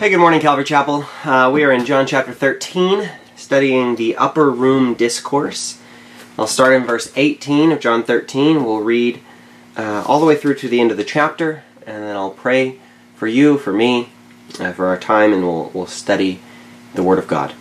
Hey, 0.00 0.08
good 0.08 0.16
morning, 0.16 0.40
Calvary 0.40 0.64
Chapel. 0.64 1.04
Uh, 1.24 1.50
we 1.52 1.62
are 1.62 1.70
in 1.70 1.84
John 1.84 2.06
chapter 2.06 2.32
13, 2.32 3.06
studying 3.36 3.96
the 3.96 4.16
Upper 4.16 4.50
Room 4.50 4.94
Discourse. 4.94 5.78
I'll 6.38 6.46
start 6.46 6.72
in 6.72 6.86
verse 6.86 7.12
18 7.16 7.70
of 7.70 7.80
John 7.80 8.02
13. 8.02 8.64
We'll 8.64 8.80
read 8.80 9.20
uh, 9.76 10.02
all 10.06 10.18
the 10.18 10.24
way 10.24 10.36
through 10.36 10.54
to 10.54 10.68
the 10.68 10.80
end 10.80 10.90
of 10.90 10.96
the 10.96 11.04
chapter, 11.04 11.64
and 11.86 12.02
then 12.02 12.16
I'll 12.16 12.30
pray 12.30 12.78
for 13.14 13.26
you, 13.26 13.58
for 13.58 13.74
me, 13.74 14.08
uh, 14.58 14.72
for 14.72 14.86
our 14.86 14.98
time, 14.98 15.34
and 15.34 15.42
we'll, 15.42 15.70
we'll 15.74 15.84
study 15.84 16.40
the 16.94 17.02
Word 17.02 17.18
of 17.18 17.28
God. 17.28 17.52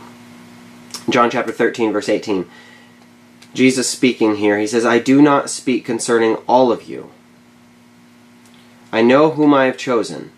John 1.09 1.29
chapter 1.29 1.51
13, 1.51 1.91
verse 1.91 2.07
18. 2.07 2.49
Jesus 3.53 3.89
speaking 3.89 4.37
here, 4.37 4.57
he 4.57 4.65
says, 4.65 4.85
I 4.85 4.99
do 4.99 5.21
not 5.21 5.49
speak 5.49 5.83
concerning 5.83 6.35
all 6.47 6.71
of 6.71 6.83
you. 6.87 7.11
I 8.93 9.01
know 9.01 9.31
whom 9.31 9.53
I 9.53 9.65
have 9.65 9.77
chosen 9.77 10.31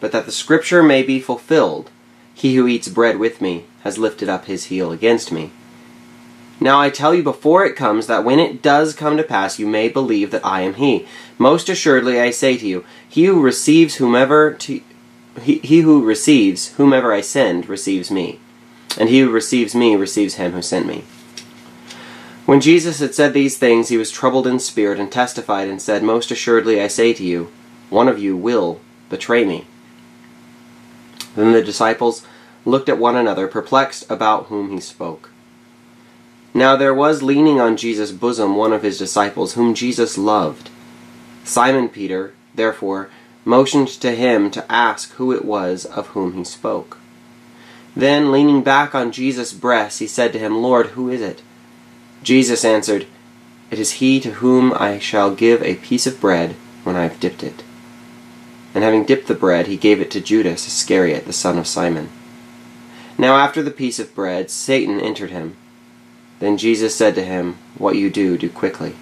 but 0.00 0.12
that 0.12 0.26
the 0.26 0.32
scripture 0.32 0.82
may 0.82 1.02
be 1.02 1.20
fulfilled, 1.20 1.90
he 2.34 2.54
who 2.54 2.66
eats 2.66 2.88
bread 2.88 3.18
with 3.18 3.40
me 3.40 3.64
has 3.82 3.98
lifted 3.98 4.28
up 4.28 4.44
his 4.44 4.66
heel 4.66 4.92
against 4.92 5.32
me. 5.32 5.50
Now 6.60 6.80
I 6.80 6.90
tell 6.90 7.14
you 7.14 7.22
before 7.22 7.64
it 7.64 7.76
comes 7.76 8.06
that 8.06 8.24
when 8.24 8.38
it 8.38 8.62
does 8.62 8.94
come 8.94 9.16
to 9.16 9.22
pass 9.22 9.58
you 9.58 9.66
may 9.66 9.88
believe 9.88 10.30
that 10.30 10.44
I 10.44 10.62
am 10.62 10.74
he. 10.74 11.06
Most 11.38 11.68
assuredly 11.68 12.20
I 12.20 12.30
say 12.30 12.56
to 12.56 12.66
you, 12.66 12.84
he 13.08 13.24
who 13.26 13.40
receives 13.40 13.96
whomever 13.96 14.52
to 14.52 14.80
he, 15.42 15.58
he 15.58 15.80
who 15.80 16.04
receives 16.04 16.74
whomever 16.74 17.12
I 17.12 17.20
send 17.20 17.68
receives 17.68 18.10
me, 18.10 18.40
and 18.98 19.08
he 19.08 19.20
who 19.20 19.30
receives 19.30 19.72
me 19.74 19.94
receives 19.94 20.34
him 20.34 20.50
who 20.50 20.62
sent 20.62 20.86
me. 20.86 21.04
When 22.44 22.60
Jesus 22.60 22.98
had 22.98 23.14
said 23.14 23.34
these 23.34 23.58
things, 23.58 23.88
he 23.88 23.98
was 23.98 24.10
troubled 24.10 24.46
in 24.46 24.58
spirit 24.58 24.98
and 24.98 25.12
testified 25.12 25.68
and 25.68 25.80
said, 25.80 26.02
Most 26.02 26.30
assuredly 26.30 26.80
I 26.80 26.88
say 26.88 27.12
to 27.12 27.22
you, 27.22 27.52
one 27.90 28.08
of 28.08 28.18
you 28.18 28.36
will 28.36 28.80
betray 29.10 29.44
me. 29.44 29.66
Then 31.38 31.52
the 31.52 31.62
disciples 31.62 32.26
looked 32.64 32.88
at 32.88 32.98
one 32.98 33.14
another, 33.14 33.46
perplexed 33.46 34.10
about 34.10 34.46
whom 34.46 34.72
he 34.72 34.80
spoke. 34.80 35.30
Now 36.52 36.74
there 36.74 36.92
was 36.92 37.22
leaning 37.22 37.60
on 37.60 37.76
Jesus' 37.76 38.10
bosom 38.10 38.56
one 38.56 38.72
of 38.72 38.82
his 38.82 38.98
disciples, 38.98 39.54
whom 39.54 39.72
Jesus 39.72 40.18
loved. 40.18 40.68
Simon 41.44 41.90
Peter, 41.90 42.34
therefore, 42.56 43.08
motioned 43.44 43.86
to 43.86 44.16
him 44.16 44.50
to 44.50 44.70
ask 44.70 45.12
who 45.12 45.30
it 45.30 45.44
was 45.44 45.84
of 45.84 46.08
whom 46.08 46.32
he 46.32 46.42
spoke. 46.42 46.98
Then, 47.94 48.32
leaning 48.32 48.64
back 48.64 48.92
on 48.92 49.12
Jesus' 49.12 49.52
breast, 49.52 50.00
he 50.00 50.08
said 50.08 50.32
to 50.32 50.40
him, 50.40 50.60
Lord, 50.60 50.88
who 50.88 51.08
is 51.08 51.20
it? 51.20 51.40
Jesus 52.24 52.64
answered, 52.64 53.06
It 53.70 53.78
is 53.78 54.02
he 54.02 54.18
to 54.20 54.32
whom 54.42 54.72
I 54.72 54.98
shall 54.98 55.36
give 55.36 55.62
a 55.62 55.76
piece 55.76 56.08
of 56.08 56.20
bread 56.20 56.56
when 56.82 56.96
I 56.96 57.04
have 57.04 57.20
dipped 57.20 57.44
it. 57.44 57.62
And 58.78 58.84
having 58.84 59.02
dipped 59.02 59.26
the 59.26 59.34
bread, 59.34 59.66
he 59.66 59.76
gave 59.76 60.00
it 60.00 60.08
to 60.12 60.20
Judas 60.20 60.68
Iscariot, 60.68 61.24
the 61.24 61.32
son 61.32 61.58
of 61.58 61.66
Simon. 61.66 62.10
Now 63.18 63.34
after 63.34 63.60
the 63.60 63.72
piece 63.72 63.98
of 63.98 64.14
bread, 64.14 64.50
Satan 64.50 65.00
entered 65.00 65.32
him. 65.32 65.56
Then 66.38 66.56
Jesus 66.56 66.94
said 66.94 67.16
to 67.16 67.24
him, 67.24 67.58
What 67.76 67.96
you 67.96 68.08
do, 68.08 68.38
do 68.38 68.48
quickly. 68.48 68.94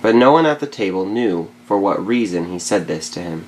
But 0.00 0.14
no 0.14 0.30
one 0.30 0.46
at 0.46 0.60
the 0.60 0.68
table 0.68 1.06
knew 1.06 1.50
for 1.66 1.76
what 1.76 2.06
reason 2.06 2.52
he 2.52 2.60
said 2.60 2.86
this 2.86 3.10
to 3.10 3.20
him. 3.20 3.46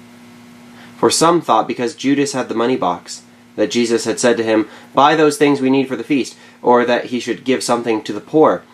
For 0.96 1.12
some 1.12 1.40
thought 1.40 1.68
because 1.68 1.94
Judas 1.94 2.32
had 2.32 2.48
the 2.48 2.56
money 2.56 2.76
box, 2.76 3.22
that 3.54 3.70
Jesus 3.70 4.04
had 4.04 4.18
said 4.18 4.36
to 4.38 4.42
him, 4.42 4.68
Buy 4.96 5.14
those 5.14 5.38
things 5.38 5.60
we 5.60 5.70
need 5.70 5.86
for 5.86 5.94
the 5.94 6.02
feast, 6.02 6.36
or 6.60 6.84
that 6.84 7.04
he 7.04 7.20
should 7.20 7.44
give 7.44 7.62
something 7.62 8.02
to 8.02 8.12
the 8.12 8.20
poor. 8.20 8.64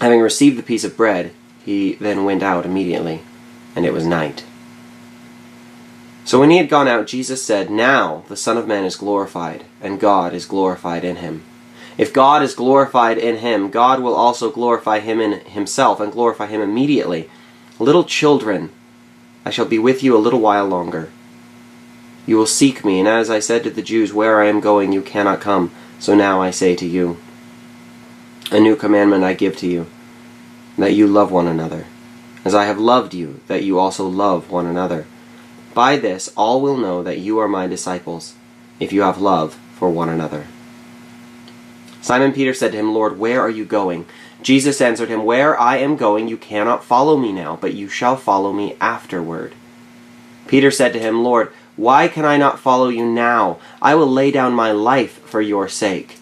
Having 0.00 0.20
received 0.20 0.56
the 0.56 0.62
piece 0.62 0.84
of 0.84 0.96
bread, 0.96 1.32
he 1.64 1.94
then 1.94 2.24
went 2.24 2.44
out 2.44 2.64
immediately, 2.64 3.22
and 3.74 3.84
it 3.84 3.92
was 3.92 4.06
night. 4.06 4.44
So 6.24 6.40
when 6.40 6.50
he 6.50 6.56
had 6.56 6.70
gone 6.70 6.88
out, 6.88 7.06
Jesus 7.06 7.42
said, 7.42 7.70
Now 7.70 8.24
the 8.28 8.36
Son 8.36 8.56
of 8.56 8.66
Man 8.66 8.84
is 8.84 8.96
glorified, 8.96 9.64
and 9.82 10.00
God 10.00 10.32
is 10.32 10.46
glorified 10.46 11.04
in 11.04 11.16
him. 11.16 11.42
If 11.98 12.12
God 12.12 12.42
is 12.42 12.54
glorified 12.54 13.18
in 13.18 13.36
him, 13.38 13.70
God 13.70 14.00
will 14.00 14.14
also 14.14 14.50
glorify 14.50 15.00
him 15.00 15.20
in 15.20 15.40
himself, 15.40 16.00
and 16.00 16.10
glorify 16.10 16.46
him 16.46 16.62
immediately. 16.62 17.28
Little 17.78 18.04
children, 18.04 18.70
I 19.44 19.50
shall 19.50 19.66
be 19.66 19.78
with 19.78 20.02
you 20.02 20.16
a 20.16 20.18
little 20.18 20.40
while 20.40 20.66
longer. 20.66 21.10
You 22.26 22.38
will 22.38 22.46
seek 22.46 22.84
me, 22.84 22.98
and 23.00 23.08
as 23.08 23.28
I 23.28 23.38
said 23.38 23.62
to 23.64 23.70
the 23.70 23.82
Jews, 23.82 24.14
Where 24.14 24.40
I 24.40 24.46
am 24.46 24.60
going, 24.60 24.92
you 24.92 25.02
cannot 25.02 25.42
come. 25.42 25.72
So 25.98 26.14
now 26.14 26.40
I 26.40 26.50
say 26.50 26.74
to 26.74 26.86
you, 26.86 27.18
A 28.50 28.58
new 28.58 28.76
commandment 28.76 29.24
I 29.24 29.34
give 29.34 29.58
to 29.58 29.66
you, 29.66 29.86
that 30.78 30.94
you 30.94 31.06
love 31.06 31.30
one 31.30 31.46
another. 31.46 31.84
As 32.46 32.54
I 32.54 32.64
have 32.64 32.78
loved 32.78 33.12
you, 33.12 33.40
that 33.46 33.62
you 33.62 33.78
also 33.78 34.06
love 34.08 34.50
one 34.50 34.66
another. 34.66 35.06
By 35.74 35.96
this 35.96 36.32
all 36.36 36.60
will 36.60 36.76
know 36.76 37.02
that 37.02 37.18
you 37.18 37.40
are 37.40 37.48
my 37.48 37.66
disciples, 37.66 38.34
if 38.78 38.92
you 38.92 39.02
have 39.02 39.20
love 39.20 39.54
for 39.74 39.90
one 39.90 40.08
another. 40.08 40.46
Simon 42.00 42.32
Peter 42.32 42.54
said 42.54 42.72
to 42.72 42.78
him, 42.78 42.94
Lord, 42.94 43.18
where 43.18 43.40
are 43.40 43.50
you 43.50 43.64
going? 43.64 44.06
Jesus 44.40 44.80
answered 44.80 45.08
him, 45.08 45.24
Where 45.24 45.58
I 45.58 45.78
am 45.78 45.96
going 45.96 46.28
you 46.28 46.36
cannot 46.36 46.84
follow 46.84 47.16
me 47.16 47.32
now, 47.32 47.56
but 47.56 47.74
you 47.74 47.88
shall 47.88 48.16
follow 48.16 48.52
me 48.52 48.76
afterward. 48.80 49.54
Peter 50.46 50.70
said 50.70 50.92
to 50.92 50.98
him, 50.98 51.24
Lord, 51.24 51.50
why 51.76 52.06
can 52.06 52.24
I 52.24 52.36
not 52.36 52.60
follow 52.60 52.88
you 52.88 53.06
now? 53.06 53.58
I 53.82 53.94
will 53.94 54.06
lay 54.06 54.30
down 54.30 54.52
my 54.52 54.70
life 54.70 55.18
for 55.26 55.40
your 55.40 55.68
sake. 55.68 56.18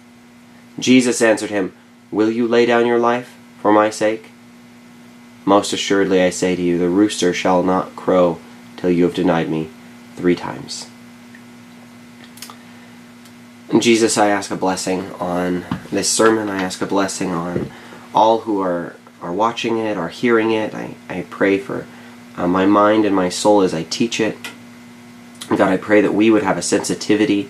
Jesus 0.78 1.20
answered 1.20 1.50
him, 1.50 1.74
Will 2.10 2.30
you 2.30 2.46
lay 2.46 2.64
down 2.64 2.86
your 2.86 2.98
life 2.98 3.36
for 3.60 3.72
my 3.72 3.90
sake? 3.90 4.30
Most 5.44 5.72
assuredly 5.72 6.22
I 6.22 6.30
say 6.30 6.56
to 6.56 6.62
you, 6.62 6.78
the 6.78 6.88
rooster 6.88 7.34
shall 7.34 7.62
not 7.62 7.96
crow 7.96 8.38
till 8.82 8.90
you 8.90 9.04
have 9.04 9.14
denied 9.14 9.48
me 9.48 9.68
three 10.16 10.34
times. 10.34 10.88
Jesus, 13.78 14.18
I 14.18 14.28
ask 14.28 14.50
a 14.50 14.56
blessing 14.56 15.12
on 15.12 15.64
this 15.90 16.10
sermon. 16.10 16.50
I 16.50 16.60
ask 16.60 16.82
a 16.82 16.86
blessing 16.86 17.30
on 17.30 17.70
all 18.12 18.40
who 18.40 18.60
are, 18.60 18.96
are 19.22 19.32
watching 19.32 19.78
it, 19.78 19.96
are 19.96 20.08
hearing 20.08 20.50
it. 20.50 20.74
I, 20.74 20.96
I 21.08 21.24
pray 21.30 21.58
for 21.58 21.86
uh, 22.36 22.48
my 22.48 22.66
mind 22.66 23.04
and 23.04 23.14
my 23.14 23.28
soul 23.28 23.62
as 23.62 23.72
I 23.72 23.84
teach 23.84 24.18
it. 24.18 24.36
God, 25.48 25.60
I 25.60 25.76
pray 25.76 26.00
that 26.00 26.12
we 26.12 26.28
would 26.30 26.42
have 26.42 26.58
a 26.58 26.62
sensitivity 26.62 27.48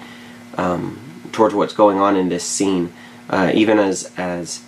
um, 0.58 1.00
towards 1.32 1.54
what's 1.54 1.72
going 1.72 1.98
on 1.98 2.14
in 2.14 2.28
this 2.28 2.44
scene, 2.44 2.92
uh, 3.30 3.50
even 3.54 3.78
as 3.78 4.12
as 4.18 4.62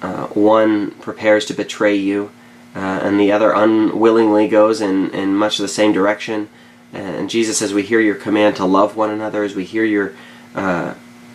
uh, 0.00 0.28
one 0.28 0.92
prepares 0.92 1.44
to 1.46 1.54
betray 1.54 1.94
you 1.94 2.30
uh, 2.74 3.00
and 3.02 3.18
the 3.18 3.32
other 3.32 3.52
unwillingly 3.52 4.48
goes 4.48 4.80
in, 4.80 5.10
in 5.10 5.34
much 5.34 5.58
the 5.58 5.68
same 5.68 5.92
direction. 5.92 6.48
And 6.92 7.28
Jesus, 7.28 7.58
says, 7.58 7.74
we 7.74 7.82
hear 7.82 8.00
your 8.00 8.14
command 8.14 8.54
to 8.56 8.64
love 8.64 8.96
one 8.96 9.10
another, 9.10 9.42
as 9.42 9.54
we 9.56 9.64
hear 9.64 9.84
your 9.84 10.14
uh, 10.54 10.94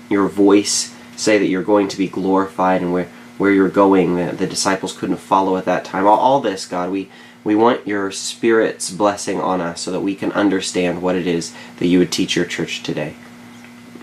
your 0.09 0.27
voice 0.27 0.95
say 1.17 1.37
that 1.37 1.47
you're 1.47 1.63
going 1.63 1.89
to 1.89 1.97
be 1.97 2.07
glorified 2.07 2.81
and 2.81 2.93
where 2.93 3.09
where 3.37 3.51
you're 3.51 3.69
going, 3.69 4.15
the, 4.15 4.33
the 4.33 4.47
disciples 4.47 4.97
couldn't 4.97 5.17
follow 5.17 5.55
at 5.55 5.65
that 5.65 5.85
time. 5.85 6.05
All, 6.05 6.17
all 6.17 6.39
this, 6.41 6.65
God, 6.65 6.91
we 6.91 7.09
we 7.43 7.55
want 7.55 7.87
your 7.87 8.11
Spirit's 8.11 8.89
blessing 8.89 9.39
on 9.39 9.61
us 9.61 9.81
so 9.81 9.91
that 9.91 10.01
we 10.01 10.15
can 10.15 10.31
understand 10.33 11.01
what 11.01 11.15
it 11.15 11.27
is 11.27 11.53
that 11.77 11.87
you 11.87 11.99
would 11.99 12.11
teach 12.11 12.35
your 12.35 12.45
church 12.45 12.83
today. 12.83 13.15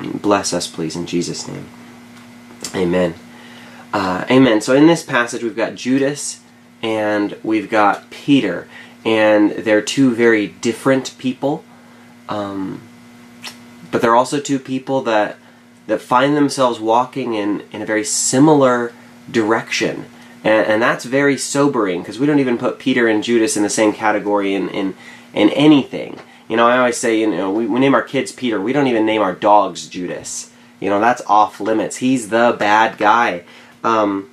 Bless 0.00 0.52
us, 0.52 0.66
please, 0.66 0.96
in 0.96 1.06
Jesus' 1.06 1.48
name. 1.48 1.66
Amen. 2.74 3.14
Uh, 3.92 4.24
amen. 4.30 4.60
So 4.60 4.74
in 4.74 4.86
this 4.86 5.02
passage, 5.02 5.42
we've 5.42 5.56
got 5.56 5.74
Judas 5.74 6.40
and 6.82 7.36
we've 7.42 7.70
got 7.70 8.10
Peter, 8.10 8.66
and 9.04 9.50
they're 9.52 9.82
two 9.82 10.14
very 10.14 10.48
different 10.48 11.14
people, 11.18 11.64
um, 12.28 12.82
but 13.90 14.02
they're 14.02 14.16
also 14.16 14.40
two 14.40 14.58
people 14.58 15.02
that 15.02 15.36
that 15.86 16.00
find 16.00 16.36
themselves 16.36 16.80
walking 16.80 17.34
in 17.34 17.62
in 17.72 17.80
a 17.80 17.86
very 17.86 18.04
similar 18.04 18.92
direction, 19.30 20.06
and, 20.42 20.66
and 20.66 20.82
that's 20.82 21.04
very 21.04 21.38
sobering 21.38 22.02
because 22.02 22.18
we 22.18 22.26
don't 22.26 22.40
even 22.40 22.58
put 22.58 22.78
Peter 22.78 23.06
and 23.06 23.22
Judas 23.22 23.56
in 23.56 23.62
the 23.62 23.70
same 23.70 23.92
category 23.92 24.54
in 24.54 24.68
in 24.68 24.94
in 25.32 25.50
anything. 25.50 26.18
You 26.48 26.56
know, 26.56 26.66
I 26.66 26.78
always 26.78 26.96
say, 26.96 27.18
you 27.18 27.26
know, 27.26 27.50
we, 27.50 27.66
we 27.66 27.80
name 27.80 27.94
our 27.94 28.02
kids 28.02 28.30
Peter. 28.30 28.60
We 28.60 28.72
don't 28.72 28.86
even 28.86 29.04
name 29.04 29.20
our 29.20 29.34
dogs 29.34 29.88
Judas. 29.88 30.52
You 30.78 30.90
know, 30.90 31.00
that's 31.00 31.22
off 31.26 31.60
limits. 31.60 31.96
He's 31.96 32.28
the 32.28 32.54
bad 32.58 32.98
guy. 32.98 33.44
Um, 33.82 34.30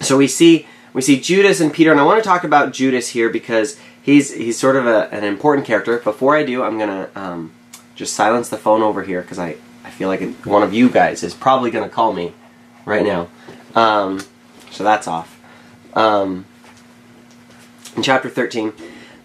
so 0.00 0.16
we 0.16 0.28
see 0.28 0.66
we 0.92 1.02
see 1.02 1.20
Judas 1.20 1.60
and 1.60 1.72
Peter, 1.72 1.90
and 1.90 2.00
I 2.00 2.04
want 2.04 2.22
to 2.22 2.28
talk 2.28 2.44
about 2.44 2.72
Judas 2.72 3.08
here 3.08 3.30
because 3.30 3.78
he's 4.02 4.32
he's 4.32 4.58
sort 4.58 4.76
of 4.76 4.86
a, 4.86 5.12
an 5.12 5.24
important 5.24 5.66
character. 5.66 5.98
Before 5.98 6.36
I 6.36 6.44
do, 6.44 6.62
I'm 6.62 6.78
gonna 6.78 7.10
um, 7.14 7.52
just 7.94 8.14
silence 8.14 8.48
the 8.48 8.58
phone 8.58 8.82
over 8.82 9.02
here 9.02 9.22
because 9.22 9.38
I 9.38 9.56
I 9.84 9.90
feel 9.90 10.08
like 10.08 10.20
one 10.44 10.62
of 10.62 10.74
you 10.74 10.88
guys 10.88 11.22
is 11.22 11.34
probably 11.34 11.70
gonna 11.70 11.88
call 11.88 12.12
me 12.12 12.34
right 12.84 13.04
now. 13.04 13.28
Um, 13.74 14.20
so 14.70 14.84
that's 14.84 15.06
off. 15.08 15.40
Um, 15.94 16.46
in 17.96 18.02
chapter 18.02 18.28
13, 18.30 18.72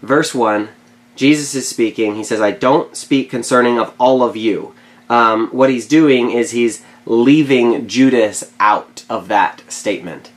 verse 0.02 0.34
1, 0.34 0.68
Jesus 1.16 1.54
is 1.54 1.66
speaking. 1.66 2.16
He 2.16 2.24
says, 2.24 2.40
I 2.40 2.50
don't 2.50 2.94
speak 2.96 3.30
concerning 3.30 3.78
of 3.78 3.94
all 3.98 4.22
of 4.22 4.36
you. 4.36 4.74
Um, 5.08 5.48
what 5.48 5.70
he's 5.70 5.88
doing 5.88 6.30
is 6.30 6.50
he's 6.50 6.84
leaving 7.06 7.88
Judas 7.88 8.52
out 8.60 9.04
of 9.08 9.28
that 9.28 9.62
statement. 9.68 10.30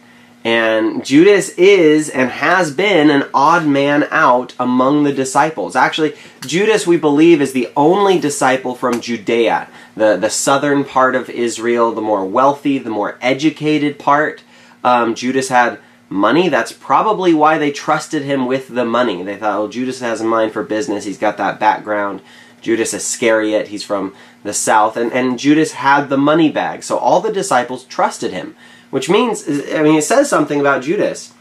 And 0.43 1.05
Judas 1.05 1.49
is 1.49 2.09
and 2.09 2.31
has 2.31 2.71
been 2.71 3.11
an 3.11 3.29
odd 3.31 3.67
man 3.67 4.07
out 4.09 4.55
among 4.59 5.03
the 5.03 5.13
disciples. 5.13 5.75
Actually, 5.75 6.15
Judas, 6.41 6.87
we 6.87 6.97
believe, 6.97 7.41
is 7.41 7.53
the 7.53 7.69
only 7.77 8.19
disciple 8.19 8.73
from 8.73 9.01
Judea, 9.01 9.69
the, 9.95 10.17
the 10.17 10.31
southern 10.31 10.83
part 10.83 11.15
of 11.15 11.29
Israel, 11.29 11.91
the 11.91 12.01
more 12.01 12.25
wealthy, 12.25 12.79
the 12.79 12.89
more 12.89 13.19
educated 13.21 13.99
part. 13.99 14.43
Um, 14.83 15.13
Judas 15.13 15.49
had 15.49 15.79
money. 16.09 16.49
That's 16.49 16.71
probably 16.71 17.35
why 17.35 17.59
they 17.59 17.71
trusted 17.71 18.23
him 18.23 18.47
with 18.47 18.67
the 18.69 18.85
money. 18.85 19.21
They 19.21 19.37
thought, 19.37 19.59
oh, 19.59 19.67
Judas 19.67 19.99
has 19.99 20.21
a 20.21 20.25
mind 20.25 20.53
for 20.53 20.63
business. 20.63 21.05
He's 21.05 21.19
got 21.19 21.37
that 21.37 21.59
background. 21.59 22.21
Judas 22.61 22.93
Iscariot, 22.93 23.69
he's 23.69 23.83
from 23.83 24.15
the 24.43 24.53
south. 24.53 24.97
And, 24.97 25.11
and 25.13 25.37
Judas 25.37 25.73
had 25.73 26.09
the 26.09 26.17
money 26.17 26.51
bag. 26.51 26.83
So 26.83 26.97
all 26.97 27.21
the 27.21 27.31
disciples 27.31 27.83
trusted 27.83 28.31
him 28.31 28.55
which 28.91 29.09
means, 29.09 29.47
I 29.47 29.81
mean, 29.81 29.95
it 29.95 30.03
says 30.03 30.29
something 30.29 30.59
about 30.59 30.83
Judas 30.83 31.33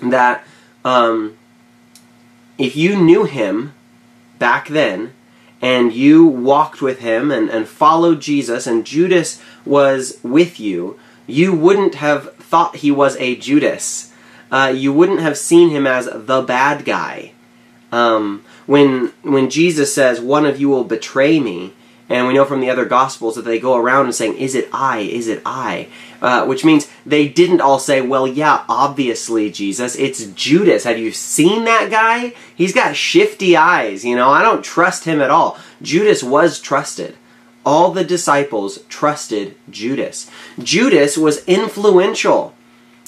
that 0.00 0.44
um, 0.84 1.36
if 2.56 2.74
you 2.76 2.96
knew 2.96 3.24
him 3.24 3.74
back 4.38 4.68
then 4.68 5.12
and 5.60 5.92
you 5.92 6.24
walked 6.24 6.80
with 6.80 7.00
him 7.00 7.30
and, 7.30 7.50
and 7.50 7.68
followed 7.68 8.20
Jesus 8.20 8.66
and 8.66 8.86
Judas 8.86 9.42
was 9.66 10.18
with 10.22 10.58
you, 10.58 10.98
you 11.26 11.52
wouldn't 11.52 11.96
have 11.96 12.34
thought 12.36 12.76
he 12.76 12.90
was 12.90 13.16
a 13.16 13.36
Judas. 13.36 14.12
Uh, 14.50 14.72
you 14.74 14.92
wouldn't 14.92 15.20
have 15.20 15.38
seen 15.38 15.70
him 15.70 15.86
as 15.86 16.08
the 16.12 16.42
bad 16.42 16.84
guy. 16.84 17.32
Um, 17.90 18.44
when 18.66 19.12
when 19.22 19.50
Jesus 19.50 19.94
says, 19.94 20.20
"One 20.20 20.46
of 20.46 20.60
you 20.60 20.68
will 20.68 20.84
betray 20.84 21.40
me," 21.40 21.74
And 22.12 22.26
we 22.26 22.34
know 22.34 22.44
from 22.44 22.60
the 22.60 22.68
other 22.68 22.84
Gospels 22.84 23.36
that 23.36 23.46
they 23.46 23.58
go 23.58 23.74
around 23.74 24.04
and 24.04 24.14
saying, 24.14 24.36
Is 24.36 24.54
it 24.54 24.68
I? 24.70 24.98
Is 24.98 25.28
it 25.28 25.40
I? 25.46 25.88
Uh, 26.22 26.46
which 26.46 26.64
means 26.64 26.88
they 27.04 27.26
didn't 27.26 27.60
all 27.60 27.80
say, 27.80 28.00
Well, 28.00 28.28
yeah, 28.28 28.64
obviously, 28.68 29.50
Jesus, 29.50 29.96
it's 29.96 30.24
Judas. 30.26 30.84
Have 30.84 30.96
you 30.96 31.10
seen 31.10 31.64
that 31.64 31.90
guy? 31.90 32.32
He's 32.54 32.72
got 32.72 32.94
shifty 32.94 33.56
eyes, 33.56 34.04
you 34.04 34.14
know, 34.14 34.30
I 34.30 34.40
don't 34.40 34.64
trust 34.64 35.04
him 35.04 35.20
at 35.20 35.32
all. 35.32 35.58
Judas 35.82 36.22
was 36.22 36.60
trusted. 36.60 37.16
All 37.66 37.90
the 37.90 38.04
disciples 38.04 38.84
trusted 38.88 39.56
Judas. 39.68 40.30
Judas 40.60 41.18
was 41.18 41.44
influential. 41.46 42.54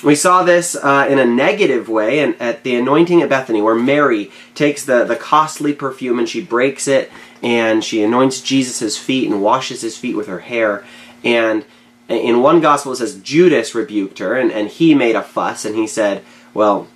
We 0.03 0.17
saw 0.17 0.43
this 0.43 0.75
uh, 0.75 1.07
in 1.09 1.19
a 1.21 1.25
negative 1.25 1.89
way 1.89 2.19
and 2.19 2.35
at 2.41 2.65
the 2.65 2.75
anointing 2.75 3.23
at 3.23 3.29
Bethany, 3.29 3.63
where 3.63 3.77
Mary 3.77 4.33
takes 4.57 4.85
the, 4.85 5.05
the 5.05 5.17
costly 5.17 5.73
perfume 5.73 6.19
and 6.19 6.29
she 6.29 6.43
breaks 6.43 6.89
it 6.89 7.13
and 7.43 7.85
she 7.85 8.03
anoints 8.03 8.41
Jesus' 8.41 8.99
feet 8.99 9.31
and 9.31 9.41
washes 9.41 9.83
his 9.83 9.97
feet 9.97 10.17
with 10.17 10.27
her 10.27 10.41
hair. 10.41 10.85
And 11.23 11.65
in 12.09 12.43
one 12.43 12.61
gospel 12.61 12.93
it 12.93 12.97
says 12.97 13.21
Judas 13.21 13.75
rebuked 13.75 14.19
her 14.19 14.35
and, 14.35 14.53
and 14.53 14.69
he 14.69 14.95
made 14.95 15.17
a 15.17 15.23
fuss 15.23 15.65
and 15.65 15.75
he 15.75 15.87
said, 15.87 16.23
Well, 16.53 16.89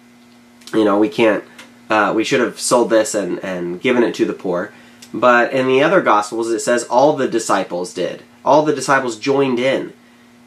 you 0.74 0.84
know, 0.84 0.98
we 0.98 1.08
can't, 1.08 1.44
uh, 1.88 2.12
we 2.14 2.24
should 2.24 2.40
have 2.40 2.60
sold 2.60 2.90
this 2.90 3.14
and, 3.14 3.42
and 3.42 3.80
given 3.80 4.02
it 4.02 4.14
to 4.16 4.24
the 4.24 4.32
poor. 4.32 4.72
But 5.12 5.52
in 5.52 5.66
the 5.66 5.82
other 5.82 6.02
gospels 6.02 6.50
it 6.50 6.60
says 6.60 6.84
all 6.84 7.16
the 7.16 7.28
disciples 7.28 7.94
did. 7.94 8.22
All 8.44 8.62
the 8.62 8.74
disciples 8.74 9.18
joined 9.18 9.58
in, 9.58 9.92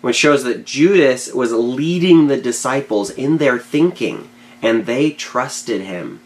which 0.02 0.16
shows 0.16 0.44
that 0.44 0.66
Judas 0.66 1.34
was 1.34 1.52
leading 1.52 2.28
the 2.28 2.40
disciples 2.40 3.10
in 3.10 3.38
their 3.38 3.58
thinking 3.58 4.30
and 4.62 4.86
they 4.86 5.12
trusted 5.12 5.82
him. 5.82 6.20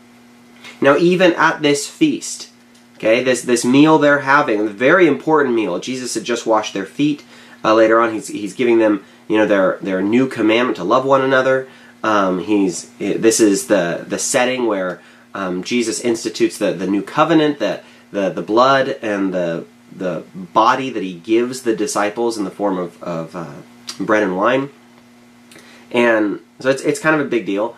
Now, 0.82 0.98
even 0.98 1.32
at 1.34 1.62
this 1.62 1.88
feast, 1.88 2.50
Okay, 2.98 3.24
this 3.24 3.42
this 3.42 3.66
meal 3.66 3.98
they're 3.98 4.20
having, 4.20 4.62
a 4.62 4.70
very 4.70 5.06
important 5.06 5.54
meal. 5.54 5.80
Jesus 5.80 6.14
had 6.14 6.24
just 6.24 6.46
washed 6.46 6.74
their 6.74 6.86
feet. 6.86 7.24
Uh, 7.66 7.74
later 7.74 8.00
on, 8.00 8.14
he's 8.14 8.28
he's 8.28 8.54
giving 8.54 8.78
them 8.78 9.04
you 9.28 9.38
know 9.38 9.48
their 9.48 9.80
their 9.82 10.02
new 10.02 10.28
commandment 10.28 10.78
to 10.78 10.84
love 10.84 11.04
one 11.04 11.22
another. 11.22 11.68
Um, 12.04 12.40
he's 12.40 12.92
this 13.00 13.40
is 13.40 13.66
the 13.66 14.06
the 14.08 14.20
setting 14.20 14.68
where 14.68 15.02
um, 15.34 15.64
Jesus 15.64 16.00
institutes 16.00 16.60
the 16.60 16.74
the 16.74 16.86
new 16.86 17.02
covenant, 17.02 17.58
the 17.58 17.82
the 18.12 18.30
the 18.30 18.44
blood 18.44 19.00
and 19.02 19.34
the 19.34 19.66
the 19.92 20.24
body 20.36 20.92
that 20.92 21.02
he 21.02 21.16
gives 21.16 21.64
the 21.64 21.76
disciples 21.76 22.38
in 22.38 22.44
the 22.44 22.52
form 22.52 22.78
of 22.78 23.02
of 23.02 23.36
uh, 23.36 23.56
bread 24.00 24.22
and 24.22 24.38
wine. 24.38 24.70
And 25.92 26.42
so 26.60 26.70
it's 26.70 26.84
it's 26.84 27.00
kind 27.00 27.20
of 27.20 27.26
a 27.26 27.30
big 27.30 27.48
deal. 27.48 27.76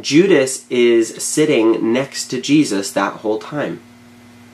Judas 0.00 0.66
is 0.68 1.22
sitting 1.22 1.92
next 1.92 2.26
to 2.28 2.40
Jesus 2.40 2.90
that 2.92 3.20
whole 3.20 3.38
time. 3.38 3.80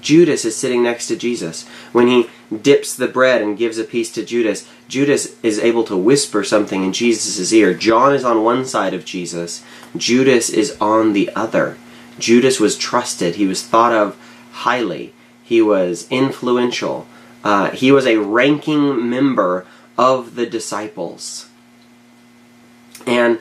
Judas 0.05 0.45
is 0.45 0.55
sitting 0.55 0.83
next 0.83 1.09
to 1.09 1.17
Jesus. 1.17 1.67
When 1.93 2.07
he 2.07 2.29
dips 2.55 2.95
the 2.95 3.09
bread 3.09 3.41
and 3.41 3.59
gives 3.59 3.79
a 3.79 3.85
piece 3.85 4.13
to 4.13 4.25
Judas, 4.25 4.69
Judas 4.87 5.35
is 5.43 5.59
able 5.59 5.83
to 5.85 5.97
whisper 5.97 6.45
something 6.45 6.85
in 6.85 6.93
Jesus' 6.93 7.53
ear. 7.53 7.73
John 7.73 8.15
is 8.15 8.23
on 8.23 8.45
one 8.45 8.67
side 8.67 8.93
of 8.95 9.07
Jesus, 9.07 9.65
Judas 9.97 10.51
is 10.51 10.77
on 10.81 11.15
the 11.15 11.31
other. 11.35 11.79
Judas 12.19 12.61
was 12.61 12.77
trusted, 12.77 13.37
he 13.37 13.47
was 13.47 13.63
thought 13.63 13.93
of 13.93 14.17
highly, 14.53 15.15
he 15.43 15.61
was 15.63 16.07
influential, 16.11 17.07
uh, 17.43 17.71
he 17.71 17.91
was 17.91 18.07
a 18.07 18.19
ranking 18.19 19.09
member 19.09 19.67
of 19.97 20.37
the 20.37 20.47
disciples. 20.47 21.49
And 23.07 23.39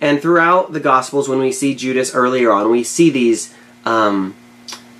and 0.00 0.20
throughout 0.20 0.72
the 0.72 0.80
Gospels, 0.80 1.28
when 1.28 1.38
we 1.38 1.52
see 1.52 1.74
Judas 1.74 2.14
earlier 2.14 2.52
on, 2.52 2.70
we 2.70 2.84
see 2.84 3.08
these 3.08 3.54
um, 3.84 4.34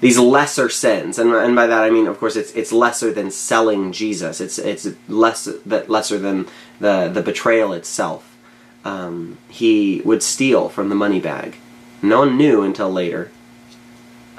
these 0.00 0.18
lesser 0.18 0.68
sins, 0.68 1.18
and, 1.18 1.32
and 1.32 1.56
by 1.56 1.66
that 1.66 1.82
I 1.82 1.90
mean, 1.90 2.06
of 2.06 2.18
course, 2.18 2.36
it's 2.36 2.52
it's 2.52 2.72
lesser 2.72 3.12
than 3.12 3.30
selling 3.30 3.92
Jesus. 3.92 4.40
It's 4.40 4.58
it's 4.58 4.88
less 5.08 5.44
that 5.64 5.88
lesser 5.88 6.18
than 6.18 6.46
the 6.80 7.08
the 7.08 7.22
betrayal 7.22 7.72
itself. 7.72 8.36
Um, 8.84 9.38
he 9.48 10.02
would 10.04 10.22
steal 10.22 10.68
from 10.68 10.90
the 10.90 10.94
money 10.94 11.18
bag. 11.18 11.56
No 12.02 12.20
one 12.20 12.36
knew 12.36 12.62
until 12.62 12.90
later. 12.90 13.30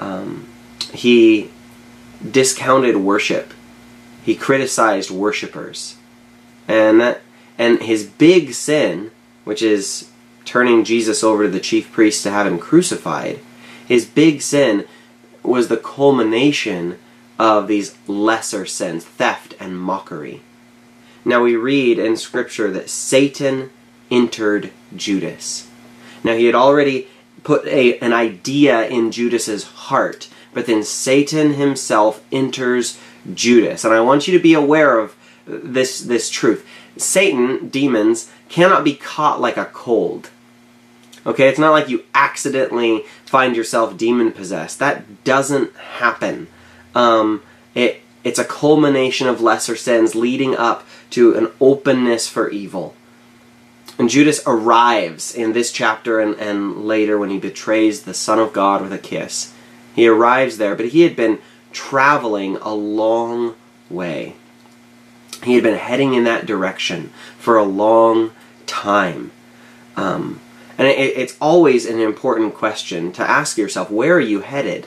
Um, 0.00 0.48
he 0.92 1.50
discounted 2.30 2.96
worship. 2.96 3.52
He 4.22 4.36
criticized 4.36 5.10
worshipers, 5.10 5.96
and 6.68 7.00
that 7.00 7.22
and 7.58 7.82
his 7.82 8.06
big 8.06 8.54
sin, 8.54 9.10
which 9.44 9.60
is 9.60 10.08
turning 10.44 10.84
Jesus 10.84 11.24
over 11.24 11.42
to 11.42 11.50
the 11.50 11.60
chief 11.60 11.90
priest 11.90 12.22
to 12.22 12.30
have 12.30 12.46
him 12.46 12.58
crucified, 12.58 13.40
his 13.86 14.06
big 14.06 14.40
sin 14.40 14.86
was 15.48 15.68
the 15.68 15.76
culmination 15.76 16.98
of 17.38 17.68
these 17.68 17.96
lesser 18.06 18.66
sins, 18.66 19.04
theft 19.04 19.54
and 19.60 19.78
mockery. 19.78 20.42
Now 21.24 21.42
we 21.42 21.56
read 21.56 21.98
in 21.98 22.16
Scripture 22.16 22.70
that 22.72 22.90
Satan 22.90 23.70
entered 24.10 24.72
Judas. 24.94 25.68
Now 26.24 26.34
he 26.34 26.46
had 26.46 26.54
already 26.54 27.08
put 27.44 27.66
a, 27.66 27.98
an 27.98 28.12
idea 28.12 28.86
in 28.88 29.12
Judas's 29.12 29.64
heart, 29.64 30.28
but 30.52 30.66
then 30.66 30.82
Satan 30.82 31.54
himself 31.54 32.24
enters 32.32 32.98
Judas. 33.32 33.84
And 33.84 33.94
I 33.94 34.00
want 34.00 34.26
you 34.26 34.36
to 34.36 34.42
be 34.42 34.54
aware 34.54 34.98
of 34.98 35.16
this, 35.46 36.00
this 36.00 36.30
truth. 36.30 36.66
Satan, 36.96 37.68
demons, 37.68 38.30
cannot 38.48 38.84
be 38.84 38.94
caught 38.94 39.40
like 39.40 39.56
a 39.56 39.66
cold. 39.66 40.30
Okay, 41.26 41.48
it's 41.48 41.58
not 41.58 41.72
like 41.72 41.88
you 41.88 42.04
accidentally 42.14 43.04
find 43.28 43.56
yourself 43.56 43.96
demon 43.96 44.32
possessed. 44.32 44.78
That 44.78 45.24
doesn't 45.24 45.76
happen. 45.76 46.48
Um, 46.94 47.42
it 47.74 48.02
it's 48.24 48.38
a 48.38 48.44
culmination 48.44 49.28
of 49.28 49.40
lesser 49.40 49.76
sins 49.76 50.14
leading 50.14 50.56
up 50.56 50.86
to 51.10 51.34
an 51.34 51.48
openness 51.60 52.28
for 52.28 52.50
evil. 52.50 52.94
And 53.98 54.08
Judas 54.08 54.40
arrives 54.46 55.34
in 55.34 55.52
this 55.52 55.72
chapter 55.72 56.20
and, 56.20 56.34
and 56.36 56.86
later 56.86 57.18
when 57.18 57.30
he 57.30 57.38
betrays 57.38 58.02
the 58.02 58.14
Son 58.14 58.38
of 58.38 58.52
God 58.52 58.82
with 58.82 58.92
a 58.92 58.98
kiss. 58.98 59.54
He 59.94 60.06
arrives 60.06 60.58
there, 60.58 60.76
but 60.76 60.88
he 60.88 61.02
had 61.02 61.16
been 61.16 61.38
traveling 61.72 62.56
a 62.56 62.74
long 62.74 63.54
way. 63.90 64.34
He 65.42 65.54
had 65.54 65.62
been 65.62 65.78
heading 65.78 66.14
in 66.14 66.24
that 66.24 66.46
direction 66.46 67.12
for 67.38 67.56
a 67.56 67.64
long 67.64 68.32
time. 68.66 69.30
Um, 69.96 70.40
and 70.78 70.86
it, 70.86 70.98
it's 70.98 71.36
always 71.40 71.84
an 71.84 71.98
important 71.98 72.54
question 72.54 73.12
to 73.12 73.28
ask 73.28 73.58
yourself 73.58 73.90
where 73.90 74.14
are 74.14 74.20
you 74.20 74.40
headed? 74.40 74.86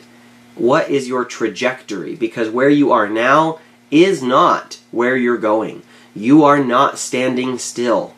What 0.55 0.89
is 0.89 1.07
your 1.07 1.25
trajectory? 1.25 2.15
Because 2.15 2.49
where 2.49 2.69
you 2.69 2.91
are 2.91 3.09
now 3.09 3.59
is 3.91 4.23
not 4.23 4.79
where 4.91 5.17
you're 5.17 5.37
going. 5.37 5.83
You 6.15 6.45
are 6.45 6.63
not 6.63 6.97
standing 6.97 7.57
still. 7.57 8.15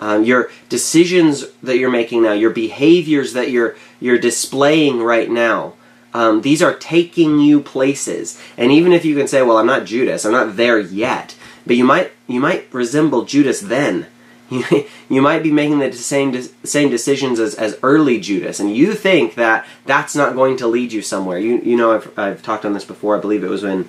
Um, 0.00 0.24
your 0.24 0.50
decisions 0.68 1.46
that 1.62 1.78
you're 1.78 1.90
making 1.90 2.22
now, 2.22 2.32
your 2.32 2.50
behaviors 2.50 3.32
that 3.32 3.50
you're 3.50 3.76
you're 4.00 4.18
displaying 4.18 5.00
right 5.00 5.30
now, 5.30 5.74
um, 6.12 6.42
these 6.42 6.60
are 6.60 6.74
taking 6.74 7.38
you 7.38 7.60
places. 7.60 8.40
And 8.56 8.72
even 8.72 8.92
if 8.92 9.04
you 9.04 9.14
can 9.14 9.28
say, 9.28 9.42
"Well, 9.42 9.58
I'm 9.58 9.66
not 9.66 9.84
Judas. 9.84 10.24
I'm 10.24 10.32
not 10.32 10.56
there 10.56 10.80
yet," 10.80 11.36
but 11.64 11.76
you 11.76 11.84
might 11.84 12.10
you 12.26 12.40
might 12.40 12.66
resemble 12.72 13.24
Judas 13.24 13.60
then 13.60 14.06
you, 15.08 15.22
might 15.22 15.42
be 15.42 15.50
making 15.50 15.78
the 15.78 15.92
same 15.92 16.34
same 16.64 16.90
decisions 16.90 17.40
as, 17.40 17.54
as 17.54 17.78
early 17.82 18.20
Judas, 18.20 18.60
and 18.60 18.76
you 18.76 18.94
think 18.94 19.34
that 19.36 19.66
that's 19.86 20.14
not 20.14 20.34
going 20.34 20.56
to 20.58 20.66
lead 20.66 20.92
you 20.92 21.00
somewhere. 21.00 21.38
You 21.38 21.58
you 21.60 21.76
know 21.76 21.92
I've 21.94 22.18
I've 22.18 22.42
talked 22.42 22.64
on 22.64 22.74
this 22.74 22.84
before. 22.84 23.16
I 23.16 23.20
believe 23.20 23.44
it 23.44 23.48
was 23.50 23.62
when 23.62 23.88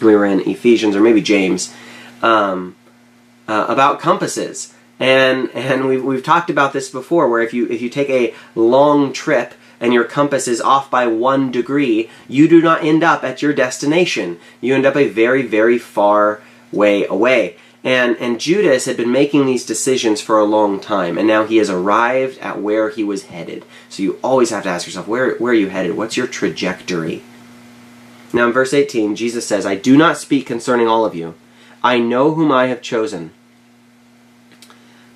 we 0.00 0.14
were 0.14 0.24
in 0.24 0.40
Ephesians 0.48 0.96
or 0.96 1.00
maybe 1.00 1.20
James 1.20 1.74
um, 2.22 2.76
uh, 3.48 3.66
about 3.68 4.00
compasses. 4.00 4.74
And 4.98 5.50
and 5.50 5.86
we've 5.86 6.02
we've 6.02 6.24
talked 6.24 6.48
about 6.48 6.72
this 6.72 6.88
before, 6.88 7.28
where 7.28 7.42
if 7.42 7.52
you 7.52 7.66
if 7.68 7.82
you 7.82 7.90
take 7.90 8.08
a 8.08 8.34
long 8.54 9.12
trip 9.12 9.52
and 9.78 9.92
your 9.92 10.04
compass 10.04 10.48
is 10.48 10.60
off 10.62 10.90
by 10.90 11.06
one 11.06 11.50
degree, 11.50 12.08
you 12.28 12.48
do 12.48 12.62
not 12.62 12.82
end 12.82 13.04
up 13.04 13.22
at 13.22 13.42
your 13.42 13.52
destination. 13.52 14.38
You 14.62 14.74
end 14.74 14.86
up 14.86 14.96
a 14.96 15.08
very 15.08 15.42
very 15.42 15.78
far 15.78 16.40
way 16.72 17.04
away. 17.04 17.56
And, 17.86 18.16
and 18.16 18.40
Judas 18.40 18.86
had 18.86 18.96
been 18.96 19.12
making 19.12 19.46
these 19.46 19.64
decisions 19.64 20.20
for 20.20 20.40
a 20.40 20.44
long 20.44 20.80
time, 20.80 21.16
and 21.16 21.28
now 21.28 21.44
he 21.44 21.58
has 21.58 21.70
arrived 21.70 22.36
at 22.38 22.60
where 22.60 22.90
he 22.90 23.04
was 23.04 23.26
headed. 23.26 23.64
So 23.88 24.02
you 24.02 24.18
always 24.24 24.50
have 24.50 24.64
to 24.64 24.68
ask 24.68 24.88
yourself, 24.88 25.06
where, 25.06 25.36
where 25.36 25.52
are 25.52 25.54
you 25.54 25.68
headed? 25.68 25.96
What's 25.96 26.16
your 26.16 26.26
trajectory? 26.26 27.22
Now 28.32 28.48
in 28.48 28.52
verse 28.52 28.74
18, 28.74 29.14
Jesus 29.14 29.46
says, 29.46 29.64
I 29.64 29.76
do 29.76 29.96
not 29.96 30.18
speak 30.18 30.46
concerning 30.46 30.88
all 30.88 31.04
of 31.04 31.14
you. 31.14 31.36
I 31.80 32.00
know 32.00 32.34
whom 32.34 32.50
I 32.50 32.66
have 32.66 32.82
chosen. 32.82 33.30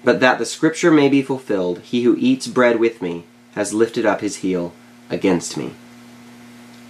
But 0.05 0.21
that 0.21 0.39
the 0.39 0.47
scripture 0.47 0.93
may 0.93 1.09
be 1.09 1.23
fulfilled, 1.23 1.81
he 1.81 2.05
who 2.05 2.15
eats 2.21 2.47
bread 2.47 2.79
with 2.79 3.03
me 3.03 3.25
has 3.57 3.75
lifted 3.75 4.07
up 4.07 4.21
his 4.21 4.37
heel 4.37 4.73
against 5.11 5.57
me. 5.57 5.73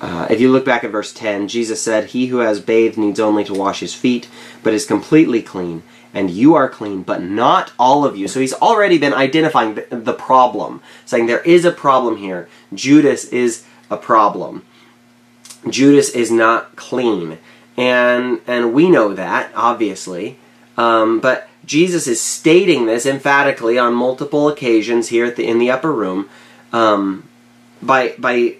Uh, 0.01 0.27
if 0.31 0.41
you 0.41 0.51
look 0.51 0.65
back 0.65 0.83
at 0.83 0.91
verse 0.91 1.13
10, 1.13 1.49
Jesus 1.49 1.81
said, 1.83 2.07
He 2.07 2.27
who 2.27 2.39
has 2.39 2.61
bathed 2.61 2.97
needs 2.97 3.21
only 3.21 3.45
to 3.45 3.55
wash 3.55 3.81
his 3.81 3.95
feet, 3.95 4.29
but 4.63 4.73
is 4.73 4.87
completely 4.87 5.43
clean. 5.43 5.83
And 6.15 6.31
you 6.31 6.55
are 6.55 6.69
clean, 6.69 7.03
but 7.03 7.23
not 7.23 7.73
all 7.79 8.05
of 8.05 8.17
you. 8.17 8.27
So 8.27 8.41
he's 8.41 8.55
already 8.55 8.99
been 8.99 9.15
identifying 9.15 9.75
the, 9.75 10.15
problem, 10.15 10.83
saying 11.05 11.27
there 11.27 11.43
is 11.43 11.65
a 11.65 11.71
problem 11.71 12.17
here. 12.17 12.49
Judas 12.75 13.27
is 13.27 13.65
a 13.91 13.97
problem. 13.97 14.65
Judas 15.69 16.11
is 16.11 16.31
not 16.31 16.75
clean. 16.75 17.39
And, 17.77 18.41
and 18.47 18.73
we 18.73 18.91
know 18.91 19.15
that, 19.15 19.53
obviously. 19.55 20.39
Um, 20.77 21.21
but 21.21 21.49
Jesus 21.65 22.07
is 22.07 22.21
stating 22.21 22.87
this 22.87 23.07
emphatically 23.07 23.79
on 23.79 23.95
multiple 23.95 24.49
occasions 24.49 25.09
here 25.09 25.31
the, 25.31 25.47
in 25.47 25.59
the 25.59 25.71
upper 25.71 25.93
room 25.93 26.29
um, 26.73 27.29
by, 27.81 28.15
by 28.19 28.57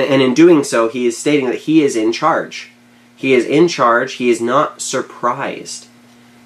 and 0.00 0.22
in 0.22 0.34
doing 0.34 0.64
so, 0.64 0.88
he 0.88 1.06
is 1.06 1.18
stating 1.18 1.46
that 1.46 1.60
he 1.60 1.82
is 1.82 1.96
in 1.96 2.12
charge. 2.12 2.70
He 3.16 3.32
is 3.34 3.44
in 3.44 3.68
charge. 3.68 4.14
He 4.14 4.30
is 4.30 4.40
not 4.40 4.80
surprised. 4.80 5.88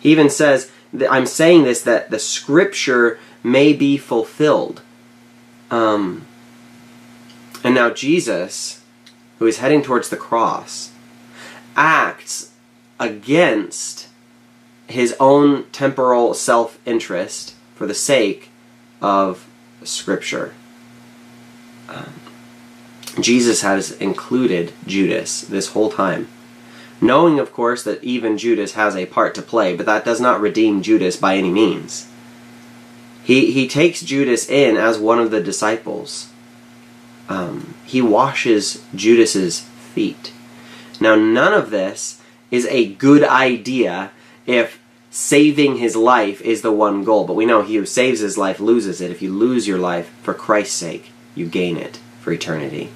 He 0.00 0.10
even 0.10 0.30
says, 0.30 0.70
I'm 1.08 1.26
saying 1.26 1.64
this 1.64 1.82
that 1.82 2.10
the 2.10 2.18
scripture 2.18 3.18
may 3.42 3.72
be 3.72 3.96
fulfilled. 3.96 4.82
Um, 5.70 6.26
and 7.64 7.74
now 7.74 7.90
Jesus, 7.90 8.82
who 9.38 9.46
is 9.46 9.58
heading 9.58 9.82
towards 9.82 10.08
the 10.08 10.16
cross, 10.16 10.92
acts 11.76 12.52
against 12.98 14.08
his 14.86 15.14
own 15.18 15.64
temporal 15.70 16.34
self 16.34 16.78
interest 16.86 17.54
for 17.74 17.86
the 17.86 17.94
sake 17.94 18.50
of 19.00 19.46
Scripture. 19.82 20.54
Um, 21.88 22.12
Jesus 23.20 23.62
has 23.62 23.92
included 23.92 24.72
Judas 24.86 25.42
this 25.42 25.68
whole 25.68 25.90
time. 25.90 26.28
Knowing, 27.00 27.38
of 27.38 27.52
course, 27.52 27.82
that 27.82 28.02
even 28.02 28.38
Judas 28.38 28.74
has 28.74 28.96
a 28.96 29.06
part 29.06 29.34
to 29.34 29.42
play, 29.42 29.76
but 29.76 29.86
that 29.86 30.04
does 30.04 30.20
not 30.20 30.40
redeem 30.40 30.82
Judas 30.82 31.16
by 31.16 31.36
any 31.36 31.50
means. 31.50 32.08
He, 33.24 33.52
he 33.52 33.68
takes 33.68 34.00
Judas 34.00 34.48
in 34.48 34.76
as 34.76 34.98
one 34.98 35.18
of 35.18 35.30
the 35.30 35.42
disciples. 35.42 36.30
Um, 37.28 37.74
he 37.84 38.00
washes 38.00 38.84
Judas's 38.94 39.60
feet. 39.60 40.32
Now, 41.00 41.14
none 41.16 41.52
of 41.52 41.70
this 41.70 42.20
is 42.50 42.66
a 42.66 42.94
good 42.94 43.24
idea 43.24 44.12
if 44.46 44.80
saving 45.10 45.76
his 45.76 45.94
life 45.96 46.40
is 46.40 46.62
the 46.62 46.72
one 46.72 47.04
goal. 47.04 47.24
But 47.26 47.34
we 47.34 47.46
know 47.46 47.62
he 47.62 47.76
who 47.76 47.86
saves 47.86 48.20
his 48.20 48.38
life 48.38 48.60
loses 48.60 49.00
it. 49.00 49.10
If 49.10 49.22
you 49.22 49.32
lose 49.32 49.68
your 49.68 49.78
life 49.78 50.12
for 50.22 50.34
Christ's 50.34 50.76
sake, 50.76 51.10
you 51.34 51.46
gain 51.46 51.76
it 51.76 51.98
for 52.20 52.32
eternity. 52.32 52.90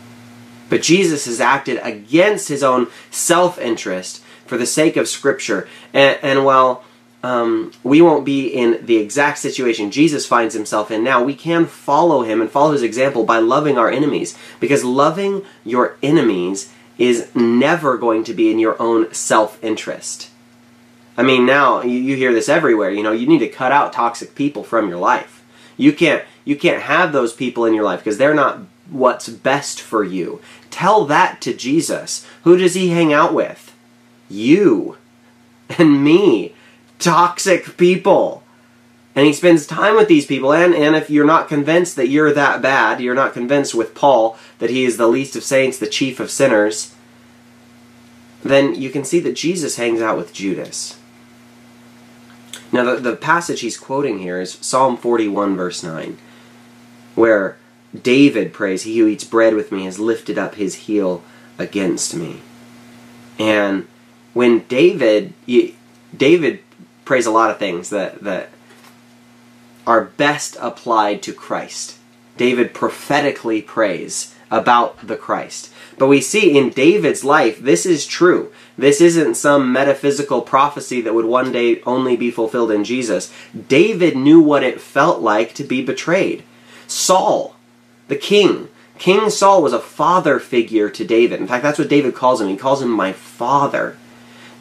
But 0.69 0.83
Jesus 0.83 1.27
has 1.27 1.41
acted 1.41 1.81
against 1.83 2.49
his 2.49 2.63
own 2.63 2.89
self 3.11 3.59
interest 3.59 4.23
for 4.47 4.57
the 4.57 4.67
sake 4.67 4.97
of 4.97 5.09
Scripture. 5.09 5.69
And, 5.93 6.19
and 6.23 6.45
while 6.45 6.85
um, 7.23 7.73
we 7.83 8.01
won't 8.01 8.25
be 8.25 8.47
in 8.49 8.85
the 8.85 8.97
exact 8.97 9.39
situation 9.39 9.91
Jesus 9.91 10.27
finds 10.27 10.55
himself 10.55 10.91
in 10.91 11.03
now, 11.03 11.23
we 11.23 11.35
can 11.35 11.67
follow 11.67 12.23
him 12.23 12.41
and 12.41 12.51
follow 12.51 12.73
his 12.73 12.83
example 12.83 13.25
by 13.25 13.39
loving 13.39 13.79
our 13.79 13.91
enemies. 13.91 14.37
Because 14.61 14.85
loving 14.85 15.45
your 15.65 15.97
enemies 16.03 16.73
is 16.99 17.35
never 17.35 17.99
going 17.99 18.25
to 18.25 18.35
be 18.35 18.51
in 18.51 18.59
your 18.59 18.81
own 18.81 19.13
self 19.13 19.63
interest. 19.63 20.31
I 21.17 21.23
mean, 21.23 21.47
now 21.47 21.83
you, 21.83 21.99
you 21.99 22.17
hear 22.17 22.33
this 22.33 22.49
everywhere. 22.49 22.91
You 22.91 23.03
know, 23.03 23.13
you 23.13 23.27
need 23.27 23.39
to 23.39 23.49
cut 23.49 23.73
out 23.73 23.93
toxic 23.93 24.35
people 24.35 24.65
from 24.65 24.89
your 24.89 24.99
life. 24.99 25.45
You 25.77 25.93
can't 25.93 26.25
you 26.45 26.57
can't 26.57 26.83
have 26.83 27.13
those 27.13 27.33
people 27.33 27.65
in 27.65 27.75
your 27.75 27.85
life 27.85 28.01
because 28.01 28.19
they're 28.19 28.35
not 28.35 28.61
what's 28.91 29.29
best 29.29 29.81
for 29.81 30.05
you. 30.05 30.41
Tell 30.71 31.05
that 31.07 31.41
to 31.43 31.55
Jesus. 31.55 32.27
Who 32.45 32.57
does 32.57 32.75
he 32.75 32.91
hang 32.91 33.13
out 33.13 33.35
with? 33.35 33.75
You 34.29 34.97
and 35.79 36.05
me. 36.05 36.55
Toxic 36.99 37.77
people. 37.77 38.43
And 39.15 39.27
he 39.27 39.33
spends 39.33 39.67
time 39.67 39.97
with 39.97 40.09
these 40.09 40.27
people. 40.27 40.53
And, 40.53 40.75
and 40.75 40.95
if 40.95 41.09
you're 41.09 41.27
not 41.27 41.49
convinced 41.49 41.97
that 41.97 42.09
you're 42.09 42.33
that 42.33 42.61
bad, 42.61 43.01
you're 43.01 43.15
not 43.15 43.33
convinced 43.33 43.75
with 43.75 43.95
Paul 43.95 44.39
that 44.59 44.71
he 44.71 44.85
is 44.85 44.97
the 44.97 45.09
least 45.09 45.37
of 45.37 45.43
saints, 45.43 45.79
the 45.79 45.87
chief 45.87 46.21
of 46.21 46.31
sinners, 46.31 46.95
then 48.43 48.75
you 48.75 48.91
can 48.91 49.05
see 49.05 49.21
that 49.21 49.35
Jesus 49.35 49.77
hangs 49.77 50.01
out 50.01 50.17
with 50.17 50.33
Judas. 50.33 50.99
Now, 52.73 52.85
the, 52.85 52.97
the 52.97 53.17
passage 53.17 53.61
he's 53.61 53.79
quoting 53.79 54.19
here 54.19 54.41
is 54.41 54.59
Psalm 54.61 54.97
41, 54.97 55.57
verse 55.57 55.83
9, 55.83 56.19
where 57.15 57.57
David 58.03 58.53
prays, 58.53 58.83
He 58.83 58.99
who 58.99 59.07
eats 59.07 59.25
bread 59.25 59.55
with 59.55 59.73
me 59.73 59.85
has 59.85 59.99
lifted 59.99 60.39
up 60.39 60.57
his 60.57 60.75
heel 60.75 61.23
against 61.59 62.15
me. 62.15 62.41
And 63.39 63.87
when 64.35 64.61
David, 64.67 65.33
David 66.17 66.61
prays 67.05 67.27
a 67.27 67.31
lot 67.31 67.51
of 67.51 67.59
things 67.59 67.91
that, 67.91 68.23
that 68.23 68.51
are 69.87 70.05
best 70.05 70.57
applied 70.61 71.23
to 71.23 71.33
Christ. 71.33 71.97
David 72.37 72.75
prophetically 72.75 73.63
prays 73.63 74.35
about 74.51 75.07
the 75.07 75.17
Christ. 75.17 75.73
But 75.99 76.09
we 76.09 76.21
see 76.21 76.57
in 76.57 76.71
David's 76.71 77.25
life, 77.25 77.59
this 77.61 77.87
is 77.87 78.07
true. 78.07 78.53
This 78.77 79.01
isn't 79.01 79.37
some 79.37 79.73
metaphysical 79.73 80.43
prophecy 80.43 81.01
that 81.01 81.15
would 81.15 81.25
one 81.25 81.53
day 81.53 81.81
only 81.83 82.17
be 82.17 82.31
fulfilled 82.31 82.71
in 82.71 82.85
Jesus. 82.85 83.33
David 83.69 84.17
knew 84.17 84.41
what 84.41 84.63
it 84.63 84.81
felt 84.81 85.21
like 85.21 85.55
to 85.55 85.65
be 85.65 85.83
betrayed. 85.83 86.43
Saul 86.87 87.56
the 88.09 88.17
king. 88.17 88.69
King 88.99 89.29
Saul 89.29 89.63
was 89.63 89.73
a 89.73 89.81
father 89.81 90.39
figure 90.39 90.89
to 90.89 91.05
David. 91.05 91.41
In 91.41 91.47
fact, 91.47 91.63
that's 91.63 91.79
what 91.79 91.89
David 91.89 92.15
calls 92.15 92.41
him. 92.41 92.49
He 92.49 92.57
calls 92.57 92.81
him 92.81 92.91
my 92.91 93.13
father. 93.13 93.97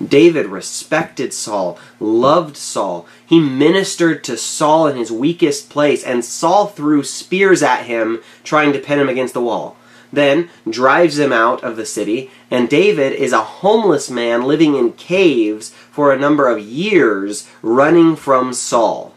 David 0.06 0.48
respected 0.48 1.34
Saul, 1.34 1.80
loved 2.02 2.58
Saul. 2.58 3.08
He 3.26 3.40
ministered 3.40 4.26
to 4.26 4.36
Saul 4.36 4.88
in 4.88 4.98
his 4.98 5.12
weakest 5.12 5.70
place, 5.70 6.04
and 6.04 6.26
Saul 6.26 6.68
threw 6.68 7.02
spears 7.02 7.64
at 7.64 7.86
him, 7.86 8.22
trying 8.44 8.74
to 8.74 8.80
pin 8.80 9.00
him 9.00 9.08
against 9.08 9.34
the 9.34 9.42
wall. 9.42 9.78
Then 10.12 10.50
drives 10.70 11.18
him 11.18 11.32
out 11.32 11.64
of 11.64 11.78
the 11.78 11.86
city, 11.86 12.30
and 12.52 12.70
David 12.70 13.14
is 13.14 13.32
a 13.32 13.42
homeless 13.42 14.10
man 14.10 14.44
living 14.44 14.76
in 14.76 14.94
caves 14.94 15.70
for 15.70 16.12
a 16.12 16.20
number 16.20 16.50
of 16.50 16.60
years, 16.60 17.50
running 17.62 18.18
from 18.18 18.54
Saul. 18.54 19.15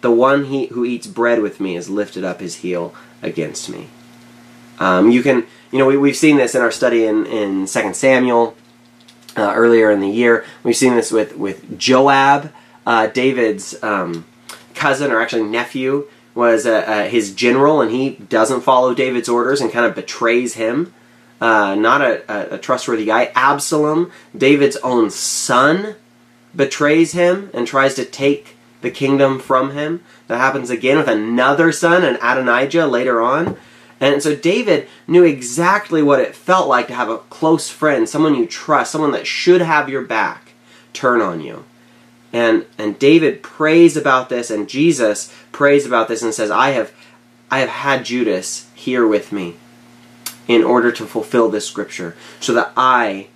The 0.00 0.10
one 0.10 0.46
he, 0.46 0.66
who 0.66 0.84
eats 0.84 1.06
bread 1.06 1.40
with 1.40 1.60
me 1.60 1.74
has 1.74 1.90
lifted 1.90 2.24
up 2.24 2.40
his 2.40 2.56
heel 2.56 2.94
against 3.22 3.68
me. 3.68 3.88
Um, 4.78 5.10
you 5.10 5.22
can, 5.22 5.46
you 5.72 5.78
know, 5.78 5.86
we, 5.86 5.96
we've 5.96 6.16
seen 6.16 6.36
this 6.36 6.54
in 6.54 6.62
our 6.62 6.70
study 6.70 7.04
in, 7.04 7.26
in 7.26 7.66
2 7.66 7.94
Samuel 7.94 8.56
uh, 9.36 9.52
earlier 9.54 9.90
in 9.90 10.00
the 10.00 10.08
year. 10.08 10.44
We've 10.62 10.76
seen 10.76 10.94
this 10.94 11.10
with, 11.10 11.36
with 11.36 11.78
Joab, 11.78 12.52
uh, 12.86 13.08
David's 13.08 13.82
um, 13.82 14.24
cousin, 14.74 15.10
or 15.10 15.20
actually 15.20 15.44
nephew, 15.44 16.08
was 16.34 16.66
uh, 16.66 16.84
uh 16.86 17.08
his 17.08 17.34
general, 17.34 17.80
and 17.80 17.90
he 17.90 18.10
doesn't 18.10 18.60
follow 18.60 18.94
David's 18.94 19.28
orders 19.28 19.60
and 19.60 19.72
kind 19.72 19.84
of 19.84 19.96
betrays 19.96 20.54
him. 20.54 20.94
Uh, 21.40 21.74
not 21.74 22.00
a, 22.00 22.54
a, 22.54 22.58
trustworthy 22.58 23.04
guy. 23.04 23.30
Absalom, 23.34 24.10
David's 24.36 24.76
own 24.78 25.08
son, 25.08 25.94
betrays 26.54 27.12
him 27.12 27.50
and 27.54 27.66
tries 27.66 27.94
to 27.94 28.04
take 28.04 28.57
the 28.80 28.90
kingdom 28.90 29.38
from 29.38 29.72
him. 29.72 30.02
That 30.26 30.38
happens 30.38 30.70
again 30.70 30.98
with 30.98 31.08
another 31.08 31.72
son 31.72 32.04
and 32.04 32.16
Adonijah 32.16 32.86
later 32.86 33.20
on. 33.20 33.56
And 34.00 34.22
so 34.22 34.36
David 34.36 34.88
knew 35.06 35.24
exactly 35.24 36.02
what 36.02 36.20
it 36.20 36.36
felt 36.36 36.68
like 36.68 36.86
to 36.86 36.94
have 36.94 37.08
a 37.08 37.18
close 37.18 37.68
friend, 37.68 38.08
someone 38.08 38.34
you 38.34 38.46
trust, 38.46 38.92
someone 38.92 39.10
that 39.12 39.26
should 39.26 39.60
have 39.60 39.88
your 39.88 40.02
back, 40.02 40.52
turn 40.92 41.20
on 41.20 41.40
you. 41.40 41.64
And 42.32 42.66
and 42.76 42.98
David 42.98 43.42
prays 43.42 43.96
about 43.96 44.28
this 44.28 44.50
and 44.50 44.68
Jesus 44.68 45.34
prays 45.50 45.86
about 45.86 46.08
this 46.08 46.22
and 46.22 46.34
says, 46.34 46.50
"I 46.50 46.70
have 46.70 46.92
I 47.50 47.60
have 47.60 47.70
had 47.70 48.04
Judas 48.04 48.66
here 48.74 49.06
with 49.06 49.32
me 49.32 49.56
in 50.46 50.62
order 50.62 50.92
to 50.92 51.06
fulfill 51.06 51.48
this 51.48 51.66
scripture 51.66 52.14
so 52.38 52.52
that 52.54 52.72
I 52.76 53.28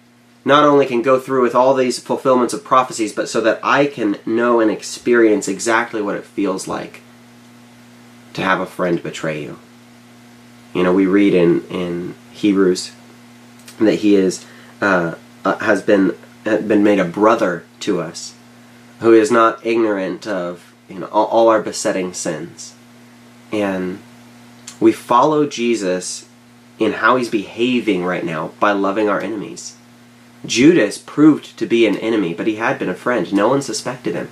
not 0.45 0.65
only 0.65 0.87
can 0.87 1.03
go 1.03 1.21
through 1.21 1.43
with 1.43 1.55
all 1.55 1.75
these 1.75 1.99
fulfillments 1.99 2.55
of 2.55 2.65
prophecies, 2.65 3.13
but 3.13 3.29
so 3.29 3.41
that 3.41 3.61
I 3.63 3.87
can 3.87 4.19
know 4.27 4.61
and 4.61 4.71
experience 4.71 5.49
exactly 5.49 6.03
what 6.03 6.17
it 6.17 6.25
feels 6.25 6.67
like 6.67 7.03
to 8.35 8.43
have 8.43 8.61
a 8.61 8.67
friend 8.67 9.03
betray 9.03 9.43
you. 9.43 9.59
You 10.75 10.83
know, 10.83 10.93
we 10.93 11.07
read 11.07 11.35
in, 11.35 11.63
in 11.69 12.15
Hebrews 12.33 12.93
that 13.79 13.97
he 13.97 14.17
is 14.17 14.45
uh, 14.81 15.15
uh, 15.45 15.59
has 15.59 15.83
been 15.83 16.17
uh, 16.47 16.59
been 16.59 16.83
made 16.83 16.99
a 16.99 17.05
brother 17.05 17.65
to 17.81 18.01
us, 18.01 18.35
who 19.01 19.13
is 19.13 19.31
not 19.31 19.65
ignorant 19.65 20.27
of 20.27 20.75
you 20.89 20.99
know 20.99 21.07
all, 21.07 21.27
all 21.27 21.49
our 21.49 21.63
besetting 21.63 22.13
sins, 22.13 22.75
and 23.53 24.01
we 24.81 24.93
follow 24.93 25.47
Jesus 25.47 26.29
in 26.79 26.95
how 26.95 27.17
he's 27.17 27.29
behaving 27.29 28.05
right 28.05 28.25
now 28.25 28.53
by 28.59 28.73
loving 28.73 29.09
our 29.09 29.21
enemies. 29.21 29.77
Judas 30.45 30.99
proved 30.99 31.57
to 31.59 31.67
be 31.67 31.87
an 31.87 31.97
enemy, 31.97 32.35
but 32.35 32.47
he 32.47 32.57
had 32.57 32.79
been 32.79 32.89
a 32.89 32.95
friend. 32.95 33.33
No 33.33 33.49
one 33.49 33.63
suspected 33.63 34.15
him. 34.15 34.29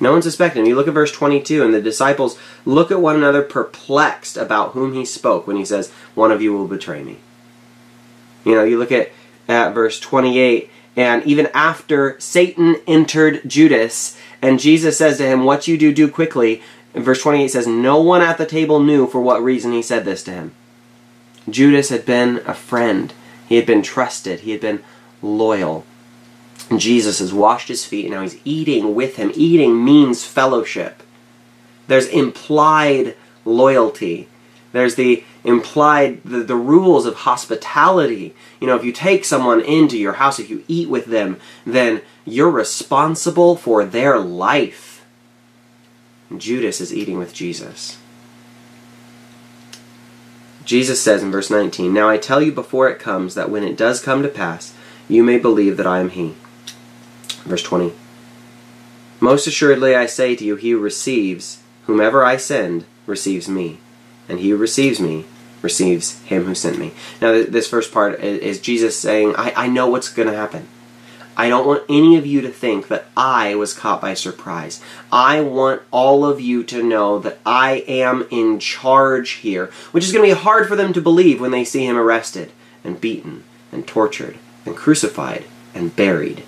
No 0.00 0.12
one 0.12 0.22
suspected 0.22 0.60
him. 0.60 0.66
You 0.66 0.76
look 0.76 0.86
at 0.86 0.94
verse 0.94 1.10
22, 1.10 1.64
and 1.64 1.74
the 1.74 1.80
disciples 1.80 2.38
look 2.64 2.90
at 2.90 3.00
one 3.00 3.16
another 3.16 3.42
perplexed 3.42 4.36
about 4.36 4.72
whom 4.72 4.94
he 4.94 5.04
spoke 5.04 5.46
when 5.46 5.56
he 5.56 5.64
says, 5.64 5.90
One 6.14 6.30
of 6.30 6.40
you 6.40 6.52
will 6.52 6.68
betray 6.68 7.02
me. 7.02 7.18
You 8.44 8.54
know, 8.54 8.64
you 8.64 8.78
look 8.78 8.92
at, 8.92 9.10
at 9.48 9.74
verse 9.74 9.98
28, 9.98 10.70
and 10.96 11.24
even 11.24 11.48
after 11.52 12.18
Satan 12.20 12.76
entered 12.86 13.42
Judas, 13.46 14.16
and 14.40 14.60
Jesus 14.60 14.98
says 14.98 15.18
to 15.18 15.26
him, 15.26 15.44
What 15.44 15.66
you 15.66 15.76
do, 15.76 15.92
do 15.92 16.08
quickly. 16.08 16.62
And 16.94 17.04
verse 17.04 17.22
28 17.22 17.48
says, 17.48 17.66
No 17.66 18.00
one 18.00 18.22
at 18.22 18.38
the 18.38 18.46
table 18.46 18.80
knew 18.80 19.06
for 19.06 19.20
what 19.20 19.42
reason 19.42 19.72
he 19.72 19.82
said 19.82 20.04
this 20.04 20.22
to 20.24 20.32
him. 20.32 20.52
Judas 21.50 21.88
had 21.88 22.04
been 22.04 22.42
a 22.46 22.54
friend, 22.54 23.12
he 23.48 23.56
had 23.56 23.66
been 23.66 23.82
trusted, 23.82 24.40
he 24.40 24.50
had 24.52 24.60
been 24.60 24.82
loyal. 25.22 25.84
Jesus 26.76 27.18
has 27.20 27.32
washed 27.32 27.68
his 27.68 27.84
feet 27.84 28.06
and 28.06 28.14
now 28.14 28.22
he's 28.22 28.40
eating 28.44 28.94
with 28.94 29.16
him. 29.16 29.32
Eating 29.34 29.84
means 29.84 30.24
fellowship. 30.24 31.02
There's 31.86 32.06
implied 32.06 33.16
loyalty. 33.44 34.28
There's 34.72 34.96
the 34.96 35.24
implied 35.44 36.22
the, 36.24 36.40
the 36.40 36.56
rules 36.56 37.06
of 37.06 37.14
hospitality. 37.16 38.34
You 38.60 38.66
know, 38.66 38.76
if 38.76 38.84
you 38.84 38.92
take 38.92 39.24
someone 39.24 39.60
into 39.62 39.96
your 39.96 40.14
house, 40.14 40.38
if 40.38 40.50
you 40.50 40.64
eat 40.68 40.90
with 40.90 41.06
them, 41.06 41.38
then 41.64 42.02
you're 42.26 42.50
responsible 42.50 43.56
for 43.56 43.84
their 43.84 44.18
life. 44.18 45.06
Judas 46.36 46.80
is 46.80 46.92
eating 46.92 47.18
with 47.18 47.32
Jesus. 47.32 47.96
Jesus 50.64 51.00
says 51.00 51.22
in 51.22 51.30
verse 51.30 51.48
19, 51.48 51.94
Now 51.94 52.10
I 52.10 52.18
tell 52.18 52.42
you 52.42 52.52
before 52.52 52.90
it 52.90 52.98
comes 52.98 53.34
that 53.34 53.48
when 53.48 53.64
it 53.64 53.78
does 53.78 54.02
come 54.02 54.22
to 54.22 54.28
pass, 54.28 54.74
you 55.08 55.24
may 55.24 55.38
believe 55.38 55.76
that 55.78 55.86
I 55.86 56.00
am 56.00 56.10
he. 56.10 56.34
Verse 57.44 57.62
20 57.62 57.92
Most 59.20 59.46
assuredly 59.46 59.96
I 59.96 60.06
say 60.06 60.36
to 60.36 60.44
you, 60.44 60.56
he 60.56 60.70
who 60.70 60.78
receives 60.78 61.62
whomever 61.84 62.24
I 62.24 62.36
send 62.36 62.84
receives 63.06 63.48
me, 63.48 63.78
and 64.28 64.38
he 64.38 64.50
who 64.50 64.56
receives 64.56 65.00
me 65.00 65.24
receives 65.62 66.22
him 66.22 66.44
who 66.44 66.54
sent 66.54 66.78
me. 66.78 66.92
Now, 67.20 67.32
this 67.42 67.68
first 67.68 67.92
part 67.92 68.20
is 68.20 68.60
Jesus 68.60 68.96
saying, 68.98 69.34
I, 69.36 69.52
I 69.56 69.66
know 69.68 69.88
what's 69.88 70.12
going 70.12 70.28
to 70.28 70.36
happen. 70.36 70.68
I 71.36 71.48
don't 71.48 71.66
want 71.66 71.84
any 71.88 72.16
of 72.16 72.26
you 72.26 72.40
to 72.40 72.50
think 72.50 72.88
that 72.88 73.06
I 73.16 73.54
was 73.54 73.72
caught 73.72 74.00
by 74.00 74.14
surprise. 74.14 74.82
I 75.10 75.40
want 75.40 75.82
all 75.92 76.24
of 76.24 76.40
you 76.40 76.64
to 76.64 76.82
know 76.82 77.20
that 77.20 77.38
I 77.46 77.84
am 77.86 78.26
in 78.30 78.58
charge 78.58 79.30
here, 79.30 79.66
which 79.92 80.04
is 80.04 80.12
going 80.12 80.28
to 80.28 80.34
be 80.34 80.40
hard 80.40 80.68
for 80.68 80.74
them 80.76 80.92
to 80.92 81.00
believe 81.00 81.40
when 81.40 81.52
they 81.52 81.64
see 81.64 81.86
him 81.86 81.96
arrested 81.96 82.52
and 82.82 83.00
beaten 83.00 83.44
and 83.70 83.86
tortured 83.86 84.36
and 84.68 84.76
crucified 84.76 85.44
and 85.74 85.96
buried. 85.96 86.44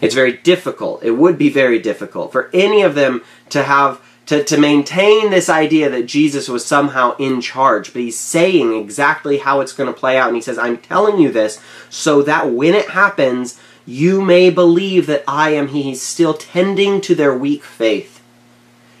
It's 0.00 0.14
very 0.14 0.32
difficult. 0.32 1.02
It 1.02 1.12
would 1.12 1.38
be 1.38 1.48
very 1.48 1.78
difficult 1.78 2.32
for 2.32 2.50
any 2.52 2.82
of 2.82 2.94
them 2.94 3.22
to 3.50 3.62
have 3.62 4.02
to, 4.26 4.44
to 4.44 4.56
maintain 4.56 5.30
this 5.30 5.48
idea 5.48 5.90
that 5.90 6.06
Jesus 6.06 6.48
was 6.48 6.64
somehow 6.64 7.16
in 7.16 7.40
charge, 7.40 7.92
but 7.92 8.02
he's 8.02 8.18
saying 8.18 8.72
exactly 8.72 9.38
how 9.38 9.60
it's 9.60 9.72
going 9.72 9.92
to 9.92 9.98
play 9.98 10.16
out. 10.16 10.28
And 10.28 10.36
he 10.36 10.42
says, 10.42 10.58
I'm 10.58 10.78
telling 10.78 11.18
you 11.18 11.30
this 11.30 11.60
so 11.90 12.22
that 12.22 12.50
when 12.50 12.74
it 12.74 12.90
happens, 12.90 13.58
you 13.84 14.22
may 14.22 14.50
believe 14.50 15.06
that 15.06 15.24
I 15.26 15.50
am 15.50 15.68
He. 15.68 15.82
He's 15.82 16.02
still 16.02 16.34
tending 16.34 17.00
to 17.02 17.14
their 17.14 17.36
weak 17.36 17.64
faith, 17.64 18.22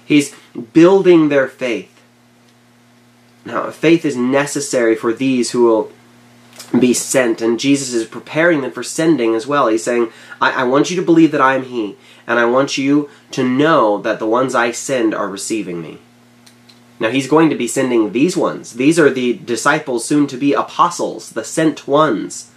He's 0.04 0.34
building 0.72 1.28
their 1.28 1.48
faith. 1.48 1.88
Now, 3.44 3.70
faith 3.70 4.04
is 4.04 4.16
necessary 4.16 4.94
for 4.94 5.12
these 5.12 5.50
who 5.50 5.64
will 5.64 5.92
be 6.78 6.94
sent. 6.94 7.40
And 7.40 7.60
Jesus 7.60 7.92
is 7.92 8.06
preparing 8.06 8.60
them 8.60 8.72
for 8.72 8.82
sending 8.82 9.34
as 9.34 9.46
well. 9.46 9.68
He's 9.68 9.84
saying, 9.84 10.12
I, 10.40 10.62
I 10.62 10.64
want 10.64 10.90
you 10.90 10.96
to 10.96 11.02
believe 11.02 11.32
that 11.32 11.40
I 11.40 11.54
am 11.54 11.64
He, 11.64 11.96
and 12.26 12.38
I 12.38 12.44
want 12.44 12.78
you 12.78 13.10
to 13.32 13.44
know 13.44 14.00
that 14.02 14.18
the 14.18 14.26
ones 14.26 14.54
I 14.54 14.70
send 14.72 15.14
are 15.14 15.28
receiving 15.28 15.82
me. 15.82 15.98
Now, 16.98 17.10
He's 17.10 17.28
going 17.28 17.50
to 17.50 17.56
be 17.56 17.68
sending 17.68 18.12
these 18.12 18.36
ones. 18.36 18.74
These 18.74 18.98
are 18.98 19.10
the 19.10 19.34
disciples, 19.34 20.04
soon 20.04 20.26
to 20.28 20.36
be 20.36 20.52
apostles, 20.52 21.30
the 21.30 21.44
sent 21.44 21.86
ones. 21.86 22.50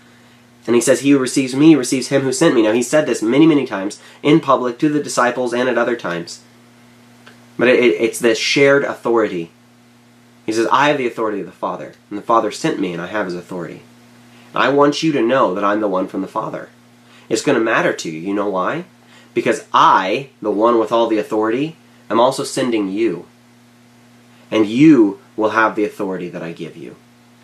And 0.67 0.75
he 0.75 0.82
says, 0.82 1.01
He 1.01 1.12
who 1.12 1.19
receives 1.19 1.56
me 1.56 1.75
receives 1.75 2.08
him 2.08 2.23
who 2.23 2.34
sent 2.34 2.56
me. 2.56 2.63
Now, 2.63 2.71
he 2.71 2.84
said 2.84 3.06
this 3.06 3.21
many, 3.21 3.45
many 3.45 3.65
times 3.65 4.01
in 4.23 4.39
public 4.39 4.80
to 4.80 4.89
the 4.89 5.04
disciples 5.04 5.54
and 5.54 5.69
at 5.69 5.78
other 5.78 5.95
times. 5.95 6.43
But 7.58 7.67
it, 7.67 7.80
it's 7.80 8.19
this 8.19 8.39
shared 8.39 8.84
authority. 8.84 9.51
He 10.45 10.51
says, 10.51 10.67
I 10.71 10.89
have 10.89 10.97
the 10.97 11.08
authority 11.08 11.39
of 11.39 11.45
the 11.45 11.51
Father, 11.51 11.93
and 12.10 12.17
the 12.17 12.23
Father 12.23 12.51
sent 12.51 12.80
me, 12.80 12.93
and 12.93 13.01
I 13.01 13.08
have 13.08 13.25
his 13.25 13.36
authority. 13.36 13.82
I 14.56 14.70
want 14.70 15.04
you 15.04 15.12
to 15.13 15.22
know 15.22 15.54
that 15.54 15.63
I'm 15.63 15.82
the 15.82 15.88
one 15.88 16.08
from 16.08 16.22
the 16.22 16.28
Father. 16.28 16.70
It's 17.30 17.41
going 17.41 17.58
to 17.58 17.63
matter 17.63 17.94
to 17.94 18.10
you. 18.10 18.20
You 18.20 18.34
know 18.34 18.50
why? 18.50 18.86
Because 19.34 19.68
I, 19.74 20.30
the 20.41 20.52
one 20.52 20.80
with 20.80 20.91
all 20.91 21.08
the 21.08 21.18
authority, 21.18 21.76
am 22.10 22.20
also 22.20 22.44
sending 22.44 22.89
you. 22.89 23.26
And 24.52 24.65
you 24.65 25.20
will 25.36 25.50
have 25.50 25.76
the 25.76 25.86
authority 25.86 26.30
that 26.30 26.44
I 26.44 26.54
give 26.54 26.78
you. 26.78 26.96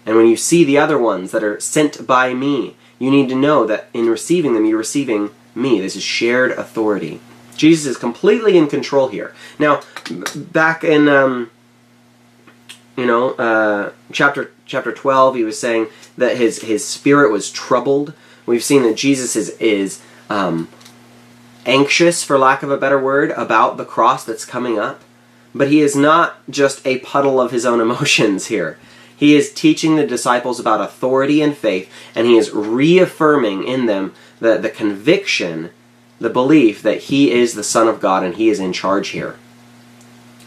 And 0.05 0.15
when 0.15 0.27
you 0.27 0.37
see 0.37 0.63
the 0.63 0.77
other 0.77 0.97
ones 0.97 1.31
that 1.31 1.43
are 1.43 1.59
sent 1.59 2.07
by 2.07 2.33
me, 2.33 2.75
you 2.99 3.11
need 3.11 3.29
to 3.29 3.35
know 3.35 3.65
that 3.65 3.89
in 3.93 4.07
receiving 4.07 4.53
them, 4.53 4.65
you're 4.65 4.77
receiving 4.77 5.31
me. 5.53 5.81
This 5.81 5.95
is 5.95 6.03
shared 6.03 6.51
authority. 6.51 7.19
Jesus 7.55 7.85
is 7.85 7.97
completely 7.97 8.57
in 8.57 8.67
control 8.67 9.09
here. 9.09 9.33
Now, 9.59 9.81
back 10.35 10.83
in 10.83 11.07
um, 11.09 11.51
you 12.95 13.05
know, 13.05 13.31
uh, 13.31 13.91
chapter 14.11 14.51
chapter 14.71 14.91
twelve, 14.91 15.35
he 15.35 15.43
was 15.43 15.59
saying 15.59 15.87
that 16.17 16.37
his 16.37 16.61
his 16.61 16.85
spirit 16.85 17.31
was 17.31 17.51
troubled. 17.51 18.13
We've 18.45 18.63
seen 18.63 18.83
that 18.83 18.95
Jesus 18.95 19.35
is 19.35 19.49
is 19.59 20.01
um, 20.29 20.69
anxious, 21.65 22.23
for 22.23 22.37
lack 22.37 22.63
of 22.63 22.71
a 22.71 22.77
better 22.77 22.99
word, 22.99 23.31
about 23.31 23.77
the 23.77 23.85
cross 23.85 24.23
that's 24.23 24.45
coming 24.45 24.79
up. 24.79 25.01
But 25.53 25.67
he 25.67 25.81
is 25.81 25.95
not 25.95 26.37
just 26.49 26.85
a 26.87 26.99
puddle 26.99 27.39
of 27.39 27.51
his 27.51 27.65
own 27.65 27.81
emotions 27.87 28.47
here. 28.47 28.79
He 29.15 29.35
is 29.35 29.53
teaching 29.53 29.97
the 29.97 30.07
disciples 30.07 30.59
about 30.59 30.81
authority 30.81 31.41
and 31.41 31.55
faith, 31.55 31.91
and 32.15 32.25
he 32.25 32.37
is 32.37 32.51
reaffirming 32.51 33.63
in 33.65 33.85
them 33.85 34.15
the, 34.39 34.57
the 34.57 34.69
conviction, 34.69 35.69
the 36.19 36.29
belief 36.31 36.81
that 36.81 37.03
he 37.03 37.29
is 37.29 37.53
the 37.53 37.63
Son 37.63 37.87
of 37.87 37.99
God 37.99 38.23
and 38.23 38.33
he 38.33 38.49
is 38.49 38.59
in 38.59 38.73
charge 38.73 39.09
here. 39.09 39.35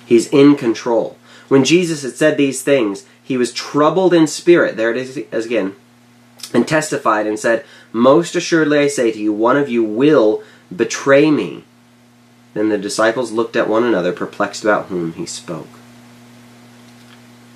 He's 0.05 0.27
in 0.27 0.57
control. 0.57 1.17
When 1.47 1.65
Jesus 1.65 2.03
had 2.03 2.15
said 2.15 2.37
these 2.37 2.63
things, 2.63 3.07
he 3.25 3.39
was 3.39 3.53
troubled 3.53 4.13
in 4.13 4.27
spirit. 4.27 4.77
There 4.77 4.95
it 4.95 4.99
is 4.99 5.17
again. 5.47 5.75
And 6.53 6.69
testified 6.69 7.27
and 7.27 7.39
said, 7.39 7.65
Most 7.93 8.37
assuredly 8.37 8.79
I 8.79 8.87
say 8.87 9.11
to 9.11 9.19
you, 9.19 9.33
one 9.33 9.57
of 9.57 9.69
you 9.69 9.83
will 9.83 10.43
betray 10.75 11.31
me. 11.31 11.65
Then 12.53 12.69
the 12.69 12.79
disciples 12.79 13.33
looked 13.33 13.57
at 13.57 13.69
one 13.69 13.83
another, 13.83 14.13
perplexed 14.13 14.63
about 14.63 14.87
whom 14.87 15.15
he 15.15 15.27
spoke. 15.27 15.67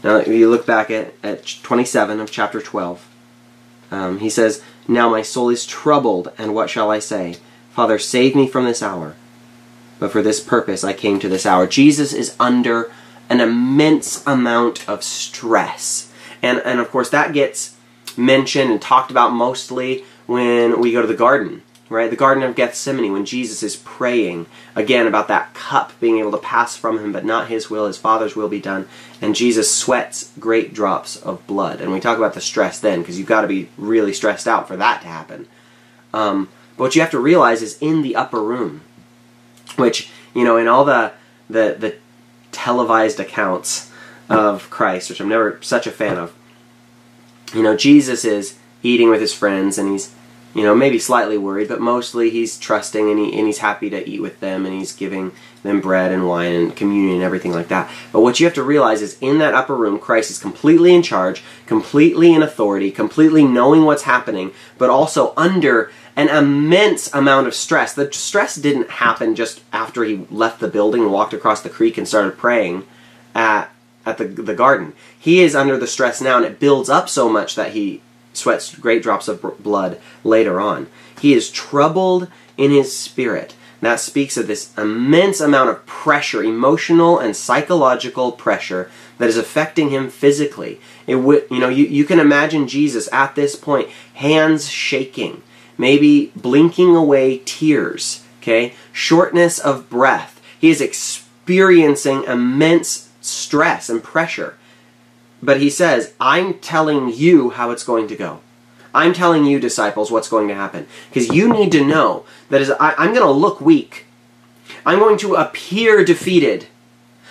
Now, 0.02 0.16
if 0.16 0.28
you 0.28 0.48
look 0.48 0.66
back 0.66 0.90
at, 0.90 1.14
at 1.22 1.46
27 1.62 2.18
of 2.18 2.30
chapter 2.30 2.60
12, 2.60 3.06
um, 3.90 4.18
he 4.20 4.30
says, 4.30 4.62
Now 4.88 5.08
my 5.08 5.22
soul 5.22 5.50
is 5.50 5.66
troubled, 5.66 6.32
and 6.38 6.54
what 6.54 6.70
shall 6.70 6.90
I 6.90 6.98
say? 6.98 7.36
Father, 7.72 7.98
save 7.98 8.34
me 8.34 8.48
from 8.48 8.64
this 8.64 8.82
hour. 8.82 9.16
But 9.98 10.12
for 10.12 10.22
this 10.22 10.40
purpose 10.40 10.82
I 10.82 10.92
came 10.92 11.18
to 11.20 11.28
this 11.28 11.46
hour. 11.46 11.66
Jesus 11.66 12.12
is 12.12 12.34
under 12.40 12.90
an 13.28 13.40
immense 13.40 14.26
amount 14.26 14.88
of 14.88 15.02
stress. 15.02 16.12
And, 16.42 16.58
and 16.64 16.80
of 16.80 16.90
course, 16.90 17.10
that 17.10 17.32
gets 17.32 17.76
mentioned 18.16 18.70
and 18.70 18.80
talked 18.80 19.10
about 19.10 19.32
mostly 19.32 20.04
when 20.26 20.80
we 20.80 20.92
go 20.92 21.00
to 21.00 21.08
the 21.08 21.14
garden, 21.14 21.62
right? 21.88 22.10
The 22.10 22.16
Garden 22.16 22.42
of 22.42 22.56
Gethsemane, 22.56 23.12
when 23.12 23.24
Jesus 23.24 23.62
is 23.62 23.76
praying 23.76 24.46
again 24.74 25.06
about 25.06 25.28
that 25.28 25.54
cup 25.54 25.92
being 26.00 26.18
able 26.18 26.32
to 26.32 26.38
pass 26.38 26.76
from 26.76 26.98
him, 26.98 27.12
but 27.12 27.24
not 27.24 27.48
his 27.48 27.70
will, 27.70 27.86
his 27.86 27.96
Father's 27.96 28.36
will 28.36 28.48
be 28.48 28.60
done. 28.60 28.88
And 29.20 29.34
Jesus 29.34 29.74
sweats 29.74 30.32
great 30.38 30.74
drops 30.74 31.16
of 31.16 31.46
blood. 31.46 31.80
And 31.80 31.92
we 31.92 32.00
talk 32.00 32.18
about 32.18 32.34
the 32.34 32.40
stress 32.40 32.78
then, 32.78 33.00
because 33.00 33.18
you've 33.18 33.26
got 33.26 33.42
to 33.42 33.48
be 33.48 33.68
really 33.76 34.12
stressed 34.12 34.46
out 34.46 34.68
for 34.68 34.76
that 34.76 35.02
to 35.02 35.08
happen. 35.08 35.48
Um, 36.12 36.48
but 36.76 36.84
what 36.84 36.94
you 36.94 37.00
have 37.00 37.10
to 37.10 37.18
realize 37.18 37.62
is 37.62 37.78
in 37.80 38.02
the 38.02 38.16
upper 38.16 38.42
room, 38.42 38.82
which, 39.76 40.10
you 40.34 40.44
know, 40.44 40.56
in 40.56 40.68
all 40.68 40.84
the, 40.84 41.12
the, 41.48 41.76
the 41.78 41.96
televised 42.58 43.20
accounts 43.20 43.88
of 44.28 44.68
Christ, 44.68 45.08
which 45.08 45.20
I'm 45.20 45.28
never 45.28 45.58
such 45.62 45.86
a 45.86 45.92
fan 45.92 46.18
of. 46.18 46.34
You 47.54 47.62
know, 47.62 47.76
Jesus 47.76 48.24
is 48.24 48.58
eating 48.82 49.10
with 49.10 49.20
his 49.20 49.32
friends 49.32 49.78
and 49.78 49.88
he's, 49.88 50.12
you 50.54 50.64
know, 50.64 50.74
maybe 50.74 50.98
slightly 50.98 51.38
worried, 51.38 51.68
but 51.68 51.80
mostly 51.80 52.30
he's 52.30 52.58
trusting 52.58 53.08
and, 53.08 53.18
he, 53.18 53.38
and 53.38 53.46
he's 53.46 53.58
happy 53.58 53.88
to 53.90 54.06
eat 54.08 54.20
with 54.20 54.40
them 54.40 54.66
and 54.66 54.74
he's 54.74 54.92
giving 54.92 55.30
them 55.62 55.80
bread 55.80 56.10
and 56.10 56.26
wine 56.26 56.52
and 56.52 56.76
communion 56.76 57.14
and 57.14 57.22
everything 57.22 57.52
like 57.52 57.68
that. 57.68 57.88
But 58.12 58.22
what 58.22 58.40
you 58.40 58.46
have 58.46 58.54
to 58.54 58.62
realize 58.64 59.02
is 59.02 59.16
in 59.20 59.38
that 59.38 59.54
upper 59.54 59.76
room, 59.76 59.98
Christ 60.00 60.30
is 60.30 60.38
completely 60.40 60.92
in 60.92 61.02
charge, 61.02 61.44
completely 61.66 62.34
in 62.34 62.42
authority, 62.42 62.90
completely 62.90 63.44
knowing 63.44 63.84
what's 63.84 64.02
happening, 64.02 64.52
but 64.78 64.90
also 64.90 65.32
under 65.36 65.92
an 66.18 66.28
immense 66.28 67.14
amount 67.14 67.46
of 67.46 67.54
stress. 67.54 67.94
The 67.94 68.12
stress 68.12 68.56
didn't 68.56 68.90
happen 68.90 69.36
just 69.36 69.62
after 69.72 70.02
he 70.02 70.26
left 70.32 70.58
the 70.58 70.66
building 70.66 71.08
walked 71.10 71.32
across 71.32 71.62
the 71.62 71.70
creek 71.70 71.96
and 71.96 72.08
started 72.08 72.36
praying 72.36 72.84
at 73.36 73.70
at 74.04 74.18
the 74.18 74.24
the 74.24 74.54
garden. 74.54 74.94
He 75.18 75.40
is 75.40 75.54
under 75.54 75.78
the 75.78 75.86
stress 75.86 76.20
now, 76.20 76.36
and 76.36 76.44
it 76.44 76.58
builds 76.58 76.88
up 76.88 77.08
so 77.08 77.28
much 77.28 77.54
that 77.54 77.70
he 77.70 78.02
sweats 78.32 78.74
great 78.74 79.00
drops 79.02 79.28
of 79.28 79.62
blood 79.62 80.00
later 80.24 80.60
on. 80.60 80.88
He 81.20 81.34
is 81.34 81.50
troubled 81.50 82.28
in 82.56 82.72
his 82.72 82.94
spirit. 82.96 83.54
That 83.80 84.00
speaks 84.00 84.36
of 84.36 84.48
this 84.48 84.76
immense 84.76 85.40
amount 85.40 85.70
of 85.70 85.86
pressure, 85.86 86.42
emotional 86.42 87.20
and 87.20 87.36
psychological 87.36 88.32
pressure 88.32 88.90
that 89.18 89.28
is 89.28 89.36
affecting 89.36 89.90
him 89.90 90.10
physically. 90.10 90.80
It 91.06 91.14
w- 91.14 91.46
you 91.48 91.60
know, 91.60 91.68
you, 91.68 91.84
you 91.84 92.04
can 92.04 92.18
imagine 92.18 92.66
Jesus 92.66 93.08
at 93.12 93.36
this 93.36 93.54
point, 93.54 93.88
hands 94.14 94.68
shaking, 94.68 95.42
maybe 95.78 96.32
blinking 96.36 96.94
away 96.94 97.38
tears, 97.44 98.24
okay? 98.42 98.74
Shortness 98.92 99.58
of 99.58 99.88
breath. 99.88 100.40
He 100.60 100.68
is 100.70 100.80
experiencing 100.80 102.24
immense 102.24 103.08
stress 103.20 103.88
and 103.88 104.02
pressure. 104.02 104.56
But 105.42 105.60
he 105.60 105.70
says, 105.70 106.14
I'm 106.20 106.54
telling 106.54 107.12
you 107.14 107.50
how 107.50 107.70
it's 107.70 107.84
going 107.84 108.08
to 108.08 108.16
go. 108.16 108.40
I'm 108.94 109.12
telling 109.12 109.44
you, 109.44 109.60
disciples, 109.60 110.10
what's 110.10 110.28
going 110.28 110.48
to 110.48 110.54
happen. 110.54 110.86
Because 111.08 111.28
you 111.28 111.52
need 111.52 111.70
to 111.72 111.84
know 111.84 112.24
that 112.50 112.76
I, 112.80 112.94
I'm 112.98 113.14
going 113.14 113.26
to 113.26 113.30
look 113.30 113.60
weak. 113.60 114.06
I'm 114.84 114.98
going 114.98 115.18
to 115.18 115.36
appear 115.36 116.04
defeated. 116.04 116.66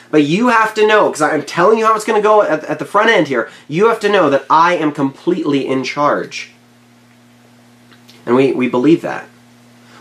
But 0.09 0.23
you 0.23 0.47
have 0.47 0.73
to 0.75 0.87
know, 0.87 1.09
because 1.09 1.21
I'm 1.21 1.43
telling 1.43 1.79
you 1.79 1.85
how 1.85 1.95
it's 1.95 2.05
going 2.05 2.21
to 2.21 2.25
go 2.25 2.41
at, 2.41 2.63
at 2.63 2.79
the 2.79 2.85
front 2.85 3.09
end 3.09 3.27
here, 3.27 3.49
you 3.67 3.89
have 3.89 3.99
to 4.01 4.09
know 4.09 4.29
that 4.29 4.45
I 4.49 4.75
am 4.75 4.93
completely 4.93 5.67
in 5.67 5.83
charge. 5.83 6.53
And 8.27 8.35
we, 8.35 8.51
we 8.51 8.67
believe 8.67 9.01
that. 9.03 9.29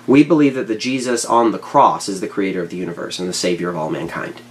We 0.05 0.25
believe 0.25 0.57
that 0.57 0.67
the 0.67 0.75
Jesus 0.75 1.25
on 1.25 1.53
the 1.53 1.59
cross 1.59 2.09
is 2.09 2.21
the 2.21 2.29
creator 2.29 2.61
of 2.61 2.71
the 2.71 2.77
universe 2.77 3.21
and 3.21 3.29
the 3.29 3.33
savior 3.33 3.71
of 3.71 3.77
all 3.77 3.89
mankind. 3.89 4.43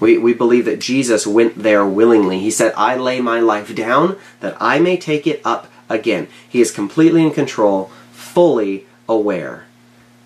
We, 0.00 0.16
we 0.16 0.32
believe 0.32 0.64
that 0.64 0.80
Jesus 0.80 1.26
went 1.26 1.62
there 1.62 1.86
willingly. 1.86 2.40
He 2.40 2.50
said, 2.50 2.72
I 2.74 2.96
lay 2.96 3.20
my 3.20 3.40
life 3.40 3.74
down 3.74 4.16
that 4.40 4.56
I 4.58 4.78
may 4.78 4.96
take 4.96 5.26
it 5.26 5.42
up 5.44 5.70
again. 5.90 6.28
He 6.48 6.62
is 6.62 6.70
completely 6.70 7.22
in 7.22 7.32
control, 7.32 7.90
fully 8.10 8.86
aware, 9.06 9.66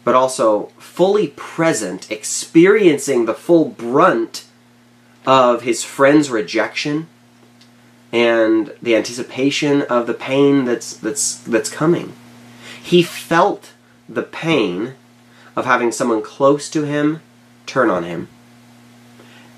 but 0.04 0.14
also 0.14 0.66
fully 0.78 1.28
present, 1.34 2.10
experiencing 2.12 3.26
the 3.26 3.34
full 3.34 3.66
brunt 3.66 4.44
of 5.26 5.62
his 5.62 5.82
friend's 5.82 6.30
rejection 6.30 7.08
and 8.12 8.72
the 8.80 8.94
anticipation 8.94 9.82
of 9.82 10.06
the 10.06 10.14
pain 10.14 10.64
that's 10.64 10.96
that's 10.96 11.38
that's 11.38 11.68
coming. 11.68 12.12
He 12.86 13.02
felt 13.02 13.72
the 14.08 14.22
pain 14.22 14.94
of 15.56 15.64
having 15.64 15.90
someone 15.90 16.22
close 16.22 16.70
to 16.70 16.84
him 16.84 17.20
turn 17.66 17.90
on 17.90 18.04
him. 18.04 18.28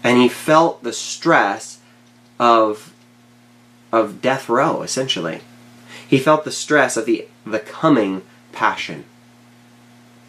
And 0.02 0.16
he 0.16 0.30
felt 0.30 0.82
the 0.82 0.94
stress 0.94 1.80
of 2.38 2.94
of 3.92 4.22
death 4.22 4.48
row 4.48 4.80
essentially. 4.80 5.42
He 6.08 6.18
felt 6.18 6.44
the 6.44 6.50
stress 6.50 6.96
of 6.96 7.04
the 7.04 7.28
the 7.44 7.58
coming 7.58 8.22
passion. 8.52 9.04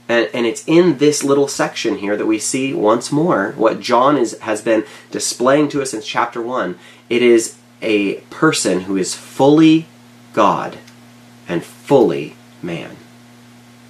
And, 0.09 0.29
and 0.33 0.45
it's 0.45 0.67
in 0.67 0.97
this 0.97 1.23
little 1.23 1.47
section 1.47 1.99
here 1.99 2.17
that 2.17 2.25
we 2.25 2.37
see 2.37 2.73
once 2.73 3.13
more 3.13 3.53
what 3.55 3.79
John 3.79 4.17
is, 4.17 4.37
has 4.39 4.61
been 4.61 4.83
displaying 5.09 5.69
to 5.69 5.81
us 5.81 5.91
since 5.91 6.05
chapter 6.05 6.41
1. 6.41 6.77
It 7.09 7.21
is 7.21 7.59
a 7.81 8.15
person 8.29 8.81
who 8.81 8.97
is 8.97 9.15
fully 9.15 9.85
God 10.33 10.79
and 11.47 11.63
fully 11.63 12.35
man. 12.61 12.97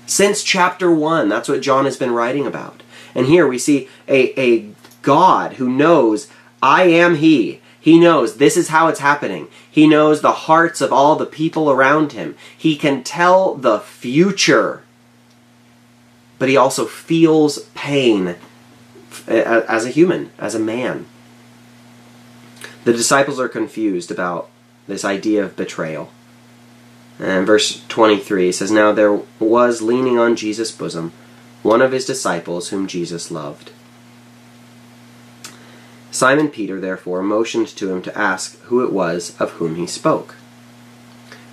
Since 0.05 0.43
chapter 0.43 0.91
1, 0.91 1.29
that's 1.29 1.49
what 1.49 1.61
John 1.61 1.85
has 1.85 1.97
been 1.97 2.11
writing 2.11 2.47
about. 2.47 2.81
And 3.13 3.27
here 3.27 3.47
we 3.47 3.57
see 3.57 3.87
a, 4.07 4.39
a 4.39 4.71
God 5.01 5.53
who 5.53 5.69
knows, 5.69 6.27
I 6.61 6.83
am 6.83 7.15
He. 7.15 7.61
He 7.79 7.99
knows 7.99 8.37
this 8.37 8.57
is 8.57 8.69
how 8.69 8.87
it's 8.87 8.99
happening. 8.99 9.47
He 9.69 9.87
knows 9.87 10.21
the 10.21 10.31
hearts 10.31 10.81
of 10.81 10.91
all 10.91 11.15
the 11.15 11.25
people 11.25 11.71
around 11.71 12.11
him. 12.11 12.35
He 12.55 12.75
can 12.75 13.03
tell 13.03 13.55
the 13.55 13.79
future. 13.79 14.83
But 16.37 16.49
he 16.49 16.57
also 16.57 16.85
feels 16.85 17.59
pain 17.75 18.35
as 19.27 19.85
a 19.85 19.89
human, 19.89 20.31
as 20.37 20.55
a 20.55 20.59
man. 20.59 21.05
The 22.83 22.93
disciples 22.93 23.39
are 23.39 23.49
confused 23.49 24.11
about 24.11 24.49
this 24.87 25.05
idea 25.05 25.43
of 25.43 25.55
betrayal. 25.55 26.11
And 27.19 27.45
verse 27.45 27.85
23 27.89 28.51
says, 28.51 28.71
Now 28.71 28.91
there 28.93 29.21
was 29.39 29.81
leaning 29.81 30.17
on 30.17 30.35
Jesus' 30.35 30.71
bosom 30.71 31.11
one 31.61 31.81
of 31.81 31.91
his 31.91 32.05
disciples 32.05 32.69
whom 32.69 32.87
Jesus 32.87 33.29
loved. 33.29 33.71
Simon 36.11 36.49
Peter, 36.49 36.79
therefore, 36.79 37.21
motioned 37.21 37.67
to 37.67 37.91
him 37.91 38.01
to 38.01 38.17
ask 38.17 38.59
who 38.63 38.83
it 38.83 38.91
was 38.91 39.39
of 39.39 39.51
whom 39.51 39.75
he 39.75 39.85
spoke. 39.85 40.35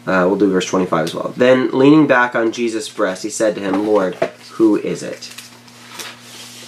Uh, 0.06 0.24
we'll 0.28 0.36
do 0.36 0.50
verse 0.50 0.66
25 0.66 1.04
as 1.04 1.14
well. 1.14 1.34
Then, 1.36 1.70
leaning 1.72 2.06
back 2.06 2.34
on 2.34 2.52
Jesus' 2.52 2.88
breast, 2.88 3.24
he 3.24 3.30
said 3.30 3.56
to 3.56 3.60
him, 3.60 3.86
Lord, 3.86 4.14
who 4.52 4.76
is 4.76 5.02
it? 5.02 5.34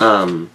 Um, 0.01 0.51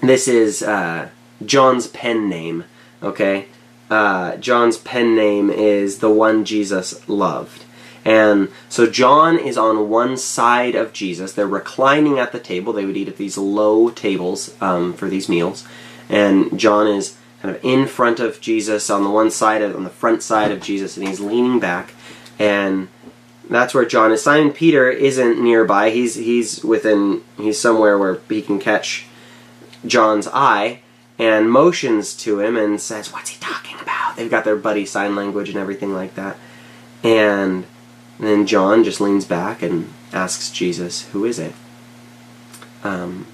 this 0.00 0.28
is 0.28 0.62
uh, 0.62 1.08
John's 1.44 1.86
pen 1.88 2.28
name, 2.28 2.64
okay? 3.02 3.48
Uh, 3.90 4.36
John's 4.36 4.78
pen 4.78 5.14
name 5.14 5.50
is 5.50 5.98
the 5.98 6.10
one 6.10 6.44
Jesus 6.44 7.08
loved. 7.08 7.64
And 8.04 8.50
so 8.68 8.88
John 8.88 9.38
is 9.38 9.58
on 9.58 9.88
one 9.88 10.16
side 10.16 10.74
of 10.74 10.92
Jesus. 10.92 11.32
They're 11.32 11.46
reclining 11.46 12.18
at 12.18 12.32
the 12.32 12.38
table. 12.38 12.72
They 12.72 12.84
would 12.84 12.96
eat 12.96 13.08
at 13.08 13.16
these 13.16 13.36
low 13.36 13.90
tables 13.90 14.54
um, 14.60 14.92
for 14.92 15.08
these 15.08 15.28
meals 15.28 15.66
and 16.08 16.58
John 16.58 16.86
is 16.86 17.16
kind 17.42 17.54
of 17.54 17.64
in 17.64 17.86
front 17.86 18.20
of 18.20 18.40
Jesus 18.40 18.90
on 18.90 19.04
the 19.04 19.10
one 19.10 19.30
side 19.30 19.62
of, 19.62 19.74
on 19.76 19.84
the 19.84 19.90
front 19.90 20.22
side 20.22 20.52
of 20.52 20.60
Jesus, 20.60 20.96
and 20.96 21.06
he's 21.06 21.20
leaning 21.20 21.60
back, 21.60 21.92
and 22.38 22.88
that's 23.48 23.74
where 23.74 23.84
John 23.84 24.12
is. 24.12 24.22
Simon 24.22 24.52
Peter 24.52 24.90
isn't 24.90 25.42
nearby. 25.42 25.90
He's 25.90 26.14
he's 26.14 26.64
within 26.64 27.22
he's 27.36 27.60
somewhere 27.60 27.98
where 27.98 28.18
he 28.28 28.42
can 28.42 28.58
catch 28.58 29.06
John's 29.84 30.28
eye, 30.28 30.80
and 31.18 31.50
motions 31.50 32.14
to 32.14 32.40
him 32.40 32.56
and 32.56 32.80
says, 32.80 33.12
"What's 33.12 33.30
he 33.30 33.40
talking 33.40 33.78
about?" 33.80 34.16
They've 34.16 34.30
got 34.30 34.44
their 34.44 34.56
buddy 34.56 34.86
sign 34.86 35.16
language 35.16 35.48
and 35.48 35.58
everything 35.58 35.94
like 35.94 36.14
that, 36.14 36.36
and 37.02 37.66
then 38.18 38.46
John 38.46 38.84
just 38.84 39.00
leans 39.00 39.24
back 39.24 39.62
and 39.62 39.92
asks 40.12 40.50
Jesus, 40.50 41.06
"Who 41.12 41.24
is 41.24 41.38
it?" 41.38 41.54
Um, 42.84 43.26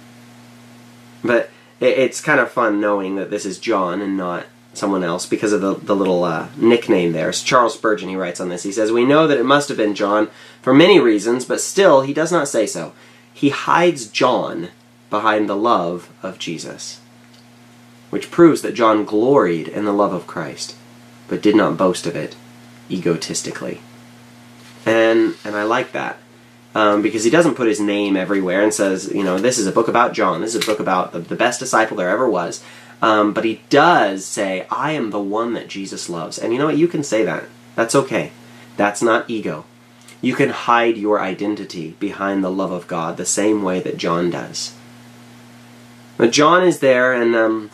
but 1.23 1.51
it, 1.81 1.99
it's 1.99 2.21
kind 2.21 2.41
of 2.41 2.51
fun 2.51 2.81
knowing 2.81 3.17
that 3.17 3.31
this 3.31 3.45
is 3.45 3.59
John 3.59 4.01
and 4.01 4.17
not 4.17 4.47
someone 4.75 5.05
else 5.05 5.27
because 5.27 5.53
of 5.53 5.61
the, 5.61 5.75
the 5.75 5.97
little 5.97 6.25
uh, 6.25 6.49
nickname 6.57 7.13
there. 7.13 7.29
It's 7.29 7.43
Charles 7.43 7.75
Spurgeon, 7.75 8.09
he 8.09 8.17
writes 8.17 8.41
on 8.41 8.49
this. 8.49 8.63
He 8.63 8.73
says, 8.73 8.91
We 8.91 9.05
know 9.05 9.27
that 9.27 9.39
it 9.39 9.45
must 9.45 9.69
have 9.69 9.77
been 9.77 9.95
John 9.95 10.29
for 10.63 10.73
many 10.73 10.99
reasons, 10.99 11.45
but 11.45 11.61
still 11.61 12.03
he 12.03 12.15
does 12.15 12.33
not 12.33 12.49
say 12.49 12.67
so. 12.67 12.93
He 13.33 13.51
hides 13.51 14.07
John 14.07 14.69
behind 15.11 15.49
the 15.49 15.57
love 15.57 16.11
of 16.23 16.39
Jesus, 16.39 17.01
which 18.13 18.31
proves 18.31 18.61
that 18.61 18.75
John 18.75 19.07
gloried 19.07 19.69
in 19.69 19.87
the 19.87 19.93
love 19.93 20.13
of 20.13 20.27
Christ, 20.27 20.77
but 21.29 21.41
did 21.41 21.57
not 21.57 21.79
boast 21.79 22.07
of 22.07 22.15
it 22.15 22.37
egotistically. 22.91 23.81
And, 24.85 25.35
and 25.47 25.57
I 25.57 25.63
like 25.63 25.93
that 25.93 26.19
um, 26.75 27.01
because 27.01 27.25
he 27.25 27.31
doesn't 27.31 27.55
put 27.55 27.69
his 27.69 27.81
name 27.81 28.15
everywhere 28.15 28.61
and 28.61 28.75
says, 28.75 29.11
you 29.15 29.23
know, 29.25 29.39
this 29.39 29.57
is 29.57 29.67
a 29.67 29.73
book 29.73 29.89
about 29.89 30.13
John. 30.13 30.43
This 30.43 30.55
is 30.55 30.63
a 30.63 30.67
book 30.67 30.79
about 30.79 31.13
the, 31.13 31.21
the 31.21 31.35
best 31.35 31.59
disciple 31.59 31.97
there 31.97 32.11
ever 32.11 32.29
was. 32.29 32.63
Um, 33.01 33.33
but 33.33 33.47
he 33.47 33.63
does 33.71 34.27
say, 34.27 34.67
I 34.71 34.93
am 34.93 35.09
the 35.09 35.19
one 35.19 35.55
that 35.55 35.69
Jesus 35.69 36.11
loves. 36.11 36.39
And 36.39 36.53
you 36.53 36.59
know 36.59 36.67
what? 36.67 36.77
You 36.77 36.89
can 36.89 37.03
say 37.03 37.25
that. 37.25 37.45
That's 37.77 37.95
okay. 37.95 38.33
That's 38.77 39.01
not 39.01 39.31
ego. 39.31 39.65
You 40.21 40.35
can 40.35 40.51
hide 40.51 40.99
your 40.99 41.19
identity 41.19 41.97
behind 41.99 42.45
the 42.45 42.51
love 42.51 42.73
of 42.73 42.89
God 42.89 43.17
the 43.17 43.25
same 43.25 43.63
way 43.63 43.81
that 43.81 43.97
John 43.97 44.29
does. 44.29 44.75
But 46.19 46.31
John 46.31 46.63
is 46.63 46.81
there, 46.81 47.15
and 47.15 47.35
um, 47.35 47.71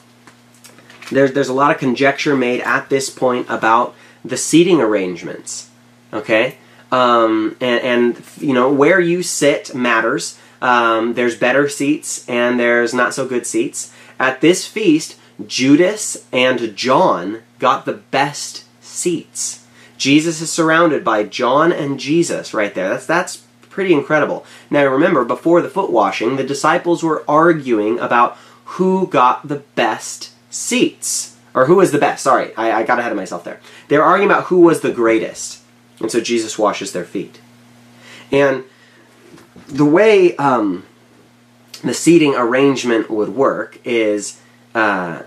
there's, 1.11 1.33
there's 1.33 1.49
a 1.49 1.55
lot 1.55 1.71
of 1.71 1.79
conjecture 1.79 2.37
made 2.37 2.61
at 2.62 2.88
this 2.88 3.11
point 3.11 3.47
about 3.49 3.94
the 4.25 4.37
seating 4.37 4.81
arrangements. 4.81 5.71
Okay? 6.12 6.57
Um, 6.90 7.57
and, 7.61 7.81
and, 7.83 8.23
you 8.38 8.55
know 8.55 8.73
where 8.73 8.99
you 9.01 9.23
sit 9.23 9.75
matters. 9.75 10.38
Um, 10.62 11.14
there's 11.14 11.37
better 11.37 11.68
seats 11.68 12.27
and 12.29 12.59
there's 12.59 12.94
not 12.94 13.14
so 13.14 13.27
good 13.27 13.47
seats. 13.47 13.92
At 14.18 14.40
this 14.40 14.66
feast, 14.66 15.18
Judas 15.47 16.27
and 16.33 16.75
John 16.75 17.42
got 17.59 17.85
the 17.85 17.92
best 17.92 18.64
seats. 18.83 19.66
Jesus 19.99 20.40
is 20.40 20.51
surrounded 20.51 21.05
by 21.05 21.25
John 21.25 21.73
and 21.73 22.01
Jesus 22.01 22.55
right 22.55 22.75
there. 22.75 22.88
That's 22.88 23.07
that's 23.07 23.37
pretty 23.68 23.92
incredible. 23.92 24.44
Now 24.71 24.87
remember, 24.87 25.25
before 25.25 25.61
the 25.61 25.68
foot 25.68 25.90
washing, 25.92 26.37
the 26.37 26.44
disciples 26.44 27.03
were 27.03 27.25
arguing 27.29 27.99
about 27.99 28.37
who 28.64 29.07
got 29.07 29.47
the 29.47 29.62
best 29.75 30.31
seats. 30.51 31.37
Or 31.55 31.67
who 31.67 31.77
was 31.77 31.91
the 31.91 31.99
best. 31.99 32.23
Sorry, 32.23 32.55
I, 32.57 32.81
I 32.81 32.83
got 32.85 32.99
ahead 32.99 33.11
of 33.11 33.17
myself 33.17 33.43
there. 33.43 33.61
They 33.89 33.99
were 33.99 34.05
arguing 34.05 34.31
about 34.31 34.45
who 34.45 34.61
was 34.61 34.81
the 34.81 34.93
greatest. 34.93 35.63
And 35.99 36.11
so 36.11 36.21
Jesus 36.21 36.59
washes 36.59 36.93
their 36.93 37.05
feet. 37.05 37.41
And 38.31 38.65
the 39.67 39.85
way 39.85 40.37
um, 40.37 40.85
the 41.83 41.95
seating 41.95 42.35
arrangement 42.35 43.11
would 43.11 43.31
work 43.31 43.79
is 43.85 44.41
uh, 44.75 45.23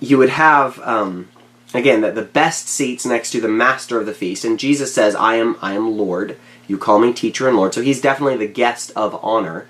you 0.00 0.18
would 0.18 0.30
have 0.30 0.78
um, 0.80 1.28
again 1.72 2.00
the, 2.00 2.12
the 2.12 2.22
best 2.22 2.68
seats 2.68 3.04
next 3.04 3.30
to 3.30 3.40
the 3.40 3.48
master 3.48 3.98
of 3.98 4.06
the 4.06 4.14
feast 4.14 4.44
and 4.44 4.58
jesus 4.58 4.94
says 4.94 5.14
i 5.14 5.34
am 5.34 5.56
i 5.60 5.72
am 5.72 5.96
lord 5.96 6.36
you 6.66 6.78
call 6.78 6.98
me 6.98 7.12
teacher 7.12 7.48
and 7.48 7.56
lord 7.56 7.74
so 7.74 7.82
he's 7.82 8.00
definitely 8.00 8.36
the 8.36 8.52
guest 8.52 8.92
of 8.94 9.18
honor 9.22 9.66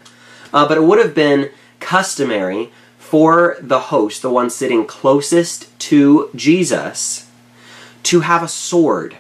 uh, 0.53 0.67
but 0.69 0.77
it 0.77 0.83
would 0.83 0.99
have 0.99 1.15
been 1.15 1.51
customary 1.81 2.71
for 3.05 3.57
the 3.61 3.81
host 3.81 4.23
the 4.23 4.31
one 4.31 4.49
sitting 4.49 4.87
closest 4.87 5.79
to 5.79 6.31
jesus 6.35 7.31
to 8.03 8.21
have 8.21 8.43
a 8.43 8.49
sword 8.49 9.17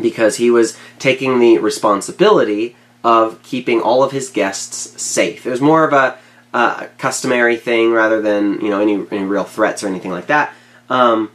because 0.00 0.36
he 0.36 0.50
was 0.50 0.76
taking 0.98 1.38
the 1.38 1.58
responsibility 1.58 2.76
of 3.02 3.42
keeping 3.42 3.80
all 3.80 4.02
of 4.02 4.12
his 4.12 4.28
guests 4.30 5.00
safe. 5.00 5.46
It 5.46 5.50
was 5.50 5.60
more 5.60 5.84
of 5.84 5.92
a, 5.92 6.18
a 6.52 6.88
customary 6.98 7.56
thing 7.56 7.92
rather 7.92 8.20
than 8.20 8.60
you 8.60 8.70
know 8.70 8.80
any, 8.80 8.94
any 9.10 9.24
real 9.24 9.44
threats 9.44 9.82
or 9.82 9.88
anything 9.88 10.10
like 10.10 10.26
that. 10.26 10.52
Um, 10.88 11.30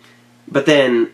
but 0.47 0.65
then 0.65 1.11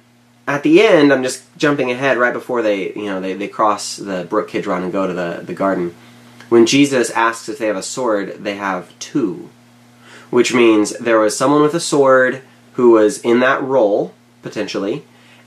at 0.47 0.63
the 0.63 0.81
end, 0.81 1.13
I'm 1.13 1.23
just 1.23 1.43
jumping 1.57 1.91
ahead 1.91 2.17
right 2.17 2.33
before 2.33 2.61
they 2.61 2.93
you 2.93 3.05
know 3.05 3.21
they, 3.21 3.33
they 3.33 3.47
cross 3.47 3.95
the 3.97 4.25
brook 4.29 4.49
Kidron 4.49 4.83
and 4.83 4.91
go 4.91 5.07
to 5.07 5.13
the, 5.13 5.41
the 5.43 5.53
garden. 5.53 5.95
When 6.49 6.65
Jesus 6.65 7.09
asks 7.11 7.47
if 7.47 7.59
they 7.59 7.67
have 7.67 7.77
a 7.77 7.83
sword, 7.83 8.43
they 8.43 8.55
have 8.55 8.97
two, 8.99 9.49
which 10.31 10.53
means 10.53 10.97
there 10.97 11.19
was 11.19 11.37
someone 11.37 11.61
with 11.61 11.75
a 11.75 11.79
sword 11.79 12.41
who 12.73 12.91
was 12.91 13.19
in 13.19 13.39
that 13.41 13.61
role 13.61 14.15
potentially, 14.41 15.03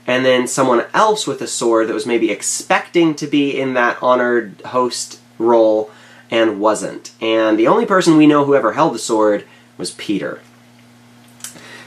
and 0.07 0.23
then 0.23 0.47
someone 0.47 0.85
else 0.93 1.27
with 1.27 1.41
a 1.41 1.47
sword 1.47 1.87
that 1.89 1.93
was 1.93 2.05
maybe 2.05 2.31
expecting 2.31 3.13
to 3.15 3.27
be 3.27 3.59
in 3.59 3.73
that 3.73 4.01
honored 4.01 4.61
host 4.67 5.19
role 5.37 5.91
and 6.31 6.59
wasn't. 6.59 7.11
And 7.19 7.59
the 7.59 7.67
only 7.67 7.85
person 7.85 8.15
we 8.15 8.27
know 8.27 8.45
who 8.45 8.55
ever 8.55 8.73
held 8.73 8.93
the 8.93 8.99
sword 8.99 9.45
was 9.77 9.91
Peter. 9.91 10.41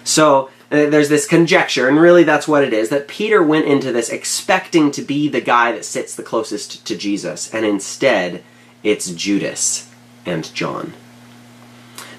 So 0.04 0.50
uh, 0.70 0.90
there's 0.90 1.08
this 1.08 1.26
conjecture, 1.26 1.88
and 1.88 2.00
really 2.00 2.24
that's 2.24 2.48
what 2.48 2.64
it 2.64 2.72
is, 2.72 2.88
that 2.88 3.08
Peter 3.08 3.42
went 3.42 3.66
into 3.66 3.92
this 3.92 4.10
expecting 4.10 4.90
to 4.90 5.02
be 5.02 5.28
the 5.28 5.40
guy 5.40 5.72
that 5.72 5.84
sits 5.84 6.14
the 6.14 6.22
closest 6.22 6.86
to 6.86 6.96
Jesus, 6.96 7.52
and 7.54 7.64
instead 7.64 8.42
it's 8.82 9.10
Judas 9.10 9.90
and 10.26 10.52
John. 10.54 10.92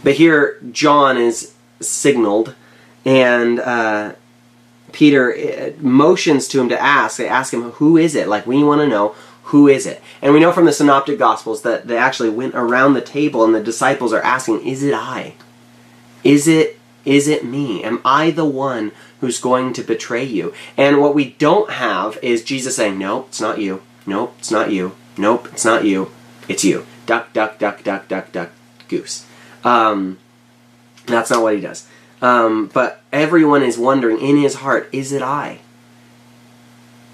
But 0.03 0.15
here, 0.15 0.59
John 0.71 1.17
is 1.17 1.53
signaled, 1.79 2.55
and 3.05 3.59
uh, 3.59 4.13
Peter 4.91 5.33
uh, 5.33 5.71
motions 5.81 6.47
to 6.49 6.61
him 6.61 6.69
to 6.69 6.81
ask. 6.81 7.17
They 7.17 7.27
ask 7.27 7.53
him, 7.53 7.71
Who 7.71 7.97
is 7.97 8.15
it? 8.15 8.27
Like, 8.27 8.47
we 8.47 8.63
want 8.63 8.81
to 8.81 8.87
know, 8.87 9.15
who 9.43 9.67
is 9.67 9.85
it? 9.85 10.01
And 10.21 10.33
we 10.33 10.39
know 10.39 10.51
from 10.51 10.65
the 10.65 10.71
Synoptic 10.71 11.17
Gospels 11.17 11.63
that 11.63 11.87
they 11.87 11.97
actually 11.97 12.29
went 12.29 12.53
around 12.55 12.93
the 12.93 13.01
table 13.01 13.43
and 13.43 13.55
the 13.55 13.63
disciples 13.63 14.13
are 14.13 14.21
asking, 14.21 14.65
Is 14.65 14.83
it 14.83 14.93
I? 14.93 15.33
Is 16.23 16.47
it 16.47 16.79
is 17.05 17.27
it 17.27 17.45
me? 17.45 17.83
Am 17.83 18.01
I 18.03 18.29
the 18.29 18.45
one 18.45 18.91
who's 19.21 19.39
going 19.39 19.73
to 19.73 19.81
betray 19.81 20.23
you? 20.23 20.53
And 20.77 20.99
what 20.99 21.15
we 21.15 21.31
don't 21.31 21.71
have 21.71 22.19
is 22.21 22.43
Jesus 22.43 22.75
saying, 22.75 22.97
Nope, 22.97 23.27
it's 23.29 23.41
not 23.41 23.59
you. 23.59 23.81
Nope, 24.05 24.35
it's 24.37 24.51
not 24.51 24.71
you. 24.71 24.95
Nope, 25.17 25.47
it's 25.51 25.65
not 25.65 25.85
you. 25.85 26.11
It's 26.47 26.63
you. 26.63 26.85
Duck, 27.05 27.33
duck, 27.33 27.57
duck, 27.57 27.83
duck, 27.83 28.07
duck, 28.07 28.31
duck, 28.31 28.51
goose. 28.87 29.25
Um, 29.63 30.17
that's 31.05 31.29
not 31.29 31.41
what 31.41 31.55
he 31.55 31.61
does. 31.61 31.87
Um, 32.21 32.67
but 32.73 33.01
everyone 33.11 33.63
is 33.63 33.77
wondering 33.77 34.19
in 34.19 34.37
his 34.37 34.55
heart, 34.55 34.89
is 34.91 35.11
it 35.11 35.21
I? 35.21 35.59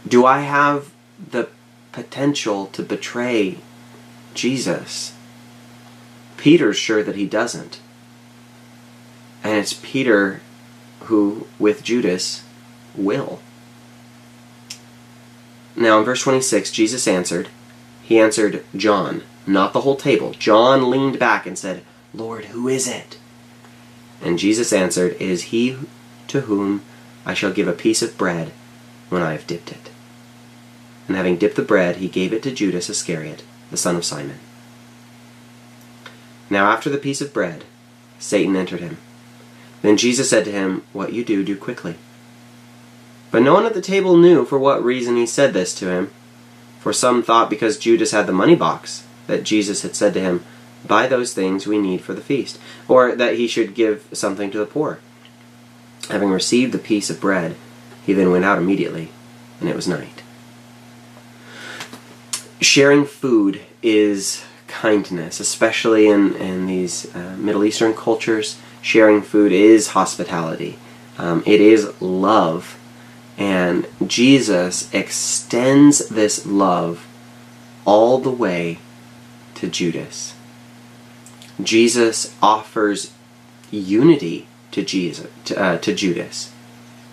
Do 0.07 0.25
I 0.25 0.39
have 0.39 0.91
the 1.31 1.49
potential 1.91 2.67
to 2.67 2.83
betray 2.83 3.57
Jesus? 4.33 5.13
Peter's 6.37 6.77
sure 6.77 7.03
that 7.03 7.15
he 7.15 7.25
doesn't. 7.25 7.79
And 9.43 9.57
it's 9.57 9.73
Peter 9.73 10.41
who, 11.01 11.47
with 11.59 11.83
Judas, 11.83 12.43
will. 12.95 13.39
Now, 15.75 15.99
in 15.99 16.05
verse 16.05 16.21
26, 16.23 16.71
Jesus 16.71 17.07
answered. 17.07 17.49
He 18.01 18.19
answered 18.19 18.63
John, 18.75 19.23
not 19.45 19.73
the 19.73 19.81
whole 19.81 19.95
table. 19.95 20.31
John 20.31 20.89
leaned 20.89 21.19
back 21.19 21.45
and 21.45 21.57
said, 21.57 21.83
Lord, 22.17 22.45
who 22.45 22.67
is 22.67 22.87
it? 22.87 23.17
And 24.21 24.39
Jesus 24.39 24.71
answered, 24.71 25.13
It 25.13 25.21
is 25.21 25.43
he 25.43 25.77
to 26.27 26.41
whom 26.41 26.81
I 27.25 27.33
shall 27.33 27.51
give 27.51 27.67
a 27.67 27.73
piece 27.73 28.01
of 28.01 28.17
bread 28.17 28.51
when 29.09 29.21
I 29.21 29.33
have 29.33 29.47
dipped 29.47 29.71
it. 29.71 29.89
And 31.07 31.17
having 31.17 31.37
dipped 31.37 31.55
the 31.55 31.61
bread, 31.61 31.97
he 31.97 32.07
gave 32.07 32.33
it 32.33 32.41
to 32.43 32.51
Judas 32.51 32.89
Iscariot, 32.89 33.43
the 33.69 33.77
son 33.77 33.95
of 33.95 34.05
Simon. 34.05 34.39
Now 36.49 36.71
after 36.71 36.89
the 36.89 36.97
piece 36.97 37.21
of 37.21 37.33
bread, 37.33 37.63
Satan 38.19 38.55
entered 38.55 38.79
him. 38.79 38.97
Then 39.81 39.97
Jesus 39.97 40.29
said 40.29 40.45
to 40.45 40.51
him, 40.51 40.83
What 40.93 41.13
you 41.13 41.23
do, 41.23 41.43
do 41.43 41.57
quickly. 41.57 41.95
But 43.31 43.43
no 43.43 43.53
one 43.53 43.65
at 43.65 43.73
the 43.73 43.81
table 43.81 44.17
knew 44.17 44.45
for 44.45 44.57
what 44.57 44.83
reason 44.83 45.15
he 45.17 45.25
said 45.25 45.53
this 45.53 45.75
to 45.75 45.89
him. 45.89 46.11
For 46.79 46.93
some 46.93 47.21
thought 47.21 47.49
because 47.49 47.77
Judas 47.77 48.11
had 48.11 48.27
the 48.27 48.33
money 48.33 48.55
box, 48.55 49.03
that 49.27 49.43
Jesus 49.43 49.81
had 49.81 49.95
said 49.95 50.13
to 50.13 50.21
him, 50.21 50.43
Buy 50.87 51.07
those 51.07 51.33
things 51.33 51.67
we 51.67 51.77
need 51.77 52.01
for 52.01 52.13
the 52.13 52.21
feast, 52.21 52.59
or 52.87 53.15
that 53.15 53.35
he 53.35 53.47
should 53.47 53.75
give 53.75 54.07
something 54.13 54.51
to 54.51 54.57
the 54.57 54.65
poor. 54.65 54.99
Having 56.09 56.29
received 56.29 56.71
the 56.71 56.77
piece 56.77 57.09
of 57.09 57.21
bread, 57.21 57.55
he 58.05 58.13
then 58.13 58.31
went 58.31 58.45
out 58.45 58.57
immediately, 58.57 59.09
and 59.59 59.69
it 59.69 59.75
was 59.75 59.87
night. 59.87 60.21
Sharing 62.61 63.05
food 63.05 63.61
is 63.81 64.43
kindness, 64.67 65.39
especially 65.39 66.07
in, 66.07 66.35
in 66.35 66.67
these 66.67 67.13
uh, 67.15 67.35
Middle 67.37 67.63
Eastern 67.63 67.93
cultures. 67.93 68.59
Sharing 68.81 69.21
food 69.21 69.51
is 69.51 69.89
hospitality, 69.89 70.77
um, 71.17 71.41
it 71.45 71.61
is 71.61 71.99
love. 72.01 72.77
And 73.37 73.87
Jesus 74.05 74.93
extends 74.93 76.07
this 76.07 76.45
love 76.45 77.05
all 77.83 78.19
the 78.19 78.31
way 78.31 78.79
to 79.55 79.67
Judas. 79.67 80.34
Jesus 81.61 82.35
offers 82.41 83.13
unity 83.71 84.47
to 84.71 84.83
Jesus 84.83 85.27
to, 85.45 85.61
uh, 85.61 85.77
to 85.79 85.93
Judas. 85.93 86.51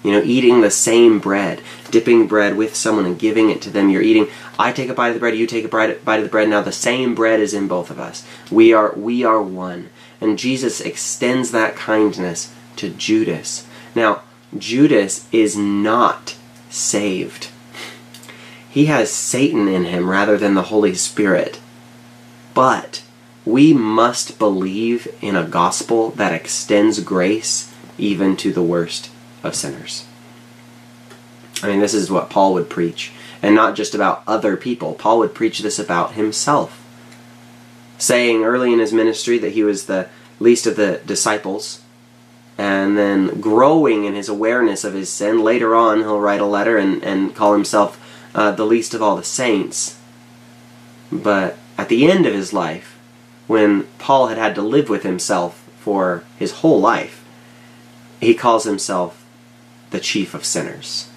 You 0.03 0.11
know, 0.11 0.23
eating 0.23 0.61
the 0.61 0.71
same 0.71 1.21
bread, 1.21 1.63
dipping 1.91 2.27
bread 2.27 2.57
with 2.57 2.75
someone 2.75 3.07
and 3.07 3.19
giving 3.19 3.51
it 3.51 3.63
to 3.63 3.71
them. 3.71 3.89
You're 3.89 4.03
eating. 4.03 4.27
I 4.59 4.73
take 4.73 4.89
a 4.89 4.95
bite 4.95 5.09
of 5.09 5.15
the 5.15 5.21
bread. 5.21 5.37
You 5.37 5.47
take 5.47 5.65
a 5.65 5.69
bite, 5.69 6.05
bite 6.05 6.17
of 6.17 6.25
the 6.25 6.31
bread. 6.31 6.49
Now 6.49 6.61
the 6.61 6.73
same 6.73 7.15
bread 7.15 7.39
is 7.39 7.55
in 7.55 7.69
both 7.69 7.89
of 7.89 8.01
us. 8.01 8.27
We 8.51 8.73
are 8.73 8.93
we 8.97 9.23
are 9.23 9.41
one. 9.41 9.91
And 10.21 10.39
Jesus 10.39 10.81
extends 10.81 11.53
that 11.53 11.77
kindness 11.77 12.53
to 12.77 12.89
Judas. 12.89 13.67
Now 13.95 14.23
Judas 14.59 15.29
is 15.31 15.57
not 15.57 16.37
saved. 16.69 17.49
He 18.69 18.87
has 18.87 19.11
Satan 19.11 19.69
in 19.69 19.85
him 19.85 20.09
rather 20.09 20.37
than 20.37 20.55
the 20.55 20.63
Holy 20.63 20.95
Spirit. 20.95 21.61
But 22.55 23.03
we 23.45 23.73
must 23.73 24.39
believe 24.39 25.13
in 25.21 25.37
a 25.37 25.45
gospel 25.45 26.11
that 26.11 26.33
extends 26.33 27.01
grace 27.01 27.73
even 27.99 28.37
to 28.37 28.53
the 28.53 28.63
worst 28.63 29.11
of 29.43 29.55
sinners. 29.55 30.07
I 31.63 31.69
mean, 31.69 31.81
this 31.81 31.95
is 31.95 32.11
what 32.11 32.31
Paul 32.31 32.55
would 32.55 32.71
preach, 32.71 33.13
and 33.41 33.55
not 33.55 33.77
just 33.77 33.95
about 33.95 34.23
other 34.27 34.57
people. 34.57 34.95
Paul 34.95 35.19
would 35.19 35.35
preach 35.35 35.61
this 35.61 35.79
about 35.79 36.13
himself, 36.13 36.85
saying 37.99 38.45
early 38.45 38.73
in 38.73 38.79
his 38.79 38.93
ministry 38.93 39.39
that 39.39 39.53
he 39.53 39.63
was 39.63 39.87
the 39.87 40.09
least 40.41 40.67
of 40.67 40.77
the 40.77 41.01
disciples, 41.07 41.83
and 42.59 42.99
then 42.99 43.41
growing 43.41 44.05
in 44.05 44.15
his 44.15 44.29
awareness 44.29 44.85
of 44.85 44.95
his 44.95 45.09
sin. 45.09 45.43
Later 45.43 45.75
on, 45.75 45.99
he'll 46.01 46.21
write 46.21 46.41
a 46.41 46.47
letter 46.47 46.77
and, 46.77 47.03
and 47.03 47.35
call 47.35 47.53
himself 47.53 47.99
uh, 48.35 48.51
the 48.53 48.67
least 48.67 48.95
of 48.95 49.03
all 49.03 49.17
the 49.17 49.25
saints. 49.25 49.99
But 51.11 51.57
at 51.79 51.89
the 51.89 52.11
end 52.11 52.27
of 52.27 52.35
his 52.35 52.53
life, 52.53 52.92
when 53.53 53.87
Paul 53.99 54.29
had 54.29 54.39
had 54.39 54.55
to 54.55 54.63
live 54.63 54.89
with 54.89 55.03
himself 55.03 55.69
for 55.79 56.25
his 56.39 56.53
whole 56.53 56.81
life, 56.81 57.23
he 58.19 58.33
calls 58.33 58.65
himself 58.65 59.27
the 59.91 60.01
chief 60.01 60.33
of 60.33 60.47
sinners. 60.47 61.11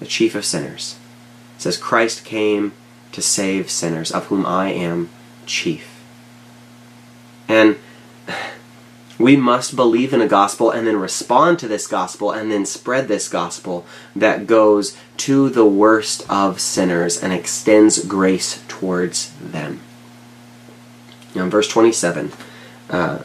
The 0.00 0.06
chief 0.06 0.34
of 0.34 0.44
sinners. 0.44 0.96
It 1.54 1.62
says, 1.62 1.76
Christ 1.76 2.24
came 2.24 2.72
to 3.12 3.22
save 3.22 3.70
sinners, 3.70 4.10
of 4.10 4.26
whom 4.26 4.44
I 4.44 4.70
am 4.70 5.08
chief. 5.46 6.02
And 7.46 7.76
We 9.18 9.36
must 9.36 9.76
believe 9.76 10.12
in 10.12 10.20
a 10.20 10.28
gospel 10.28 10.70
and 10.70 10.86
then 10.86 10.98
respond 10.98 11.58
to 11.60 11.68
this 11.68 11.86
gospel 11.86 12.32
and 12.32 12.52
then 12.52 12.66
spread 12.66 13.08
this 13.08 13.28
gospel 13.28 13.86
that 14.14 14.46
goes 14.46 14.96
to 15.18 15.48
the 15.48 15.64
worst 15.64 16.28
of 16.28 16.60
sinners 16.60 17.22
and 17.22 17.32
extends 17.32 18.04
grace 18.04 18.62
towards 18.68 19.32
them. 19.40 19.80
Now, 21.36 21.44
in 21.44 21.50
verse 21.50 21.68
27, 21.68 22.32
uh, 22.90 23.18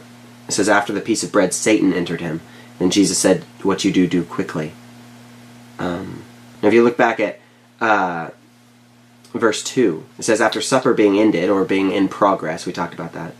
it 0.46 0.52
says, 0.52 0.68
After 0.68 0.92
the 0.92 1.00
piece 1.00 1.22
of 1.22 1.32
bread, 1.32 1.54
Satan 1.54 1.92
entered 1.92 2.20
him. 2.20 2.40
And 2.78 2.92
Jesus 2.92 3.18
said, 3.18 3.44
What 3.62 3.84
you 3.84 3.92
do, 3.92 4.06
do 4.06 4.22
quickly. 4.22 4.72
Um, 5.78 6.22
now, 6.62 6.68
if 6.68 6.74
you 6.74 6.84
look 6.84 6.96
back 6.96 7.18
at 7.18 7.40
uh, 7.80 8.30
verse 9.32 9.64
2, 9.64 10.04
it 10.18 10.24
says, 10.24 10.40
After 10.40 10.60
supper 10.60 10.94
being 10.94 11.18
ended, 11.18 11.48
or 11.48 11.64
being 11.64 11.90
in 11.90 12.08
progress, 12.08 12.66
we 12.66 12.72
talked 12.72 12.94
about 12.94 13.14
that, 13.14 13.34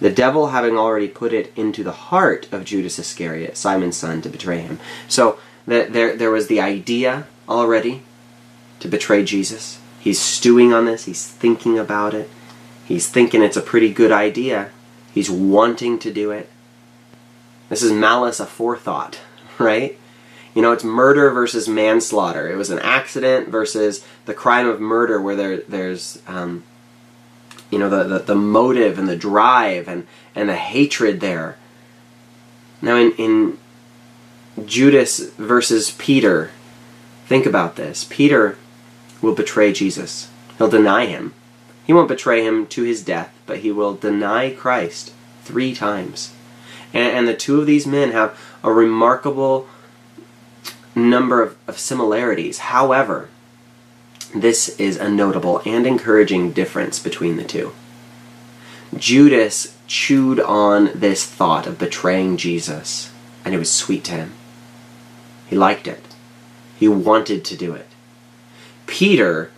the 0.00 0.10
devil 0.10 0.48
having 0.48 0.76
already 0.76 1.06
put 1.06 1.32
it 1.32 1.52
into 1.56 1.84
the 1.84 1.92
heart 1.92 2.52
of 2.52 2.64
Judas 2.64 2.98
Iscariot, 2.98 3.56
Simon's 3.56 3.96
son, 3.96 4.20
to 4.22 4.28
betray 4.28 4.58
him. 4.58 4.80
So 5.06 5.38
the, 5.66 5.86
there, 5.88 6.16
there 6.16 6.30
was 6.32 6.48
the 6.48 6.60
idea 6.60 7.28
already 7.48 8.02
to 8.80 8.88
betray 8.88 9.24
Jesus. 9.24 9.80
He's 10.00 10.18
stewing 10.18 10.72
on 10.72 10.86
this, 10.86 11.04
he's 11.04 11.24
thinking 11.24 11.78
about 11.78 12.14
it, 12.14 12.28
he's 12.86 13.08
thinking 13.08 13.42
it's 13.42 13.56
a 13.56 13.62
pretty 13.62 13.92
good 13.92 14.12
idea, 14.12 14.70
he's 15.12 15.30
wanting 15.30 15.98
to 16.00 16.12
do 16.12 16.30
it. 16.30 16.48
This 17.68 17.82
is 17.82 17.92
malice 17.92 18.40
aforethought, 18.40 19.16
right? 19.58 19.98
You 20.54 20.60
know, 20.60 20.72
it's 20.72 20.84
murder 20.84 21.30
versus 21.30 21.66
manslaughter. 21.66 22.50
It 22.50 22.56
was 22.56 22.70
an 22.70 22.78
accident 22.80 23.48
versus 23.48 24.04
the 24.26 24.34
crime 24.34 24.68
of 24.68 24.80
murder, 24.80 25.20
where 25.20 25.36
there, 25.36 25.56
there's 25.56 26.20
um, 26.26 26.64
you 27.70 27.78
know 27.78 27.88
the, 27.88 28.04
the, 28.04 28.18
the 28.18 28.34
motive 28.34 28.98
and 28.98 29.08
the 29.08 29.16
drive 29.16 29.88
and, 29.88 30.06
and 30.34 30.48
the 30.48 30.56
hatred 30.56 31.20
there. 31.20 31.56
Now 32.82 32.96
in, 32.96 33.12
in 33.12 33.58
Judas 34.66 35.30
versus 35.36 35.92
Peter, 35.92 36.50
think 37.26 37.46
about 37.46 37.76
this. 37.76 38.04
Peter 38.04 38.58
will 39.22 39.34
betray 39.34 39.72
Jesus. 39.72 40.30
He'll 40.58 40.68
deny 40.68 41.06
him. 41.06 41.32
He 41.86 41.92
won't 41.92 42.08
betray 42.08 42.44
him 42.44 42.66
to 42.68 42.82
his 42.82 43.02
death, 43.02 43.32
but 43.46 43.58
he 43.58 43.72
will 43.72 43.94
deny 43.94 44.50
Christ 44.50 45.12
three 45.42 45.74
times. 45.74 46.32
And, 46.92 47.16
and 47.16 47.28
the 47.28 47.34
two 47.34 47.60
of 47.60 47.66
these 47.66 47.86
men 47.86 48.12
have 48.12 48.38
a 48.62 48.72
remarkable 48.72 49.68
number 50.94 51.42
of, 51.42 51.56
of 51.66 51.78
similarities. 51.78 52.58
However, 52.58 53.28
this 54.34 54.68
is 54.78 54.96
a 54.96 55.08
notable 55.08 55.60
and 55.66 55.86
encouraging 55.86 56.52
difference 56.52 56.98
between 56.98 57.36
the 57.36 57.44
two. 57.44 57.72
Judas 58.96 59.76
chewed 59.86 60.38
on 60.40 60.90
this 60.94 61.24
thought 61.24 61.66
of 61.66 61.78
betraying 61.78 62.36
Jesus, 62.36 63.10
and 63.44 63.54
it 63.54 63.58
was 63.58 63.70
sweet 63.70 64.04
to 64.04 64.12
him. 64.12 64.32
He 65.48 65.56
liked 65.56 65.86
it. 65.86 66.14
He 66.78 66.88
wanted 66.88 67.44
to 67.44 67.56
do 67.56 67.74
it. 67.74 67.88
Peter 68.86 69.50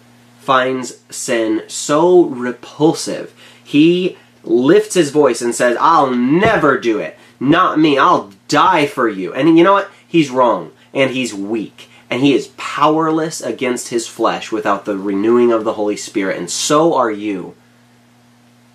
finds 0.45 1.01
sin 1.11 1.63
so 1.69 2.25
repulsive, 2.25 3.35
he 3.63 4.17
lifts 4.43 4.95
his 4.95 5.11
voice 5.11 5.41
and 5.43 5.55
says, 5.55 5.77
I'll 5.81 6.11
never 6.11 6.79
do 6.79 6.99
it. 6.99 7.17
Not 7.41 7.79
me. 7.79 7.99
I'll 7.99 8.33
die 8.49 8.87
for 8.87 9.09
you. 9.09 9.33
And 9.35 9.57
you 9.57 9.65
know 9.65 9.73
what? 9.73 9.91
He's 10.07 10.31
wrong, 10.31 10.71
and 10.93 11.11
he's 11.11 11.35
weak 11.35 11.89
and 12.11 12.23
he 12.23 12.33
is 12.33 12.53
powerless 12.57 13.41
against 13.41 13.89
his 13.89 14.07
flesh 14.07 14.53
without 14.53 14.85
the 14.85 14.97
renewing 14.97 15.53
of 15.53 15.65
the 15.65 15.73
Holy 15.73 15.97
Spirit, 15.97 16.39
and 16.39 16.49
so 16.49 16.95
are 16.95 17.11
you. 17.11 17.57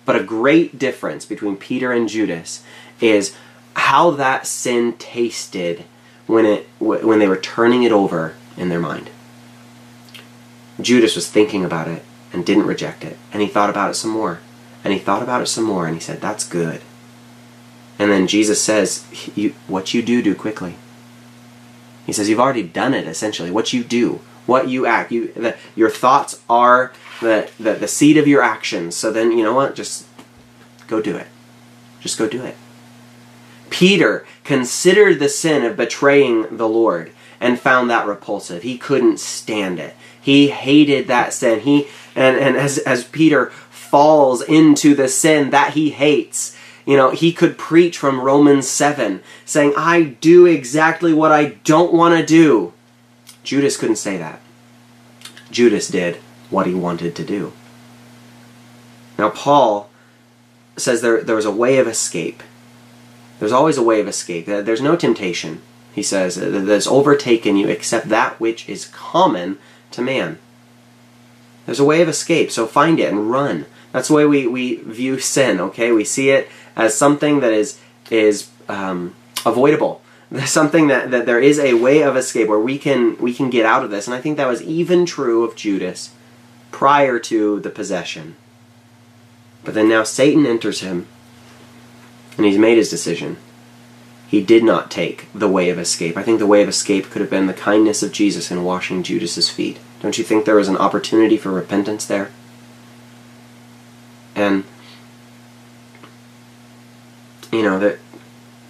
But 0.04 0.16
a 0.16 0.22
great 0.22 0.78
difference 0.78 1.24
between 1.24 1.56
Peter 1.56 1.90
and 1.90 2.06
Judas 2.06 2.62
is 3.00 3.34
how 3.74 4.10
that 4.10 4.46
sin 4.46 4.94
tasted 4.94 5.84
when 6.26 6.44
it 6.44 6.68
when 6.78 7.18
they 7.18 7.28
were 7.28 7.36
turning 7.36 7.82
it 7.82 7.92
over 7.92 8.34
in 8.58 8.68
their 8.68 8.78
mind. 8.78 9.08
Judas 10.82 11.16
was 11.16 11.28
thinking 11.28 11.64
about 11.64 11.88
it 11.88 12.02
and 12.32 12.46
didn't 12.46 12.66
reject 12.66 13.04
it, 13.04 13.16
and 13.32 13.42
he 13.42 13.48
thought 13.48 13.70
about 13.70 13.90
it 13.90 13.94
some 13.94 14.10
more, 14.10 14.40
and 14.84 14.92
he 14.92 14.98
thought 14.98 15.22
about 15.22 15.42
it 15.42 15.46
some 15.46 15.64
more, 15.64 15.86
and 15.86 15.94
he 15.94 16.00
said, 16.00 16.20
"That's 16.20 16.46
good." 16.46 16.80
And 17.98 18.10
then 18.10 18.26
Jesus 18.26 18.62
says, 18.62 19.04
you, 19.34 19.54
"What 19.66 19.92
you 19.92 20.02
do, 20.02 20.22
do 20.22 20.34
quickly." 20.34 20.76
He 22.06 22.12
says 22.12 22.28
you've 22.28 22.40
already 22.40 22.62
done 22.62 22.94
it 22.94 23.06
essentially. 23.06 23.50
What 23.50 23.72
you 23.72 23.84
do, 23.84 24.20
what 24.46 24.68
you 24.68 24.86
act, 24.86 25.12
you 25.12 25.32
the, 25.32 25.56
your 25.76 25.90
thoughts 25.90 26.40
are 26.48 26.92
the, 27.20 27.50
the 27.58 27.74
the 27.74 27.88
seed 27.88 28.16
of 28.16 28.26
your 28.26 28.42
actions. 28.42 28.96
So 28.96 29.12
then 29.12 29.32
you 29.32 29.44
know 29.44 29.54
what? 29.54 29.74
Just 29.74 30.06
go 30.86 31.00
do 31.00 31.16
it. 31.16 31.26
Just 32.00 32.18
go 32.18 32.28
do 32.28 32.42
it. 32.44 32.56
Peter 33.68 34.26
considered 34.42 35.18
the 35.18 35.28
sin 35.28 35.64
of 35.64 35.76
betraying 35.76 36.56
the 36.56 36.68
Lord 36.68 37.12
and 37.38 37.60
found 37.60 37.88
that 37.88 38.06
repulsive. 38.06 38.62
He 38.62 38.76
couldn't 38.76 39.20
stand 39.20 39.78
it. 39.78 39.94
He 40.20 40.48
hated 40.48 41.06
that 41.08 41.32
sin. 41.32 41.60
He 41.60 41.88
and, 42.14 42.36
and 42.36 42.56
as 42.56 42.78
as 42.78 43.04
Peter 43.04 43.46
falls 43.70 44.42
into 44.42 44.94
the 44.94 45.08
sin 45.08 45.50
that 45.50 45.74
he 45.74 45.90
hates, 45.90 46.56
you 46.86 46.96
know, 46.96 47.10
he 47.10 47.32
could 47.32 47.58
preach 47.58 47.98
from 47.98 48.20
Romans 48.20 48.68
7, 48.68 49.22
saying, 49.44 49.74
I 49.76 50.02
do 50.02 50.46
exactly 50.46 51.12
what 51.12 51.32
I 51.32 51.56
don't 51.64 51.92
want 51.92 52.18
to 52.18 52.24
do. 52.24 52.72
Judas 53.42 53.76
couldn't 53.76 53.96
say 53.96 54.16
that. 54.16 54.40
Judas 55.50 55.88
did 55.88 56.16
what 56.50 56.66
he 56.66 56.74
wanted 56.74 57.14
to 57.16 57.24
do. 57.24 57.52
Now, 59.18 59.30
Paul 59.30 59.90
says 60.76 61.02
there, 61.02 61.22
there 61.22 61.36
was 61.36 61.44
a 61.44 61.50
way 61.50 61.78
of 61.78 61.86
escape. 61.86 62.42
There's 63.38 63.52
always 63.52 63.78
a 63.78 63.82
way 63.82 64.00
of 64.00 64.08
escape. 64.08 64.46
There's 64.46 64.80
no 64.80 64.96
temptation, 64.96 65.62
he 65.92 66.02
says, 66.02 66.36
that's 66.36 66.86
overtaken 66.86 67.56
you 67.56 67.68
except 67.68 68.08
that 68.08 68.38
which 68.38 68.68
is 68.68 68.86
common 68.86 69.58
to 69.92 70.02
man. 70.02 70.38
There's 71.66 71.80
a 71.80 71.84
way 71.84 72.00
of 72.02 72.08
escape, 72.08 72.50
so 72.50 72.66
find 72.66 72.98
it 72.98 73.12
and 73.12 73.30
run. 73.30 73.66
That's 73.92 74.08
the 74.08 74.14
way 74.14 74.26
we, 74.26 74.46
we 74.46 74.76
view 74.76 75.18
sin, 75.18 75.60
okay? 75.60 75.92
We 75.92 76.04
see 76.04 76.30
it 76.30 76.48
as 76.76 76.96
something 76.96 77.40
that 77.40 77.52
is 77.52 77.78
is 78.10 78.50
um, 78.68 79.14
avoidable. 79.46 80.02
Something 80.44 80.86
that, 80.88 81.10
that 81.10 81.26
there 81.26 81.40
is 81.40 81.58
a 81.58 81.74
way 81.74 82.02
of 82.02 82.16
escape 82.16 82.46
where 82.46 82.58
we 82.58 82.78
can 82.78 83.16
we 83.18 83.34
can 83.34 83.50
get 83.50 83.66
out 83.66 83.84
of 83.84 83.90
this. 83.90 84.06
And 84.06 84.14
I 84.14 84.20
think 84.20 84.36
that 84.36 84.46
was 84.46 84.62
even 84.62 85.04
true 85.04 85.42
of 85.42 85.56
Judas 85.56 86.10
prior 86.70 87.18
to 87.18 87.58
the 87.60 87.70
possession. 87.70 88.36
But 89.64 89.74
then 89.74 89.88
now 89.88 90.04
Satan 90.04 90.46
enters 90.46 90.80
him 90.80 91.08
and 92.36 92.46
he's 92.46 92.58
made 92.58 92.78
his 92.78 92.90
decision. 92.90 93.38
He 94.30 94.40
did 94.40 94.62
not 94.62 94.92
take 94.92 95.26
the 95.34 95.48
way 95.48 95.70
of 95.70 95.78
escape. 95.80 96.16
I 96.16 96.22
think 96.22 96.38
the 96.38 96.46
way 96.46 96.62
of 96.62 96.68
escape 96.68 97.10
could 97.10 97.20
have 97.20 97.30
been 97.30 97.48
the 97.48 97.52
kindness 97.52 98.00
of 98.00 98.12
Jesus 98.12 98.52
in 98.52 98.62
washing 98.62 99.02
Judas's 99.02 99.50
feet. 99.50 99.80
Don't 100.00 100.18
you 100.18 100.22
think 100.22 100.44
there 100.44 100.54
was 100.54 100.68
an 100.68 100.76
opportunity 100.76 101.36
for 101.36 101.50
repentance 101.50 102.06
there? 102.06 102.30
And 104.36 104.62
you 107.50 107.64
know 107.64 107.80
that 107.80 107.98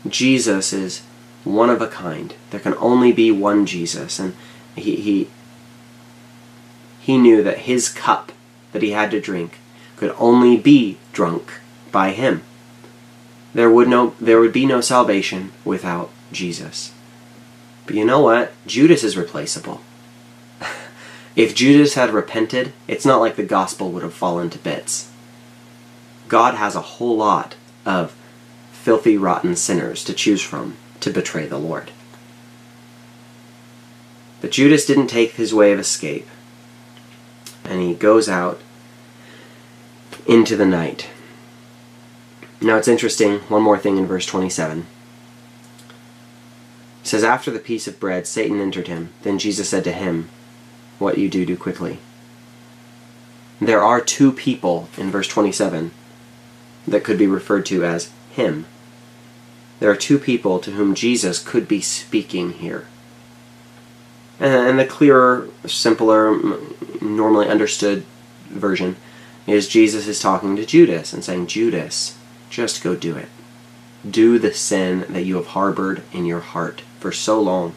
Jesus 0.09 0.73
is 0.73 1.03
one 1.45 1.69
of 1.69 1.83
a 1.83 1.89
kind. 1.89 2.35
There 2.49 2.61
can 2.61 2.75
only 2.79 3.13
be 3.13 3.31
one 3.31 3.67
Jesus, 3.67 4.19
and 4.19 4.35
he 4.75 4.97
he 4.97 5.29
he 7.01 7.19
knew 7.19 7.43
that 7.43 7.59
his 7.59 7.91
cup 7.91 8.33
that 8.73 8.81
he 8.81 8.93
had 8.93 9.11
to 9.11 9.21
drink 9.21 9.59
could 9.99 10.15
only 10.17 10.57
be 10.57 10.97
drunk 11.13 11.61
by 11.93 12.13
him. 12.13 12.45
There 13.53 13.71
would 13.71 13.89
no 13.89 14.15
there 14.21 14.41
would 14.41 14.53
be 14.53 14.67
no 14.67 14.81
salvation 14.81 15.53
without 15.65 16.11
Jesus. 16.33 16.93
But 17.87 17.97
you 17.97 18.05
know 18.05 18.21
what? 18.21 18.53
Judas 18.67 19.03
is 19.03 19.17
replaceable. 19.17 19.81
if 21.37 21.55
Judas 21.55 21.95
had 21.95 22.11
repented, 22.11 22.73
it's 22.87 23.05
not 23.05 23.21
like 23.21 23.37
the 23.37 23.43
gospel 23.43 23.91
would 23.91 24.03
have 24.03 24.15
fallen 24.15 24.51
to 24.51 24.59
bits. 24.59 25.11
God 26.29 26.55
has 26.55 26.77
a 26.77 26.81
whole 26.81 27.17
lot 27.17 27.57
of 27.85 28.15
filthy, 28.71 29.17
rotten 29.17 29.57
sinners 29.57 30.05
to 30.05 30.15
choose 30.15 30.43
from 30.43 30.77
to 31.01 31.11
betray 31.11 31.47
the 31.47 31.59
Lord. 31.59 31.91
But 34.41 34.53
Judas 34.53 34.87
didn't 34.87 35.09
take 35.09 35.33
his 35.33 35.53
way 35.53 35.73
of 35.73 35.79
escape, 35.79 36.29
and 37.65 37.81
he 37.83 37.95
goes 37.95 38.29
out 38.29 38.61
into 40.27 40.57
the 40.57 40.65
night. 40.65 41.09
Now 42.61 42.77
it's 42.77 42.89
interesting, 42.89 43.39
one 43.41 43.63
more 43.63 43.79
thing 43.79 43.97
in 43.97 44.07
verse 44.07 44.27
27. 44.27 44.87
It 47.03 47.07
says, 47.07 47.25
After 47.25 47.51
the 47.51 47.59
piece 47.59 47.89
of 47.89 47.99
bread, 47.99 48.27
Satan 48.27 48.61
entered 48.61 48.89
him. 48.89 49.11
Then 49.23 49.39
Jesus 49.39 49.69
said 49.69 49.85
to 49.85 49.93
him, 49.93 50.29
What 50.99 51.17
you 51.17 51.29
do, 51.31 51.47
do 51.47 51.57
quickly. 51.57 51.99
There 53.61 53.83
are 53.83 54.01
two 54.01 54.33
people 54.33 54.89
in 54.99 55.11
verse 55.11 55.29
27 55.29 55.91
that 56.87 57.05
could 57.05 57.19
be 57.19 57.27
referred 57.27 57.65
to 57.67 57.85
as 57.85 58.11
him. 58.31 58.67
There 59.79 59.91
are 59.91 59.97
two 59.97 60.19
people 60.19 60.59
to 60.61 60.73
whom 60.73 60.95
Jesus 60.95 61.39
could 61.39 61.67
be 61.67 61.81
speaking 61.81 62.53
here. 62.53 62.87
And 64.39 64.79
the 64.79 64.87
clearer, 64.87 65.49
simpler, 65.67 66.39
normally 67.01 67.49
understood 67.49 68.05
version 68.49 68.97
is 69.47 69.69
Jesus 69.69 70.07
is 70.07 70.21
talking 70.21 70.57
to 70.57 70.65
Judas 70.65 71.13
and 71.13 71.23
saying, 71.25 71.47
Judas, 71.47 72.17
just 72.51 72.83
go 72.83 72.95
do 72.95 73.17
it. 73.17 73.29
do 74.09 74.39
the 74.39 74.53
sin 74.53 75.05
that 75.11 75.25
you 75.25 75.37
have 75.37 75.49
harbored 75.49 76.03
in 76.13 76.25
your 76.25 76.41
heart 76.41 76.83
for 76.99 77.13
so 77.13 77.41
long. 77.41 77.75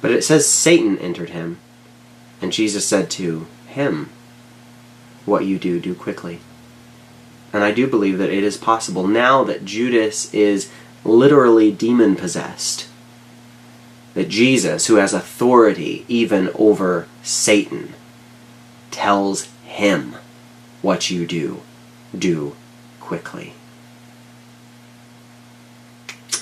But 0.00 0.12
it 0.12 0.24
says 0.24 0.48
Satan 0.48 0.96
entered 0.98 1.30
him, 1.30 1.58
and 2.40 2.52
Jesus 2.52 2.86
said 2.86 3.10
to 3.12 3.46
him, 3.66 4.10
What 5.26 5.44
you 5.44 5.58
do, 5.58 5.80
do 5.80 5.94
quickly. 5.94 6.40
And 7.52 7.64
I 7.64 7.72
do 7.72 7.86
believe 7.86 8.18
that 8.18 8.30
it 8.30 8.44
is 8.44 8.56
possible 8.56 9.06
now 9.06 9.42
that 9.44 9.64
Judas 9.64 10.32
is 10.32 10.70
literally 11.04 11.70
demon 11.72 12.14
possessed, 12.16 12.88
that 14.14 14.28
Jesus, 14.28 14.86
who 14.86 14.96
has 14.96 15.12
authority 15.12 16.04
even 16.08 16.50
over 16.54 17.06
Satan, 17.22 17.94
tells 18.90 19.48
him, 19.64 20.14
What 20.82 21.10
you 21.10 21.26
do, 21.26 21.62
do 22.16 22.54
quickly. 23.00 23.54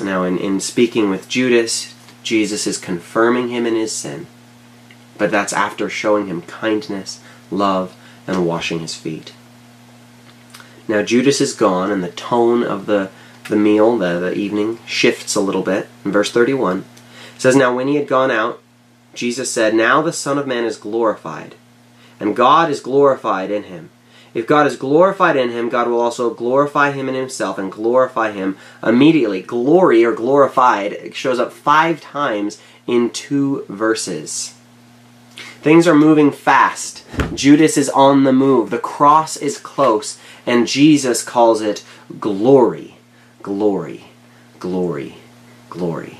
Now, 0.00 0.24
in, 0.24 0.38
in 0.38 0.60
speaking 0.60 1.10
with 1.10 1.28
Judas, 1.28 1.94
Jesus 2.22 2.66
is 2.66 2.76
confirming 2.76 3.48
him 3.48 3.66
in 3.66 3.74
his 3.74 3.92
sin, 3.92 4.26
but 5.16 5.30
that's 5.30 5.52
after 5.52 5.88
showing 5.88 6.26
him 6.26 6.42
kindness, 6.42 7.20
love, 7.50 7.96
and 8.26 8.46
washing 8.46 8.80
his 8.80 8.94
feet. 8.94 9.32
Now, 10.88 11.02
Judas 11.02 11.40
is 11.40 11.54
gone, 11.54 11.90
and 11.90 12.02
the 12.02 12.10
tone 12.10 12.62
of 12.62 12.86
the, 12.86 13.10
the 13.48 13.56
meal, 13.56 13.96
the, 13.96 14.18
the 14.18 14.34
evening, 14.34 14.78
shifts 14.86 15.34
a 15.34 15.40
little 15.40 15.62
bit. 15.62 15.88
In 16.04 16.12
verse 16.12 16.30
31, 16.30 16.84
it 17.34 17.40
says, 17.40 17.56
Now 17.56 17.74
when 17.74 17.88
he 17.88 17.96
had 17.96 18.06
gone 18.06 18.30
out, 18.30 18.60
Jesus 19.14 19.50
said, 19.50 19.74
Now 19.74 20.02
the 20.02 20.12
Son 20.12 20.38
of 20.38 20.46
Man 20.46 20.64
is 20.64 20.76
glorified, 20.76 21.54
and 22.20 22.36
God 22.36 22.70
is 22.70 22.80
glorified 22.80 23.50
in 23.50 23.64
him. 23.64 23.90
If 24.34 24.46
God 24.46 24.66
is 24.66 24.76
glorified 24.76 25.36
in 25.36 25.50
him, 25.50 25.68
God 25.68 25.88
will 25.88 26.00
also 26.00 26.34
glorify 26.34 26.92
him 26.92 27.08
in 27.08 27.14
himself 27.14 27.58
and 27.58 27.72
glorify 27.72 28.32
him 28.32 28.56
immediately. 28.82 29.40
Glory 29.40 30.04
or 30.04 30.12
glorified 30.12 31.14
shows 31.14 31.38
up 31.38 31.52
five 31.52 32.00
times 32.00 32.60
in 32.86 33.10
two 33.10 33.64
verses. 33.68 34.54
Things 35.66 35.88
are 35.88 35.94
moving 35.94 36.30
fast. 36.30 37.04
Judas 37.34 37.76
is 37.76 37.88
on 37.88 38.24
the 38.24 38.32
move. 38.32 38.70
The 38.70 38.78
cross 38.78 39.36
is 39.36 39.58
close, 39.58 40.18
and 40.46 40.68
Jesus 40.68 41.24
calls 41.24 41.60
it 41.60 41.82
glory, 42.20 42.98
glory, 43.42 44.04
glory, 44.60 45.16
glory. 45.68 46.18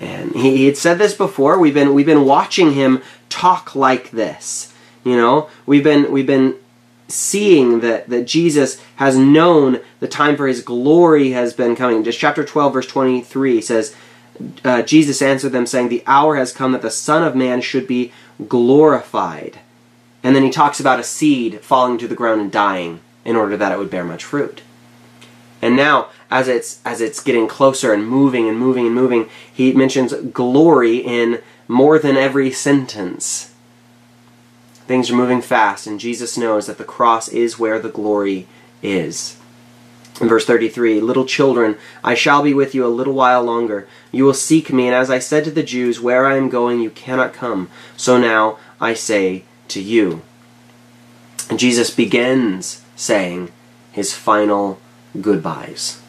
And 0.00 0.32
he, 0.34 0.66
had 0.66 0.76
said 0.76 0.98
this 0.98 1.14
before. 1.14 1.58
We've 1.58 1.74
been 1.74 1.94
we've 1.94 2.06
been 2.06 2.24
watching 2.24 2.74
him 2.74 3.02
talk 3.28 3.74
like 3.74 4.10
this. 4.10 4.72
You 5.04 5.16
know, 5.16 5.48
we've 5.66 5.84
been 5.84 6.12
we've 6.12 6.26
been 6.26 6.56
seeing 7.12 7.80
that, 7.80 8.08
that 8.08 8.24
Jesus 8.24 8.82
has 8.96 9.16
known 9.16 9.80
the 10.00 10.08
time 10.08 10.36
for 10.36 10.46
his 10.46 10.62
glory 10.62 11.30
has 11.30 11.52
been 11.52 11.76
coming. 11.76 12.02
Just 12.04 12.18
chapter 12.18 12.44
12, 12.44 12.72
verse 12.72 12.86
23 12.86 13.60
says, 13.60 13.94
uh, 14.64 14.82
Jesus 14.82 15.20
answered 15.20 15.50
them, 15.50 15.66
saying, 15.66 15.88
The 15.88 16.02
hour 16.06 16.36
has 16.36 16.52
come 16.52 16.72
that 16.72 16.82
the 16.82 16.90
Son 16.90 17.22
of 17.22 17.36
Man 17.36 17.60
should 17.60 17.86
be 17.86 18.12
glorified. 18.48 19.60
And 20.22 20.34
then 20.34 20.42
he 20.42 20.50
talks 20.50 20.80
about 20.80 21.00
a 21.00 21.04
seed 21.04 21.60
falling 21.60 21.98
to 21.98 22.08
the 22.08 22.14
ground 22.14 22.40
and 22.40 22.50
dying 22.50 23.00
in 23.24 23.36
order 23.36 23.56
that 23.56 23.72
it 23.72 23.78
would 23.78 23.90
bear 23.90 24.04
much 24.04 24.24
fruit. 24.24 24.62
And 25.60 25.76
now, 25.76 26.08
as 26.30 26.48
it's 26.48 26.80
as 26.84 27.00
it's 27.00 27.22
getting 27.22 27.46
closer 27.46 27.92
and 27.92 28.06
moving 28.06 28.48
and 28.48 28.58
moving 28.58 28.86
and 28.86 28.94
moving, 28.94 29.28
he 29.52 29.72
mentions 29.72 30.12
glory 30.12 30.96
in 30.96 31.40
more 31.68 31.98
than 31.98 32.16
every 32.16 32.50
sentence. 32.50 33.51
Things 34.86 35.10
are 35.10 35.16
moving 35.16 35.40
fast, 35.40 35.86
and 35.86 36.00
Jesus 36.00 36.36
knows 36.36 36.66
that 36.66 36.78
the 36.78 36.84
cross 36.84 37.28
is 37.28 37.58
where 37.58 37.78
the 37.78 37.88
glory 37.88 38.46
is. 38.82 39.36
In 40.20 40.28
verse 40.28 40.44
33, 40.44 41.00
Little 41.00 41.24
children, 41.24 41.78
I 42.04 42.14
shall 42.14 42.42
be 42.42 42.52
with 42.52 42.74
you 42.74 42.84
a 42.84 42.88
little 42.88 43.14
while 43.14 43.42
longer. 43.42 43.88
You 44.10 44.24
will 44.24 44.34
seek 44.34 44.72
me, 44.72 44.86
and 44.86 44.94
as 44.94 45.10
I 45.10 45.18
said 45.18 45.44
to 45.44 45.50
the 45.50 45.62
Jews, 45.62 46.00
Where 46.00 46.26
I 46.26 46.36
am 46.36 46.48
going, 46.48 46.80
you 46.80 46.90
cannot 46.90 47.32
come. 47.32 47.70
So 47.96 48.18
now 48.18 48.58
I 48.80 48.94
say 48.94 49.44
to 49.68 49.80
you. 49.80 50.22
And 51.48 51.58
Jesus 51.58 51.90
begins 51.90 52.82
saying 52.96 53.50
his 53.92 54.14
final 54.14 54.80
goodbyes. 55.20 56.01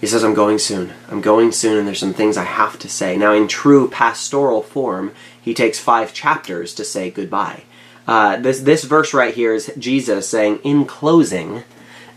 He 0.00 0.06
says, 0.06 0.22
I'm 0.22 0.34
going 0.34 0.58
soon. 0.58 0.92
I'm 1.08 1.20
going 1.20 1.50
soon, 1.50 1.76
and 1.76 1.86
there's 1.86 1.98
some 1.98 2.14
things 2.14 2.36
I 2.36 2.44
have 2.44 2.78
to 2.80 2.88
say. 2.88 3.16
Now, 3.16 3.32
in 3.32 3.48
true 3.48 3.88
pastoral 3.88 4.62
form, 4.62 5.12
he 5.40 5.54
takes 5.54 5.78
five 5.78 6.14
chapters 6.14 6.72
to 6.74 6.84
say 6.84 7.10
goodbye. 7.10 7.64
Uh, 8.06 8.36
this, 8.36 8.60
this 8.60 8.84
verse 8.84 9.12
right 9.12 9.34
here 9.34 9.52
is 9.52 9.72
Jesus 9.76 10.28
saying, 10.28 10.60
in 10.62 10.84
closing, 10.84 11.64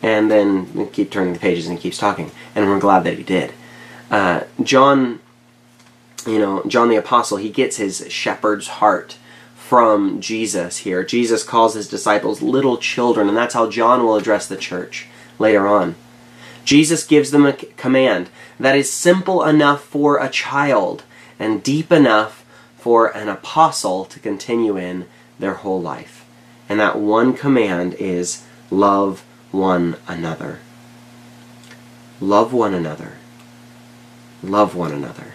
and 0.02 0.32
then 0.32 0.90
keep 0.92 1.12
turning 1.12 1.34
the 1.34 1.40
pages 1.40 1.68
and 1.68 1.78
he 1.78 1.82
keeps 1.82 1.98
talking. 1.98 2.32
And 2.56 2.68
we're 2.68 2.80
glad 2.80 3.04
that 3.04 3.18
he 3.18 3.24
did. 3.24 3.54
Uh, 4.10 4.42
John, 4.62 5.20
you 6.26 6.40
know, 6.40 6.64
John 6.68 6.90
the 6.90 6.96
Apostle, 6.96 7.38
he 7.38 7.50
gets 7.50 7.78
his 7.78 8.06
shepherd's 8.12 8.68
heart 8.68 9.18
from 9.56 10.20
Jesus 10.22 10.78
here. 10.80 11.04
Jesus 11.04 11.44
calls 11.44 11.76
his 11.76 11.88
disciples 11.88 12.42
little 12.42 12.78
children, 12.78 13.28
and 13.28 13.38
that's 13.38 13.54
how 13.54 13.70
John 13.70 14.04
will 14.04 14.16
address 14.16 14.48
the 14.48 14.58
church 14.58 15.08
later 15.40 15.68
on. 15.68 15.96
Jesus 16.64 17.06
gives 17.06 17.32
them 17.32 17.46
a 17.46 17.54
command 17.54 18.30
that 18.60 18.76
is 18.76 18.92
simple 18.92 19.44
enough 19.44 19.84
for 19.84 20.18
a 20.20 20.30
child 20.30 21.04
and 21.40 21.64
deep 21.64 21.92
enough 21.92 22.46
for 22.78 23.16
an 23.16 23.30
apostle 23.30 24.06
to 24.06 24.20
continue 24.20 24.78
in 24.78 25.06
their 25.40 25.56
whole 25.56 25.82
life. 25.82 26.26
And 26.70 26.80
that 26.80 27.00
one 27.00 27.34
command 27.34 27.96
is 27.96 28.46
love 28.70 29.24
one 29.52 29.98
another. 30.08 30.60
Love 32.20 32.54
one 32.54 32.74
another. 32.74 33.14
Love 34.44 34.76
one 34.76 34.92
another. 34.92 35.34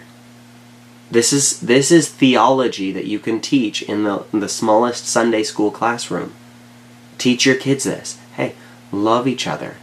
This 1.09 1.31
is 1.31 1.61
this 1.61 1.91
is 1.91 2.09
theology 2.09 2.91
that 2.91 3.05
you 3.05 3.19
can 3.19 3.39
teach 3.39 3.81
in 3.81 4.03
the 4.03 4.25
in 4.33 4.39
the 4.39 4.49
smallest 4.49 5.07
Sunday 5.07 5.43
school 5.43 5.71
classroom. 5.71 6.33
Teach 7.17 7.45
your 7.45 7.55
kids 7.55 7.85
this. 7.85 8.17
Hey, 8.35 8.55
love 8.91 9.27
each 9.27 9.47
other. 9.47 9.77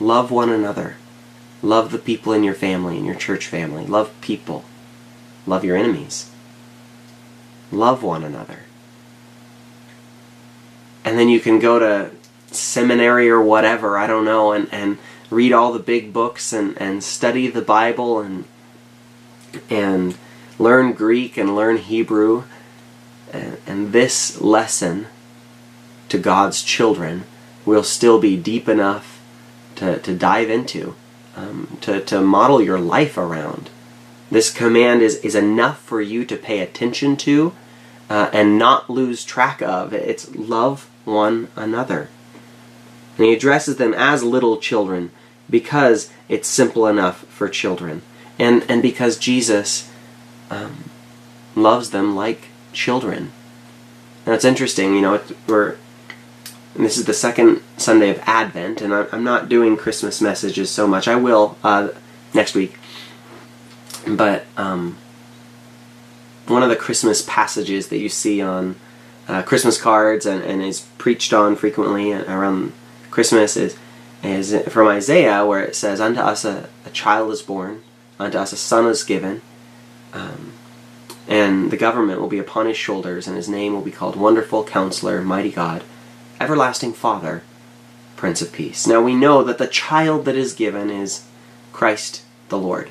Love 0.00 0.30
one 0.30 0.48
another. 0.48 0.96
Love 1.62 1.92
the 1.92 1.98
people 1.98 2.32
in 2.32 2.42
your 2.42 2.54
family, 2.54 2.96
in 2.96 3.04
your 3.04 3.14
church 3.14 3.46
family. 3.46 3.84
Love 3.84 4.10
people. 4.22 4.64
Love 5.46 5.64
your 5.64 5.76
enemies. 5.76 6.30
Love 7.70 8.02
one 8.02 8.24
another. 8.24 8.60
And 11.04 11.18
then 11.18 11.28
you 11.28 11.38
can 11.38 11.58
go 11.58 11.78
to 11.78 12.10
seminary 12.50 13.28
or 13.28 13.40
whatever, 13.40 13.98
I 13.98 14.06
don't 14.06 14.24
know, 14.24 14.52
and, 14.52 14.68
and 14.72 14.98
read 15.28 15.52
all 15.52 15.72
the 15.72 15.78
big 15.78 16.12
books 16.12 16.52
and, 16.52 16.80
and 16.80 17.04
study 17.04 17.48
the 17.48 17.62
Bible 17.62 18.20
and 18.20 18.44
and 19.68 20.16
learn 20.58 20.92
Greek 20.92 21.36
and 21.36 21.56
learn 21.56 21.76
Hebrew. 21.76 22.44
And, 23.32 23.58
and 23.66 23.92
this 23.92 24.40
lesson 24.40 25.06
to 26.08 26.18
God's 26.18 26.62
children 26.62 27.24
will 27.64 27.82
still 27.82 28.20
be 28.20 28.36
deep 28.36 28.68
enough 28.68 29.19
to, 29.80 29.98
to 29.98 30.14
dive 30.14 30.50
into, 30.50 30.94
um, 31.34 31.78
to, 31.80 32.00
to 32.02 32.20
model 32.20 32.60
your 32.60 32.78
life 32.78 33.16
around. 33.16 33.70
This 34.30 34.52
command 34.52 35.00
is, 35.00 35.16
is 35.16 35.34
enough 35.34 35.80
for 35.80 36.02
you 36.02 36.26
to 36.26 36.36
pay 36.36 36.60
attention 36.60 37.16
to 37.16 37.54
uh, 38.10 38.28
and 38.32 38.58
not 38.58 38.90
lose 38.90 39.24
track 39.24 39.62
of. 39.62 39.94
It's 39.94 40.34
love 40.34 40.90
one 41.06 41.48
another. 41.56 42.10
And 43.16 43.26
he 43.26 43.32
addresses 43.32 43.76
them 43.76 43.94
as 43.94 44.22
little 44.22 44.58
children 44.58 45.12
because 45.48 46.10
it's 46.28 46.46
simple 46.46 46.86
enough 46.86 47.24
for 47.24 47.48
children. 47.48 48.02
And, 48.38 48.64
and 48.68 48.82
because 48.82 49.16
Jesus 49.16 49.90
um, 50.50 50.90
loves 51.56 51.90
them 51.90 52.14
like 52.14 52.48
children. 52.74 53.32
Now 54.26 54.34
it's 54.34 54.44
interesting, 54.44 54.94
you 54.94 55.00
know, 55.00 55.22
we're 55.46 55.78
and 56.74 56.84
this 56.84 56.98
is 56.98 57.04
the 57.04 57.14
second 57.14 57.62
Sunday 57.76 58.10
of 58.10 58.20
Advent, 58.26 58.80
and 58.80 58.94
I'm 58.94 59.24
not 59.24 59.48
doing 59.48 59.76
Christmas 59.76 60.20
messages 60.20 60.70
so 60.70 60.86
much. 60.86 61.08
I 61.08 61.16
will 61.16 61.56
uh, 61.64 61.88
next 62.32 62.54
week. 62.54 62.76
But 64.06 64.44
um, 64.56 64.96
one 66.46 66.62
of 66.62 66.68
the 66.68 66.76
Christmas 66.76 67.22
passages 67.22 67.88
that 67.88 67.98
you 67.98 68.08
see 68.08 68.40
on 68.40 68.76
uh, 69.28 69.42
Christmas 69.42 69.80
cards 69.80 70.26
and, 70.26 70.42
and 70.44 70.62
is 70.62 70.86
preached 70.96 71.32
on 71.32 71.56
frequently 71.56 72.12
around 72.12 72.72
Christmas 73.10 73.56
is, 73.56 73.76
is 74.22 74.56
from 74.68 74.86
Isaiah, 74.88 75.44
where 75.44 75.62
it 75.62 75.74
says, 75.74 76.00
Unto 76.00 76.20
us 76.20 76.44
a, 76.44 76.68
a 76.86 76.90
child 76.90 77.32
is 77.32 77.42
born, 77.42 77.82
unto 78.18 78.38
us 78.38 78.52
a 78.52 78.56
son 78.56 78.86
is 78.86 79.02
given, 79.02 79.42
um, 80.12 80.52
and 81.26 81.72
the 81.72 81.76
government 81.76 82.20
will 82.20 82.28
be 82.28 82.38
upon 82.38 82.66
his 82.66 82.76
shoulders, 82.76 83.26
and 83.26 83.36
his 83.36 83.48
name 83.48 83.72
will 83.72 83.82
be 83.82 83.90
called 83.90 84.14
Wonderful 84.14 84.64
Counselor, 84.64 85.20
Mighty 85.22 85.50
God 85.50 85.82
everlasting 86.40 86.94
Father, 86.94 87.42
Prince 88.16 88.42
of 88.42 88.52
Peace. 88.52 88.86
Now 88.86 89.02
we 89.02 89.14
know 89.14 89.44
that 89.44 89.58
the 89.58 89.66
child 89.66 90.24
that 90.24 90.36
is 90.36 90.54
given 90.54 90.90
is 90.90 91.24
Christ 91.72 92.22
the 92.48 92.58
Lord. 92.58 92.90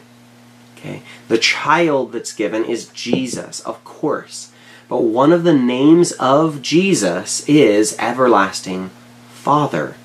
Okay? 0.77 1.01
The 1.27 1.37
child 1.37 2.13
that's 2.13 2.33
given 2.33 2.63
is 2.63 2.87
Jesus, 2.89 3.59
of 3.61 3.83
course. 3.83 4.51
But 4.87 5.03
one 5.03 5.33
of 5.33 5.43
the 5.43 5.53
names 5.53 6.13
of 6.13 6.61
Jesus 6.61 7.47
is 7.47 7.97
everlasting 7.99 8.89
Father. 9.29 9.95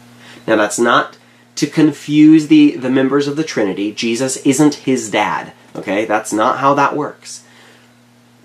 Now 0.46 0.56
that's 0.56 0.78
not 0.78 1.16
to 1.56 1.66
confuse 1.66 2.48
the, 2.48 2.76
the 2.76 2.90
members 2.90 3.28
of 3.28 3.36
the 3.36 3.44
Trinity. 3.44 3.92
Jesus 3.92 4.36
isn't 4.38 4.74
his 4.74 5.10
dad, 5.10 5.52
okay? 5.74 6.04
That's 6.04 6.32
not 6.32 6.58
how 6.58 6.74
that 6.74 6.96
works. 6.96 7.44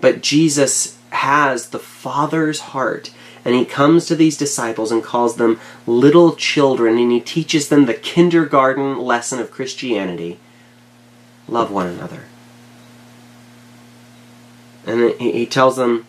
But 0.00 0.22
Jesus 0.22 0.98
has 1.10 1.68
the 1.70 1.78
Father's 1.78 2.60
heart, 2.60 3.12
and 3.50 3.58
he 3.58 3.64
comes 3.64 4.06
to 4.06 4.14
these 4.14 4.36
disciples 4.36 4.92
and 4.92 5.02
calls 5.02 5.34
them 5.34 5.58
little 5.84 6.36
children, 6.36 6.96
and 6.98 7.10
he 7.10 7.20
teaches 7.20 7.68
them 7.68 7.86
the 7.86 7.94
kindergarten 7.94 8.96
lesson 8.96 9.40
of 9.40 9.50
Christianity 9.50 10.38
love 11.48 11.72
one 11.72 11.88
another. 11.88 12.26
And 14.86 15.20
he 15.20 15.46
tells 15.46 15.74
them, 15.74 16.06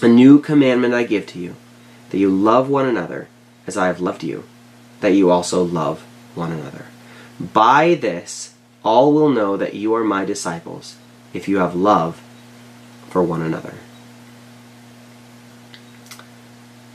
A 0.00 0.08
new 0.08 0.38
commandment 0.38 0.94
I 0.94 1.02
give 1.02 1.26
to 1.26 1.38
you, 1.38 1.56
that 2.08 2.16
you 2.16 2.30
love 2.30 2.70
one 2.70 2.86
another 2.86 3.28
as 3.66 3.76
I 3.76 3.88
have 3.88 4.00
loved 4.00 4.24
you, 4.24 4.44
that 5.00 5.12
you 5.12 5.30
also 5.30 5.62
love 5.62 6.06
one 6.34 6.52
another. 6.52 6.86
By 7.38 7.96
this, 7.96 8.54
all 8.82 9.12
will 9.12 9.28
know 9.28 9.58
that 9.58 9.74
you 9.74 9.94
are 9.94 10.02
my 10.02 10.24
disciples, 10.24 10.96
if 11.34 11.48
you 11.48 11.58
have 11.58 11.74
love 11.74 12.22
for 13.10 13.22
one 13.22 13.42
another. 13.42 13.74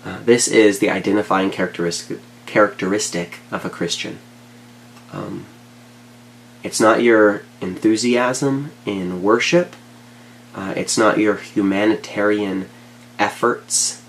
Uh, 0.03 0.19
this 0.23 0.47
is 0.47 0.79
the 0.79 0.89
identifying 0.89 1.51
characteristic, 1.51 2.19
characteristic 2.45 3.39
of 3.51 3.65
a 3.65 3.69
Christian. 3.69 4.19
Um, 5.13 5.45
it's 6.63 6.79
not 6.79 7.01
your 7.01 7.43
enthusiasm 7.59 8.71
in 8.85 9.21
worship. 9.21 9.75
Uh, 10.55 10.73
it's 10.75 10.97
not 10.97 11.17
your 11.17 11.35
humanitarian 11.35 12.67
efforts. 13.19 14.01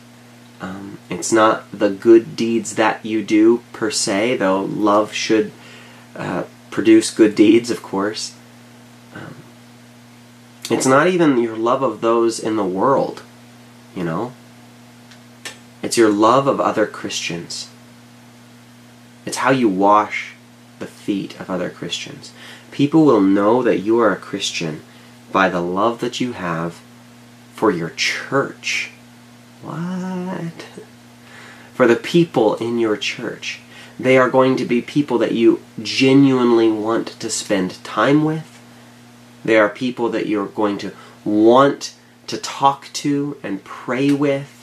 Um, 0.60 0.98
it's 1.10 1.32
not 1.32 1.70
the 1.72 1.90
good 1.90 2.36
deeds 2.36 2.76
that 2.76 3.04
you 3.04 3.22
do 3.22 3.62
per 3.72 3.90
se, 3.90 4.36
though 4.36 4.62
love 4.62 5.12
should 5.12 5.52
uh, 6.16 6.44
produce 6.70 7.10
good 7.10 7.34
deeds, 7.34 7.70
of 7.70 7.82
course. 7.82 8.34
Um, 9.14 9.34
it's 10.70 10.86
not 10.86 11.06
even 11.08 11.38
your 11.38 11.56
love 11.56 11.82
of 11.82 12.00
those 12.00 12.38
in 12.38 12.56
the 12.56 12.64
world, 12.64 13.22
you 13.94 14.04
know? 14.04 14.32
It's 15.82 15.98
your 15.98 16.10
love 16.10 16.46
of 16.46 16.60
other 16.60 16.86
Christians. 16.86 17.68
It's 19.26 19.38
how 19.38 19.50
you 19.50 19.68
wash 19.68 20.34
the 20.78 20.86
feet 20.86 21.38
of 21.40 21.50
other 21.50 21.70
Christians. 21.70 22.32
People 22.70 23.04
will 23.04 23.20
know 23.20 23.62
that 23.62 23.80
you 23.80 23.98
are 24.00 24.12
a 24.12 24.16
Christian 24.16 24.82
by 25.30 25.48
the 25.48 25.60
love 25.60 26.00
that 26.00 26.20
you 26.20 26.32
have 26.32 26.80
for 27.54 27.70
your 27.70 27.90
church. 27.90 28.90
What? 29.62 30.66
For 31.74 31.86
the 31.86 31.96
people 31.96 32.56
in 32.56 32.78
your 32.78 32.96
church. 32.96 33.60
They 33.98 34.18
are 34.18 34.30
going 34.30 34.56
to 34.56 34.64
be 34.64 34.82
people 34.82 35.18
that 35.18 35.32
you 35.32 35.62
genuinely 35.80 36.70
want 36.70 37.08
to 37.20 37.30
spend 37.30 37.82
time 37.84 38.24
with. 38.24 38.60
They 39.44 39.58
are 39.58 39.68
people 39.68 40.08
that 40.10 40.26
you're 40.26 40.46
going 40.46 40.78
to 40.78 40.92
want 41.24 41.94
to 42.26 42.38
talk 42.38 42.88
to 42.94 43.36
and 43.42 43.64
pray 43.64 44.10
with 44.10 44.61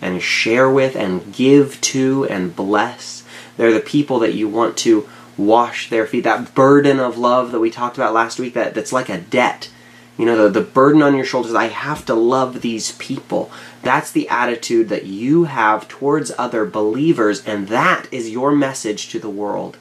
and 0.00 0.22
share 0.22 0.70
with 0.70 0.96
and 0.96 1.32
give 1.32 1.80
to 1.80 2.26
and 2.26 2.54
bless. 2.54 3.24
They're 3.56 3.72
the 3.72 3.80
people 3.80 4.18
that 4.20 4.34
you 4.34 4.48
want 4.48 4.76
to 4.78 5.08
wash 5.36 5.88
their 5.88 6.06
feet. 6.06 6.24
That 6.24 6.54
burden 6.54 6.98
of 7.00 7.18
love 7.18 7.52
that 7.52 7.60
we 7.60 7.70
talked 7.70 7.96
about 7.96 8.14
last 8.14 8.38
week, 8.38 8.54
that, 8.54 8.74
that's 8.74 8.92
like 8.92 9.08
a 9.08 9.18
debt. 9.18 9.70
You 10.16 10.26
know, 10.26 10.48
the, 10.48 10.60
the 10.60 10.66
burden 10.66 11.00
on 11.00 11.14
your 11.14 11.24
shoulders, 11.24 11.54
I 11.54 11.68
have 11.68 12.04
to 12.06 12.14
love 12.14 12.60
these 12.60 12.92
people. 12.92 13.52
That's 13.82 14.10
the 14.10 14.28
attitude 14.28 14.88
that 14.88 15.06
you 15.06 15.44
have 15.44 15.86
towards 15.86 16.32
other 16.36 16.66
believers, 16.66 17.44
and 17.44 17.68
that 17.68 18.08
is 18.12 18.30
your 18.30 18.50
message 18.50 19.08
to 19.10 19.20
the 19.20 19.30
world 19.30 19.78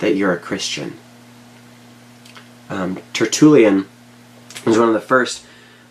that 0.00 0.16
you're 0.16 0.34
a 0.34 0.38
Christian. 0.38 0.98
Um, 2.68 3.00
Tertullian 3.14 3.86
was 4.66 4.78
one 4.78 4.88
of 4.88 4.94
the 4.94 5.00
first 5.00 5.46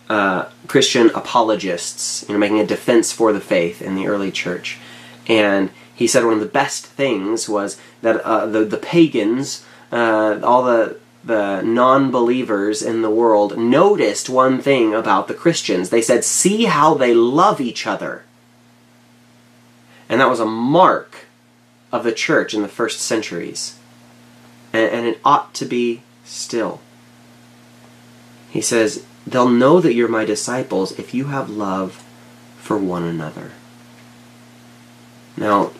uh, 0.08 0.46
Christian 0.68 1.10
apologists, 1.10 2.24
you 2.28 2.34
know, 2.34 2.38
making 2.38 2.60
a 2.60 2.66
defense 2.66 3.12
for 3.12 3.32
the 3.32 3.40
faith 3.40 3.80
in 3.80 3.94
the 3.94 4.06
early 4.06 4.30
church. 4.30 4.78
And 5.26 5.70
he 5.94 6.06
said 6.06 6.24
one 6.24 6.34
of 6.34 6.40
the 6.40 6.46
best 6.46 6.86
things 6.86 7.48
was 7.48 7.80
that 8.02 8.20
uh, 8.22 8.46
the 8.46 8.64
the 8.64 8.76
pagans, 8.76 9.64
uh, 9.92 10.40
all 10.42 10.62
the 10.64 10.98
the 11.24 11.62
non-believers 11.62 12.82
in 12.82 13.00
the 13.00 13.10
world 13.10 13.56
noticed 13.56 14.28
one 14.28 14.60
thing 14.60 14.94
about 14.94 15.26
the 15.26 15.34
Christians. 15.34 15.88
They 15.88 16.02
said, 16.02 16.24
"See 16.24 16.64
how 16.64 16.94
they 16.94 17.14
love 17.14 17.60
each 17.60 17.86
other," 17.86 18.24
and 20.08 20.20
that 20.20 20.28
was 20.28 20.40
a 20.40 20.46
mark 20.46 21.26
of 21.90 22.04
the 22.04 22.12
church 22.12 22.52
in 22.52 22.62
the 22.62 22.68
first 22.68 23.00
centuries, 23.00 23.78
and, 24.72 24.90
and 24.90 25.06
it 25.06 25.20
ought 25.24 25.54
to 25.54 25.64
be 25.64 26.02
still. 26.24 26.80
He 28.50 28.60
says, 28.60 29.04
"They'll 29.26 29.48
know 29.48 29.80
that 29.80 29.94
you're 29.94 30.08
my 30.08 30.24
disciples 30.24 30.98
if 30.98 31.14
you 31.14 31.26
have 31.26 31.50
love 31.50 32.04
for 32.56 32.76
one 32.76 33.04
another." 33.04 33.52
Now, 35.36 35.72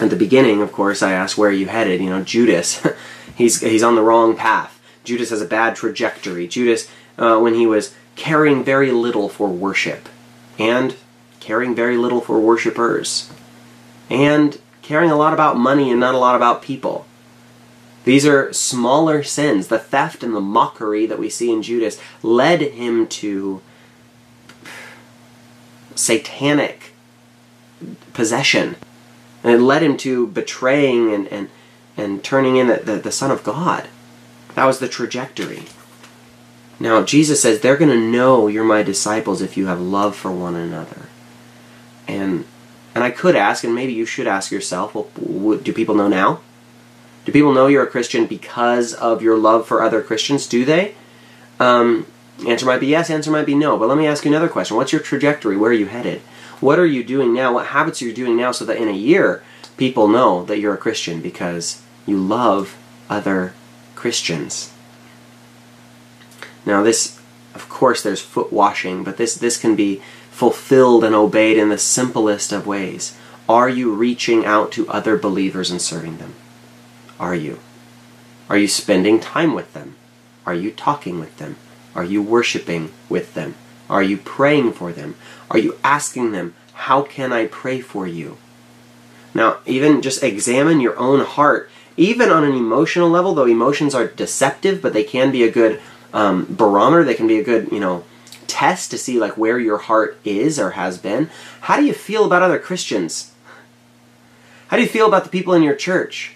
at 0.00 0.10
the 0.10 0.16
beginning, 0.16 0.62
of 0.62 0.72
course, 0.72 1.02
I 1.02 1.12
asked, 1.12 1.38
where 1.38 1.50
you 1.50 1.66
headed? 1.66 2.00
You 2.00 2.10
know, 2.10 2.22
Judas, 2.22 2.84
he's, 3.34 3.60
he's 3.60 3.82
on 3.82 3.94
the 3.94 4.02
wrong 4.02 4.36
path. 4.36 4.80
Judas 5.04 5.30
has 5.30 5.42
a 5.42 5.46
bad 5.46 5.76
trajectory. 5.76 6.48
Judas, 6.48 6.90
uh, 7.18 7.38
when 7.38 7.54
he 7.54 7.66
was 7.66 7.94
caring 8.16 8.64
very 8.64 8.90
little 8.90 9.28
for 9.28 9.48
worship, 9.48 10.08
and 10.58 10.96
caring 11.40 11.74
very 11.74 11.96
little 11.96 12.20
for 12.20 12.40
worshipers, 12.40 13.30
and 14.08 14.58
caring 14.82 15.10
a 15.10 15.16
lot 15.16 15.32
about 15.32 15.56
money 15.56 15.90
and 15.90 16.00
not 16.00 16.14
a 16.14 16.18
lot 16.18 16.36
about 16.36 16.62
people. 16.62 17.06
These 18.04 18.26
are 18.26 18.52
smaller 18.52 19.22
sins. 19.22 19.68
The 19.68 19.78
theft 19.78 20.22
and 20.22 20.34
the 20.34 20.40
mockery 20.40 21.06
that 21.06 21.18
we 21.18 21.30
see 21.30 21.50
in 21.50 21.62
Judas 21.62 22.00
led 22.22 22.60
him 22.60 23.06
to 23.08 23.62
satanic 25.94 26.92
possession 28.12 28.76
and 29.44 29.52
it 29.52 29.60
led 29.60 29.82
him 29.82 29.96
to 29.98 30.26
betraying 30.28 31.12
and, 31.12 31.28
and, 31.28 31.50
and 31.98 32.24
turning 32.24 32.56
in 32.56 32.66
the, 32.68 32.76
the, 32.76 32.96
the 32.96 33.12
Son 33.12 33.30
of 33.30 33.44
God. 33.44 33.88
That 34.54 34.64
was 34.64 34.78
the 34.78 34.88
trajectory. 34.88 35.64
Now, 36.80 37.02
Jesus 37.02 37.42
says, 37.42 37.60
they're 37.60 37.76
going 37.76 37.90
to 37.90 38.10
know 38.10 38.48
you're 38.48 38.64
my 38.64 38.82
disciples 38.82 39.42
if 39.42 39.56
you 39.56 39.66
have 39.66 39.80
love 39.80 40.16
for 40.16 40.32
one 40.32 40.56
another. 40.56 41.02
And 42.08 42.46
and 42.94 43.02
I 43.02 43.10
could 43.10 43.34
ask, 43.34 43.64
and 43.64 43.74
maybe 43.74 43.92
you 43.92 44.06
should 44.06 44.28
ask 44.28 44.52
yourself, 44.52 44.94
well, 44.94 45.58
do 45.58 45.72
people 45.72 45.96
know 45.96 46.06
now? 46.06 46.40
Do 47.24 47.32
people 47.32 47.52
know 47.52 47.66
you're 47.66 47.84
a 47.84 47.90
Christian 47.90 48.26
because 48.26 48.92
of 48.92 49.22
your 49.22 49.36
love 49.36 49.66
for 49.66 49.82
other 49.82 50.02
Christians? 50.02 50.46
Do 50.46 50.64
they? 50.64 50.94
Um, 51.58 52.06
answer 52.46 52.66
might 52.66 52.80
be 52.80 52.88
yes, 52.88 53.10
answer 53.10 53.30
might 53.30 53.46
be 53.46 53.54
no. 53.54 53.78
But 53.78 53.88
let 53.88 53.96
me 53.98 54.06
ask 54.06 54.24
you 54.24 54.30
another 54.30 54.48
question. 54.48 54.76
What's 54.76 54.92
your 54.92 55.00
trajectory? 55.00 55.56
Where 55.56 55.70
are 55.70 55.74
you 55.74 55.86
headed? 55.86 56.20
What 56.60 56.78
are 56.78 56.86
you 56.86 57.02
doing 57.02 57.32
now? 57.32 57.54
What 57.54 57.66
habits 57.66 58.02
are 58.02 58.06
you 58.06 58.12
doing 58.12 58.36
now 58.36 58.52
so 58.52 58.64
that 58.64 58.76
in 58.76 58.88
a 58.88 58.92
year 58.92 59.42
people 59.76 60.08
know 60.08 60.44
that 60.44 60.58
you're 60.58 60.74
a 60.74 60.78
Christian 60.78 61.20
because 61.20 61.82
you 62.06 62.18
love 62.18 62.76
other 63.08 63.54
Christians? 63.94 64.72
Now, 66.66 66.82
this, 66.82 67.20
of 67.54 67.68
course, 67.68 68.02
there's 68.02 68.22
foot 68.22 68.52
washing, 68.52 69.04
but 69.04 69.16
this, 69.16 69.34
this 69.34 69.58
can 69.58 69.76
be 69.76 70.02
fulfilled 70.30 71.04
and 71.04 71.14
obeyed 71.14 71.56
in 71.56 71.68
the 71.68 71.78
simplest 71.78 72.52
of 72.52 72.66
ways. 72.66 73.16
Are 73.48 73.68
you 73.68 73.92
reaching 73.92 74.44
out 74.44 74.72
to 74.72 74.88
other 74.88 75.18
believers 75.18 75.70
and 75.70 75.80
serving 75.80 76.16
them? 76.16 76.34
Are 77.18 77.34
you? 77.34 77.60
Are 78.48 78.58
you 78.58 78.68
spending 78.68 79.20
time 79.20 79.54
with 79.54 79.72
them? 79.72 79.96
Are 80.46 80.54
you 80.54 80.70
talking 80.70 81.18
with 81.18 81.36
them? 81.38 81.56
Are 81.94 82.04
you 82.04 82.22
worshiping 82.22 82.92
with 83.08 83.34
them? 83.34 83.54
Are 83.88 84.02
you 84.02 84.16
praying 84.16 84.72
for 84.72 84.92
them? 84.92 85.14
Are 85.50 85.58
you 85.58 85.78
asking 85.84 86.32
them, 86.32 86.54
How 86.72 87.02
can 87.02 87.32
I 87.32 87.46
pray 87.46 87.80
for 87.80 88.06
you? 88.06 88.36
Now, 89.32 89.58
even 89.66 90.02
just 90.02 90.22
examine 90.22 90.80
your 90.80 90.96
own 90.98 91.24
heart, 91.24 91.70
even 91.96 92.30
on 92.30 92.44
an 92.44 92.54
emotional 92.54 93.08
level, 93.08 93.34
though 93.34 93.46
emotions 93.46 93.94
are 93.94 94.06
deceptive, 94.06 94.82
but 94.82 94.92
they 94.92 95.04
can 95.04 95.30
be 95.30 95.44
a 95.44 95.50
good 95.50 95.80
um, 96.12 96.46
barometer, 96.48 97.04
they 97.04 97.14
can 97.14 97.26
be 97.26 97.38
a 97.38 97.44
good, 97.44 97.70
you 97.72 97.80
know, 97.80 98.04
test 98.46 98.90
to 98.90 98.98
see 98.98 99.18
like 99.18 99.36
where 99.36 99.58
your 99.58 99.78
heart 99.78 100.18
is 100.24 100.58
or 100.58 100.70
has 100.70 100.98
been. 100.98 101.30
How 101.62 101.76
do 101.76 101.84
you 101.84 101.92
feel 101.92 102.24
about 102.24 102.42
other 102.42 102.58
Christians? 102.58 103.32
How 104.68 104.76
do 104.76 104.82
you 104.82 104.88
feel 104.88 105.06
about 105.06 105.24
the 105.24 105.30
people 105.30 105.54
in 105.54 105.62
your 105.62 105.74
church? 105.74 106.33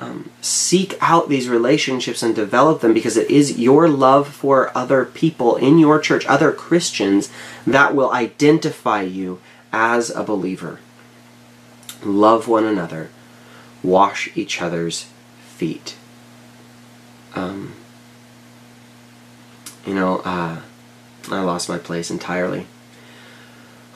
Um, 0.00 0.30
seek 0.40 0.96
out 1.00 1.28
these 1.28 1.48
relationships 1.48 2.22
and 2.22 2.34
develop 2.34 2.80
them 2.80 2.94
because 2.94 3.16
it 3.16 3.30
is 3.30 3.58
your 3.58 3.88
love 3.88 4.28
for 4.28 4.76
other 4.76 5.04
people 5.04 5.56
in 5.56 5.78
your 5.78 5.98
church, 5.98 6.24
other 6.26 6.52
Christians, 6.52 7.30
that 7.66 7.94
will 7.94 8.10
identify 8.12 9.02
you 9.02 9.40
as 9.72 10.10
a 10.10 10.22
believer. 10.22 10.78
Love 12.04 12.46
one 12.46 12.64
another, 12.64 13.10
wash 13.82 14.30
each 14.36 14.62
other's 14.62 15.08
feet. 15.40 15.96
Um, 17.34 17.74
you 19.84 19.94
know, 19.94 20.18
uh, 20.24 20.60
I 21.30 21.40
lost 21.40 21.68
my 21.68 21.78
place 21.78 22.10
entirely. 22.10 22.66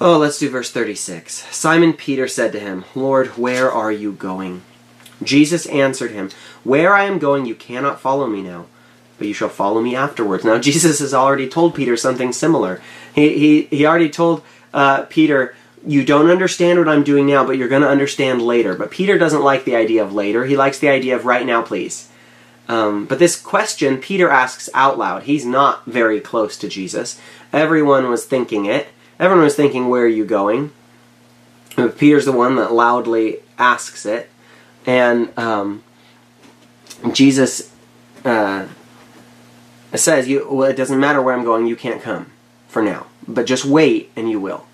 Oh, 0.01 0.19
let's 0.19 0.39
do 0.39 0.51
verse 0.51 0.73
36. 0.73 1.47
Simon 1.55 1.93
Peter 1.93 2.27
said 2.27 2.51
to 2.53 2.59
him, 2.59 2.85
Lord, 2.97 3.39
where 3.39 3.71
are 3.71 3.93
you 3.93 4.13
going? 4.13 4.63
Jesus 5.25 5.67
answered 5.67 6.11
him, 6.11 6.31
Where 6.65 6.95
I 6.95 7.05
am 7.05 7.19
going, 7.19 7.47
you 7.47 7.55
cannot 7.55 8.01
follow 8.01 8.27
me 8.27 8.43
now, 8.43 8.67
but 9.19 9.29
you 9.29 9.35
shall 9.35 9.49
follow 9.49 9.81
me 9.81 9.95
afterwards. 9.97 10.45
Now, 10.45 10.59
Jesus 10.61 11.01
has 11.01 11.15
already 11.15 11.49
told 11.49 11.75
Peter 11.75 11.97
something 11.97 12.33
similar. 12.33 12.81
He, 13.15 13.39
he, 13.39 13.77
he 13.77 13.87
already 13.87 14.11
told 14.11 14.43
uh, 14.73 15.03
Peter, 15.05 15.55
You 15.87 16.05
don't 16.05 16.31
understand 16.31 16.79
what 16.79 16.89
I'm 16.89 17.05
doing 17.05 17.27
now, 17.27 17.45
but 17.45 17.57
you're 17.57 17.69
going 17.69 17.83
to 17.83 17.89
understand 17.89 18.43
later. 18.43 18.75
But 18.75 18.91
Peter 18.91 19.19
doesn't 19.19 19.43
like 19.43 19.65
the 19.65 19.77
idea 19.77 20.03
of 20.03 20.15
later. 20.15 20.45
He 20.45 20.57
likes 20.57 20.79
the 20.79 20.89
idea 20.89 21.17
of 21.17 21.27
right 21.27 21.47
now, 21.47 21.63
please. 21.63 22.09
Um, 22.69 23.07
but 23.07 23.19
this 23.19 23.41
question 23.41 23.99
Peter 23.99 24.31
asks 24.31 24.71
out 24.73 24.97
loud. 24.99 25.25
He's 25.25 25.45
not 25.45 25.85
very 25.85 26.21
close 26.21 26.57
to 26.59 26.69
Jesus. 26.69 27.21
Everyone 27.53 28.09
was 28.09 28.25
thinking 28.25 28.67
it. 28.67 28.89
Everyone 29.19 29.45
was 29.45 29.57
thinking, 29.57 29.89
Where 29.89 30.05
are 30.05 30.09
you 30.09 30.25
going? 30.25 30.73
Peter's 31.97 32.25
the 32.25 32.33
one 32.33 32.57
that 32.57 32.73
loudly 32.73 33.39
asks 33.59 34.05
it. 34.07 34.31
And 34.87 35.37
um, 35.39 35.83
Jesus 37.13 37.73
uh, 38.25 38.67
says, 39.95 40.29
"You 40.29 40.47
well, 40.51 40.71
it 40.71 40.77
doesn't 40.77 40.99
matter 40.99 41.23
where 41.23 41.35
I'm 41.35 41.45
going. 41.45 41.67
You 41.67 41.77
can't 41.77 42.03
come 42.03 42.33
for 42.69 42.83
now, 42.83 43.07
but 43.27 43.47
just 43.47 43.65
wait, 43.65 44.11
and 44.17 44.31
you 44.31 44.41
will. 44.41 44.67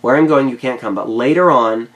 Where 0.00 0.16
I'm 0.16 0.26
going, 0.26 0.48
you 0.48 0.56
can't 0.56 0.80
come, 0.80 0.94
but 0.94 1.08
later 1.08 1.50
on, 1.50 1.88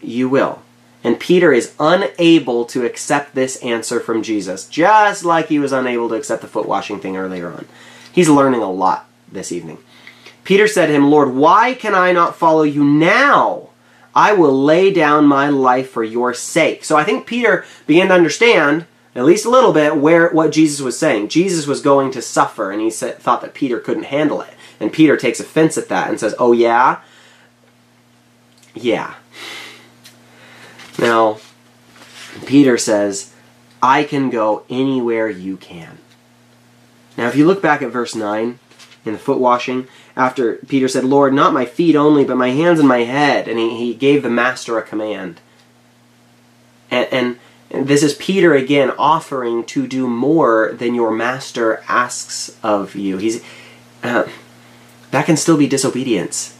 you 0.00 0.28
will." 0.28 0.62
And 1.04 1.20
Peter 1.20 1.52
is 1.52 1.72
unable 1.78 2.64
to 2.64 2.84
accept 2.84 3.34
this 3.34 3.62
answer 3.62 4.00
from 4.00 4.24
Jesus, 4.24 4.66
just 4.66 5.24
like 5.24 5.46
he 5.46 5.60
was 5.60 5.70
unable 5.70 6.08
to 6.08 6.16
accept 6.16 6.42
the 6.42 6.48
foot 6.48 6.66
washing 6.66 6.98
thing 6.98 7.16
earlier 7.16 7.48
on. 7.48 7.66
He's 8.12 8.28
learning 8.28 8.62
a 8.62 8.70
lot 8.72 9.08
this 9.30 9.52
evening. 9.52 9.78
Peter 10.42 10.66
said 10.66 10.86
to 10.86 10.92
him, 10.92 11.08
Lord, 11.08 11.32
why 11.32 11.74
can 11.74 11.94
I 11.94 12.10
not 12.12 12.34
follow 12.34 12.62
you 12.62 12.82
now? 12.82 13.68
I 14.16 14.32
will 14.32 14.64
lay 14.64 14.90
down 14.90 15.26
my 15.26 15.50
life 15.50 15.90
for 15.90 16.02
your 16.02 16.32
sake. 16.32 16.86
So 16.86 16.96
I 16.96 17.04
think 17.04 17.26
Peter 17.26 17.66
began 17.86 18.08
to 18.08 18.14
understand, 18.14 18.86
at 19.14 19.26
least 19.26 19.44
a 19.44 19.50
little 19.50 19.74
bit, 19.74 19.98
where 19.98 20.30
what 20.30 20.52
Jesus 20.52 20.80
was 20.80 20.98
saying. 20.98 21.28
Jesus 21.28 21.66
was 21.66 21.82
going 21.82 22.10
to 22.12 22.22
suffer, 22.22 22.70
and 22.70 22.80
he 22.80 22.88
said, 22.88 23.18
thought 23.18 23.42
that 23.42 23.52
Peter 23.52 23.78
couldn't 23.78 24.04
handle 24.04 24.40
it. 24.40 24.54
And 24.80 24.90
Peter 24.90 25.18
takes 25.18 25.38
offense 25.38 25.76
at 25.76 25.90
that 25.90 26.08
and 26.08 26.18
says, 26.18 26.34
Oh, 26.38 26.52
yeah? 26.52 27.02
Yeah. 28.74 29.14
Now, 30.98 31.38
Peter 32.46 32.78
says, 32.78 33.34
I 33.82 34.02
can 34.04 34.30
go 34.30 34.64
anywhere 34.70 35.28
you 35.28 35.58
can. 35.58 35.98
Now, 37.18 37.28
if 37.28 37.36
you 37.36 37.46
look 37.46 37.60
back 37.60 37.82
at 37.82 37.90
verse 37.90 38.14
9 38.14 38.58
in 39.04 39.12
the 39.12 39.18
foot 39.18 39.38
washing, 39.38 39.88
after 40.16 40.56
Peter 40.68 40.88
said, 40.88 41.04
Lord, 41.04 41.34
not 41.34 41.52
my 41.52 41.66
feet 41.66 41.94
only, 41.94 42.24
but 42.24 42.36
my 42.36 42.50
hands 42.50 42.78
and 42.78 42.88
my 42.88 43.00
head, 43.00 43.48
and 43.48 43.58
he, 43.58 43.76
he 43.76 43.94
gave 43.94 44.22
the 44.22 44.30
master 44.30 44.78
a 44.78 44.82
command. 44.82 45.40
And, 46.90 47.08
and, 47.12 47.38
and 47.70 47.86
this 47.86 48.02
is 48.02 48.14
Peter 48.14 48.54
again 48.54 48.92
offering 48.98 49.64
to 49.66 49.86
do 49.86 50.08
more 50.08 50.72
than 50.72 50.94
your 50.94 51.10
master 51.10 51.82
asks 51.88 52.56
of 52.62 52.94
you. 52.94 53.18
He's 53.18 53.44
uh, 54.02 54.28
that 55.10 55.26
can 55.26 55.36
still 55.36 55.56
be 55.56 55.66
disobedience. 55.66 56.56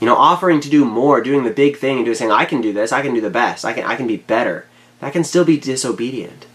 You 0.00 0.06
know, 0.06 0.16
offering 0.16 0.60
to 0.60 0.70
do 0.70 0.84
more, 0.84 1.20
doing 1.20 1.44
the 1.44 1.50
big 1.50 1.76
thing, 1.76 1.96
and 1.96 2.04
doing 2.04 2.16
saying, 2.16 2.32
"I 2.32 2.44
can 2.44 2.60
do 2.60 2.72
this. 2.72 2.92
I 2.92 3.02
can 3.02 3.14
do 3.14 3.20
the 3.20 3.30
best. 3.30 3.64
I 3.64 3.72
can. 3.72 3.84
I 3.84 3.94
can 3.94 4.06
be 4.06 4.16
better." 4.16 4.66
That 4.98 5.12
can 5.12 5.24
still 5.24 5.44
be 5.44 5.58
disobedient. 5.58 6.46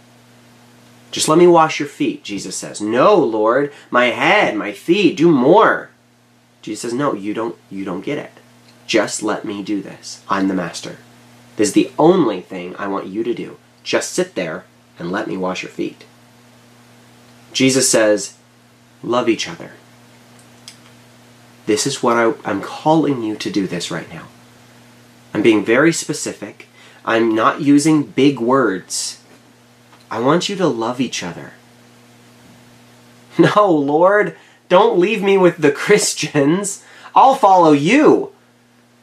Just 1.11 1.27
let 1.27 1.37
me 1.37 1.47
wash 1.47 1.79
your 1.79 1.87
feet, 1.87 2.23
Jesus 2.23 2.55
says. 2.55 2.81
No, 2.81 3.15
Lord, 3.15 3.73
my 3.89 4.05
head, 4.05 4.55
my 4.55 4.71
feet, 4.71 5.17
do 5.17 5.31
more. 5.31 5.89
Jesus 6.61 6.81
says, 6.81 6.93
No, 6.93 7.13
you 7.13 7.33
don't 7.33 7.55
you 7.69 7.85
don't 7.85 8.01
get 8.01 8.17
it. 8.17 8.31
Just 8.85 9.23
let 9.23 9.45
me 9.45 9.63
do 9.63 9.81
this. 9.81 10.23
I'm 10.29 10.47
the 10.47 10.53
master. 10.53 10.97
This 11.55 11.69
is 11.69 11.73
the 11.73 11.91
only 11.97 12.41
thing 12.41 12.75
I 12.77 12.87
want 12.87 13.07
you 13.07 13.23
to 13.23 13.33
do. 13.33 13.57
Just 13.83 14.11
sit 14.11 14.35
there 14.35 14.65
and 14.99 15.11
let 15.11 15.27
me 15.27 15.37
wash 15.37 15.63
your 15.63 15.71
feet. 15.71 16.05
Jesus 17.53 17.89
says, 17.89 18.37
Love 19.01 19.29
each 19.29 19.47
other. 19.47 19.71
This 21.65 21.85
is 21.85 22.01
what 22.01 22.17
I, 22.17 22.33
I'm 22.45 22.61
calling 22.61 23.23
you 23.23 23.35
to 23.35 23.51
do 23.51 23.67
this 23.67 23.91
right 23.91 24.11
now. 24.11 24.27
I'm 25.33 25.41
being 25.41 25.65
very 25.65 25.91
specific. 25.91 26.67
I'm 27.05 27.35
not 27.35 27.61
using 27.61 28.03
big 28.03 28.39
words. 28.39 29.21
I 30.09 30.19
want 30.19 30.49
you 30.49 30.55
to 30.57 30.67
love 30.67 30.99
each 30.99 31.23
other. 31.23 31.53
No, 33.39 33.71
Lord, 33.71 34.35
don't 34.67 34.97
leave 34.97 35.21
me 35.21 35.37
with 35.37 35.57
the 35.57 35.71
Christians. 35.83 36.83
I'll 37.13 37.35
follow 37.35 37.71
you. 37.71 38.33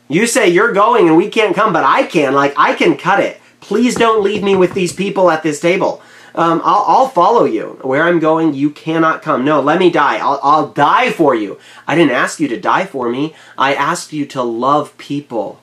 You 0.08 0.26
say 0.26 0.48
you're 0.48 0.72
going 0.72 1.06
and 1.06 1.16
we 1.16 1.28
can't 1.28 1.54
come, 1.54 1.72
but 1.72 1.84
I 1.84 2.02
can. 2.02 2.34
Like, 2.34 2.52
I 2.56 2.74
can 2.74 2.96
cut 2.96 3.20
it. 3.20 3.40
Please 3.60 3.94
don't 3.94 4.22
leave 4.22 4.42
me 4.42 4.56
with 4.56 4.74
these 4.74 4.92
people 4.92 5.30
at 5.30 5.42
this 5.42 5.60
table. 5.60 6.02
Um, 6.34 6.60
I'll, 6.64 6.84
I'll, 6.86 7.08
follow 7.08 7.44
you. 7.44 7.78
Where 7.82 8.02
I'm 8.02 8.18
going, 8.18 8.54
you 8.54 8.70
cannot 8.70 9.22
come. 9.22 9.44
No, 9.44 9.60
let 9.60 9.78
me 9.78 9.88
die. 9.88 10.18
I'll, 10.18 10.40
I'll 10.42 10.68
die 10.68 11.12
for 11.12 11.34
you. 11.34 11.58
I 11.86 11.94
didn't 11.94 12.10
ask 12.10 12.40
you 12.40 12.48
to 12.48 12.60
die 12.60 12.86
for 12.86 13.08
me. 13.08 13.34
I 13.56 13.72
asked 13.74 14.12
you 14.12 14.26
to 14.26 14.42
love 14.42 14.98
people. 14.98 15.60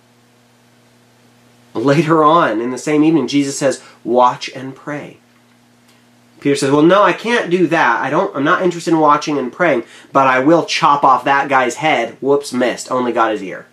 Later 1.73 2.23
on 2.23 2.61
in 2.61 2.71
the 2.71 2.77
same 2.77 3.03
evening, 3.03 3.27
Jesus 3.27 3.57
says, 3.57 3.83
Watch 4.03 4.49
and 4.55 4.73
pray. 4.73 5.17
Peter 6.41 6.55
says, 6.55 6.71
"Well, 6.71 6.81
no, 6.81 7.03
I 7.03 7.13
can't 7.13 7.49
do 7.51 7.67
that. 7.67 8.01
I 8.01 8.09
don't. 8.09 8.35
I'm 8.35 8.43
not 8.43 8.63
interested 8.63 8.91
in 8.91 8.99
watching 8.99 9.37
and 9.37 9.53
praying, 9.53 9.83
but 10.11 10.27
I 10.27 10.39
will 10.39 10.65
chop 10.65 11.03
off 11.03 11.23
that 11.23 11.47
guy's 11.47 11.75
head. 11.75 12.17
Whoops, 12.19 12.51
missed. 12.51 12.91
Only 12.91 13.13
got 13.13 13.31
his 13.31 13.43
ear. 13.43 13.67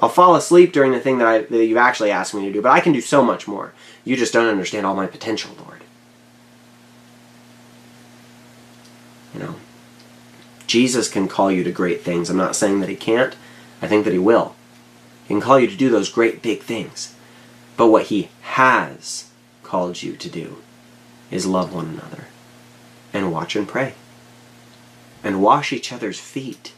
I'll 0.00 0.08
fall 0.08 0.36
asleep 0.36 0.72
during 0.72 0.92
the 0.92 1.00
thing 1.00 1.18
that, 1.18 1.26
I, 1.26 1.38
that 1.42 1.64
you've 1.64 1.76
actually 1.76 2.10
asked 2.10 2.34
me 2.34 2.46
to 2.46 2.52
do, 2.52 2.62
but 2.62 2.70
I 2.70 2.80
can 2.80 2.92
do 2.92 3.00
so 3.00 3.24
much 3.24 3.48
more. 3.48 3.72
You 4.04 4.16
just 4.16 4.32
don't 4.32 4.46
understand 4.46 4.86
all 4.86 4.94
my 4.94 5.06
potential, 5.06 5.56
Lord. 5.58 5.82
You 9.34 9.40
know, 9.40 9.54
Jesus 10.66 11.08
can 11.08 11.26
call 11.26 11.50
you 11.50 11.64
to 11.64 11.72
great 11.72 12.02
things. 12.02 12.30
I'm 12.30 12.36
not 12.36 12.54
saying 12.54 12.80
that 12.80 12.88
he 12.88 12.96
can't. 12.96 13.34
I 13.82 13.88
think 13.88 14.04
that 14.04 14.12
he 14.12 14.18
will. 14.18 14.54
He 15.24 15.34
can 15.34 15.40
call 15.40 15.58
you 15.58 15.66
to 15.66 15.76
do 15.76 15.90
those 15.90 16.08
great 16.08 16.42
big 16.42 16.62
things. 16.62 17.14
But 17.76 17.88
what 17.88 18.06
he 18.06 18.30
has 18.42 19.27
called 19.68 20.02
you 20.02 20.16
to 20.16 20.30
do 20.30 20.56
is 21.30 21.44
love 21.44 21.74
one 21.74 21.86
another 21.86 22.24
and 23.12 23.30
watch 23.30 23.54
and 23.54 23.68
pray 23.68 23.92
and 25.22 25.42
wash 25.42 25.72
each 25.74 25.92
other's 25.92 26.18
feet. 26.18 26.72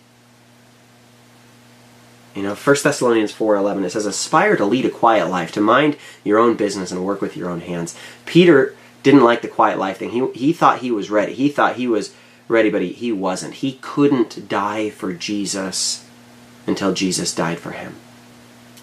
You 2.34 2.42
know, 2.42 2.54
1 2.54 2.76
Thessalonians 2.82 3.32
4:11 3.32 3.84
it 3.84 3.90
says 3.90 4.06
aspire 4.06 4.56
to 4.56 4.64
lead 4.64 4.84
a 4.84 4.90
quiet 4.90 5.28
life, 5.28 5.52
to 5.52 5.60
mind 5.60 5.96
your 6.24 6.38
own 6.38 6.56
business 6.56 6.90
and 6.90 7.04
work 7.04 7.20
with 7.20 7.36
your 7.36 7.48
own 7.48 7.60
hands. 7.60 7.94
Peter 8.26 8.74
didn't 9.04 9.24
like 9.24 9.42
the 9.42 9.48
quiet 9.48 9.78
life 9.78 9.98
thing. 9.98 10.10
He 10.10 10.26
he 10.32 10.52
thought 10.52 10.80
he 10.80 10.90
was 10.90 11.10
ready. 11.10 11.32
He 11.32 11.48
thought 11.48 11.76
he 11.76 11.86
was 11.86 12.12
ready, 12.48 12.70
but 12.70 12.82
he, 12.82 12.88
he 12.88 13.12
wasn't. 13.12 13.54
He 13.54 13.78
couldn't 13.80 14.48
die 14.48 14.90
for 14.90 15.12
Jesus 15.12 16.04
until 16.66 16.92
Jesus 16.92 17.34
died 17.34 17.60
for 17.60 17.70
him. 17.70 17.94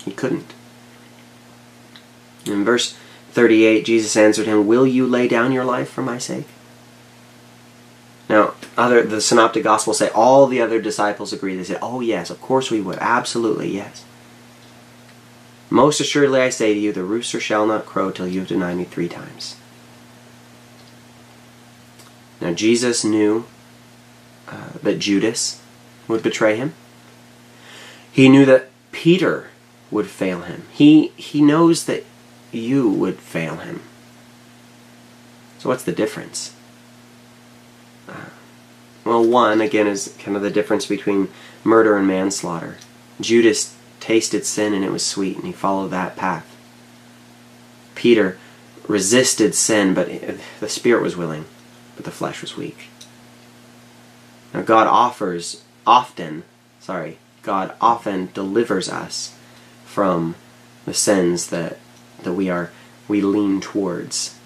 He 0.05 0.11
couldn't. 0.11 0.53
In 2.45 2.63
verse 2.63 2.95
38, 3.37 3.85
Jesus 3.85 4.17
answered 4.17 4.47
him, 4.47 4.65
Will 4.65 4.87
you 4.87 5.05
lay 5.05 5.27
down 5.27 5.51
your 5.51 5.63
life 5.63 5.91
for 5.91 6.01
my 6.01 6.17
sake? 6.17 6.47
Now, 8.27 8.55
other 8.75 9.03
the 9.03 9.21
synoptic 9.21 9.63
gospels 9.63 9.99
say 9.99 10.09
all 10.09 10.47
the 10.47 10.59
other 10.59 10.81
disciples 10.81 11.31
agree. 11.31 11.55
They 11.55 11.63
say, 11.63 11.77
Oh 11.79 12.01
yes, 12.01 12.31
of 12.31 12.41
course 12.41 12.71
we 12.71 12.81
would. 12.81 12.97
Absolutely, 12.97 13.71
yes. 13.71 14.03
Most 15.69 15.99
assuredly 16.01 16.41
I 16.41 16.49
say 16.49 16.73
to 16.73 16.79
you, 16.79 16.91
the 16.91 17.03
rooster 17.03 17.39
shall 17.39 17.67
not 17.67 17.85
crow 17.85 18.09
till 18.09 18.27
you 18.27 18.39
have 18.39 18.49
denied 18.49 18.77
me 18.77 18.85
three 18.85 19.07
times. 19.07 19.55
Now 22.41 22.53
Jesus 22.53 23.05
knew 23.05 23.45
uh, 24.47 24.69
that 24.81 24.97
Judas 24.97 25.61
would 26.07 26.23
betray 26.23 26.55
him. 26.55 26.73
He 28.11 28.29
knew 28.29 28.45
that 28.45 28.71
Peter 28.91 29.49
would 29.91 30.07
fail 30.07 30.41
him. 30.41 30.63
He 30.71 31.09
he 31.17 31.39
knows 31.39 31.85
that 31.85 32.03
you 32.57 32.89
would 32.89 33.19
fail 33.19 33.57
him. 33.57 33.81
So, 35.59 35.69
what's 35.69 35.83
the 35.83 35.91
difference? 35.91 36.55
Uh, 38.07 38.29
well, 39.03 39.25
one, 39.25 39.61
again, 39.61 39.87
is 39.87 40.15
kind 40.19 40.35
of 40.35 40.43
the 40.43 40.51
difference 40.51 40.85
between 40.85 41.29
murder 41.63 41.97
and 41.97 42.07
manslaughter. 42.07 42.77
Judas 43.19 43.75
tasted 43.99 44.45
sin 44.45 44.73
and 44.73 44.83
it 44.83 44.91
was 44.91 45.05
sweet, 45.05 45.37
and 45.37 45.45
he 45.45 45.51
followed 45.51 45.89
that 45.89 46.15
path. 46.15 46.55
Peter 47.95 48.37
resisted 48.87 49.55
sin, 49.55 49.93
but 49.93 50.09
the 50.59 50.69
spirit 50.69 51.01
was 51.01 51.17
willing, 51.17 51.45
but 51.95 52.05
the 52.05 52.11
flesh 52.11 52.41
was 52.41 52.55
weak. 52.55 52.89
Now, 54.53 54.61
God 54.61 54.87
offers 54.87 55.63
often, 55.85 56.43
sorry, 56.79 57.17
God 57.43 57.73
often 57.81 58.29
delivers 58.33 58.89
us 58.89 59.35
from 59.85 60.35
the 60.85 60.93
sins 60.93 61.47
that 61.47 61.77
that 62.27 62.33
we 62.33 62.49
are 62.49 62.71
we 63.07 63.21
lean 63.21 63.61
towards. 63.61 64.37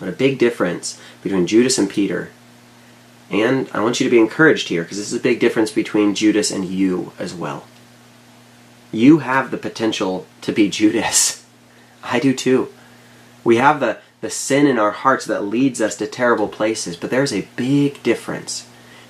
But 0.00 0.08
a 0.08 0.12
big 0.12 0.38
difference 0.38 0.98
between 1.22 1.46
Judas 1.46 1.78
and 1.78 1.90
Peter, 1.90 2.30
and 3.30 3.68
I 3.74 3.80
want 3.80 4.00
you 4.00 4.04
to 4.04 4.10
be 4.10 4.18
encouraged 4.18 4.68
here 4.68 4.82
because 4.82 4.96
this 4.98 5.12
is 5.12 5.18
a 5.18 5.22
big 5.22 5.40
difference 5.40 5.70
between 5.70 6.14
Judas 6.14 6.50
and 6.50 6.64
you 6.64 7.12
as 7.18 7.34
well. 7.34 7.66
You 8.92 9.18
have 9.18 9.50
the 9.50 9.58
potential 9.58 10.26
to 10.40 10.52
be 10.52 10.70
Judas. 10.80 11.44
I 12.02 12.18
do 12.18 12.34
too. 12.34 12.72
We 13.42 13.56
have 13.56 13.80
the, 13.80 13.98
the 14.22 14.30
sin 14.30 14.66
in 14.66 14.78
our 14.78 14.92
hearts 14.92 15.26
that 15.26 15.44
leads 15.44 15.82
us 15.82 15.96
to 15.96 16.06
terrible 16.06 16.48
places, 16.48 16.96
but 16.96 17.10
there's 17.10 17.32
a 17.32 17.48
big 17.56 18.02
difference 18.02 18.66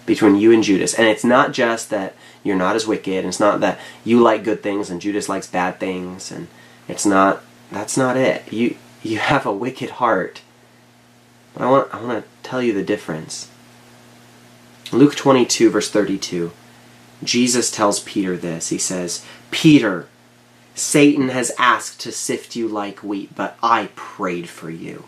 between 0.07 0.37
you 0.37 0.53
and 0.53 0.63
Judas. 0.63 0.93
And 0.93 1.07
it's 1.07 1.25
not 1.25 1.53
just 1.53 1.91
that 1.91 2.15
you're 2.43 2.57
not 2.57 2.77
as 2.77 2.87
wicked, 2.87 3.19
and 3.19 3.29
it's 3.29 3.41
not 3.41 3.61
that 3.61 3.79
you 4.05 4.21
like 4.21 4.45
good 4.45 4.63
things 4.63 4.91
and 4.91 5.01
Judas 5.01 5.29
likes 5.29 5.47
bad 5.47 5.81
things, 5.81 6.31
and 6.31 6.49
it's 6.89 7.07
not 7.07 7.43
that's 7.71 7.97
not 7.97 8.17
it. 8.17 8.53
You 8.53 8.77
you 9.03 9.19
have 9.19 9.47
a 9.47 9.53
wicked 9.53 9.91
heart. 9.91 10.43
But 11.55 11.63
I 11.63 11.71
want 11.71 11.95
I 11.95 12.03
want 12.03 12.25
to 12.25 12.49
tell 12.49 12.63
you 12.63 12.73
the 12.73 12.83
difference. 12.83 13.51
Luke 14.93 15.15
22 15.15 15.71
verse 15.71 15.91
32. 15.91 16.53
Jesus 17.23 17.71
tells 17.71 18.01
Peter 18.01 18.37
this. 18.37 18.69
He 18.69 18.79
says, 18.79 19.25
"Peter, 19.51 20.09
Satan 20.75 21.31
has 21.31 21.53
asked 21.59 22.01
to 22.01 22.13
sift 22.13 22.57
you 22.57 22.69
like 22.69 22.99
wheat, 23.03 23.35
but 23.35 23.57
I 23.63 23.89
prayed 23.95 24.49
for 24.49 24.71
you." 24.71 25.05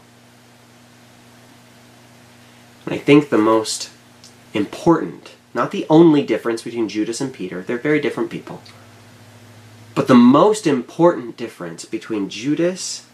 And 2.84 2.94
I 2.94 2.98
think 2.98 3.28
the 3.28 3.38
most 3.38 3.90
important, 4.54 5.32
not 5.52 5.72
the 5.72 5.86
only 5.90 6.22
difference 6.22 6.62
between 6.62 6.88
Judas 6.88 7.20
and 7.20 7.32
Peter, 7.32 7.62
they're 7.62 7.76
very 7.76 8.00
different 8.00 8.30
people. 8.30 8.62
But 9.96 10.08
the 10.08 10.14
most 10.14 10.66
important 10.66 11.38
difference 11.38 11.86
between 11.86 12.28
Judas 12.28 13.06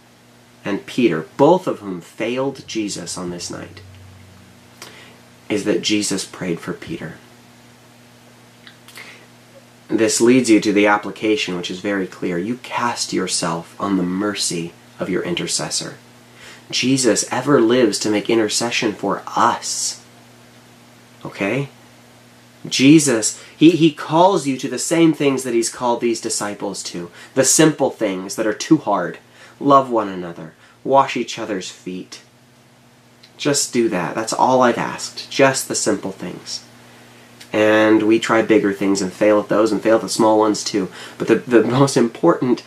and 0.64 0.84
Peter, 0.84 1.26
both 1.36 1.68
of 1.68 1.78
whom 1.78 2.00
failed 2.00 2.66
Jesus 2.66 3.16
on 3.16 3.30
this 3.30 3.50
night, 3.50 3.80
is 5.48 5.64
that 5.64 5.82
Jesus 5.82 6.24
prayed 6.24 6.58
for 6.58 6.72
Peter. 6.72 7.14
This 9.86 10.20
leads 10.20 10.50
you 10.50 10.60
to 10.60 10.72
the 10.72 10.88
application, 10.88 11.56
which 11.56 11.70
is 11.70 11.78
very 11.78 12.08
clear. 12.08 12.36
You 12.36 12.56
cast 12.64 13.12
yourself 13.12 13.80
on 13.80 13.96
the 13.96 14.02
mercy 14.02 14.72
of 14.98 15.08
your 15.08 15.22
intercessor. 15.22 15.98
Jesus 16.68 17.24
ever 17.30 17.60
lives 17.60 18.00
to 18.00 18.10
make 18.10 18.28
intercession 18.28 18.92
for 18.92 19.22
us. 19.36 20.04
Okay? 21.24 21.68
Jesus, 22.66 23.42
he, 23.62 23.70
he 23.70 23.92
calls 23.92 24.44
you 24.44 24.56
to 24.58 24.68
the 24.68 24.76
same 24.76 25.12
things 25.12 25.44
that 25.44 25.54
he's 25.54 25.70
called 25.70 26.00
these 26.00 26.20
disciples 26.20 26.82
to. 26.82 27.12
The 27.34 27.44
simple 27.44 27.90
things 27.90 28.34
that 28.34 28.44
are 28.44 28.52
too 28.52 28.78
hard. 28.78 29.18
Love 29.60 29.88
one 29.88 30.08
another. 30.08 30.54
Wash 30.82 31.16
each 31.16 31.38
other's 31.38 31.70
feet. 31.70 32.22
Just 33.36 33.72
do 33.72 33.88
that. 33.88 34.16
That's 34.16 34.32
all 34.32 34.62
I've 34.62 34.78
asked. 34.78 35.30
Just 35.30 35.68
the 35.68 35.76
simple 35.76 36.10
things. 36.10 36.64
And 37.52 38.02
we 38.02 38.18
try 38.18 38.42
bigger 38.42 38.72
things 38.72 39.00
and 39.00 39.12
fail 39.12 39.38
at 39.38 39.48
those 39.48 39.70
and 39.70 39.80
fail 39.80 39.94
at 39.94 40.02
the 40.02 40.08
small 40.08 40.40
ones 40.40 40.64
too. 40.64 40.90
But 41.16 41.28
the, 41.28 41.36
the 41.36 41.62
most 41.62 41.96
important 41.96 42.64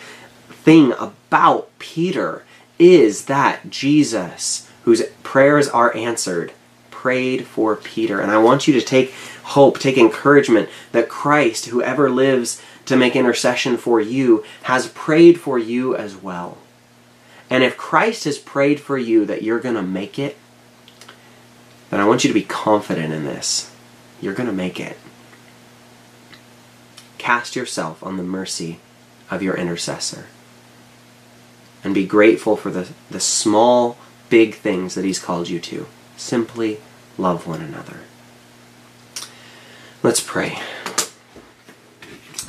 thing 0.50 0.94
about 0.94 1.78
Peter 1.78 2.46
is 2.80 3.26
that 3.26 3.70
Jesus, 3.70 4.72
whose 4.84 5.04
prayers 5.24 5.68
are 5.68 5.94
answered, 5.94 6.54
prayed 7.06 7.46
for 7.46 7.76
Peter. 7.76 8.20
And 8.20 8.32
I 8.32 8.40
want 8.40 8.68
you 8.68 8.74
to 8.74 8.82
take 8.82 9.14
hope, 9.44 9.78
take 9.78 9.96
encouragement 9.96 10.70
that 10.92 11.08
Christ, 11.08 11.68
whoever 11.68 12.10
lives 12.10 12.60
to 12.88 12.96
make 12.96 13.16
intercession 13.16 13.78
for 13.78 14.02
you, 14.02 14.44
has 14.64 14.88
prayed 14.88 15.40
for 15.40 15.60
you 15.60 15.96
as 15.96 16.16
well. 16.16 16.58
And 17.48 17.64
if 17.64 17.78
Christ 17.78 18.24
has 18.24 18.40
prayed 18.40 18.80
for 18.80 18.98
you 18.98 19.24
that 19.26 19.44
you're 19.44 19.60
going 19.60 19.76
to 19.76 19.84
make 19.84 20.18
it, 20.18 20.36
then 21.92 22.00
I 22.00 22.06
want 22.06 22.24
you 22.24 22.28
to 22.28 22.34
be 22.34 22.42
confident 22.42 23.14
in 23.14 23.24
this. 23.24 23.72
You're 24.20 24.34
going 24.34 24.50
to 24.50 24.52
make 24.52 24.80
it. 24.80 24.98
Cast 27.20 27.56
yourself 27.56 28.02
on 28.02 28.18
the 28.18 28.24
mercy 28.24 28.80
of 29.30 29.44
your 29.44 29.56
intercessor. 29.56 30.26
And 31.84 31.94
be 31.94 32.08
grateful 32.08 32.58
for 32.58 32.72
the, 32.72 32.88
the 33.12 33.20
small, 33.20 33.96
big 34.32 34.56
things 34.56 34.96
that 34.96 35.06
He's 35.06 35.20
called 35.20 35.50
you 35.50 35.60
to. 35.60 35.86
Simply 36.18 36.80
love 37.18 37.48
one 37.48 37.62
another. 37.62 38.00
Let's 40.04 40.22
pray. 40.22 40.60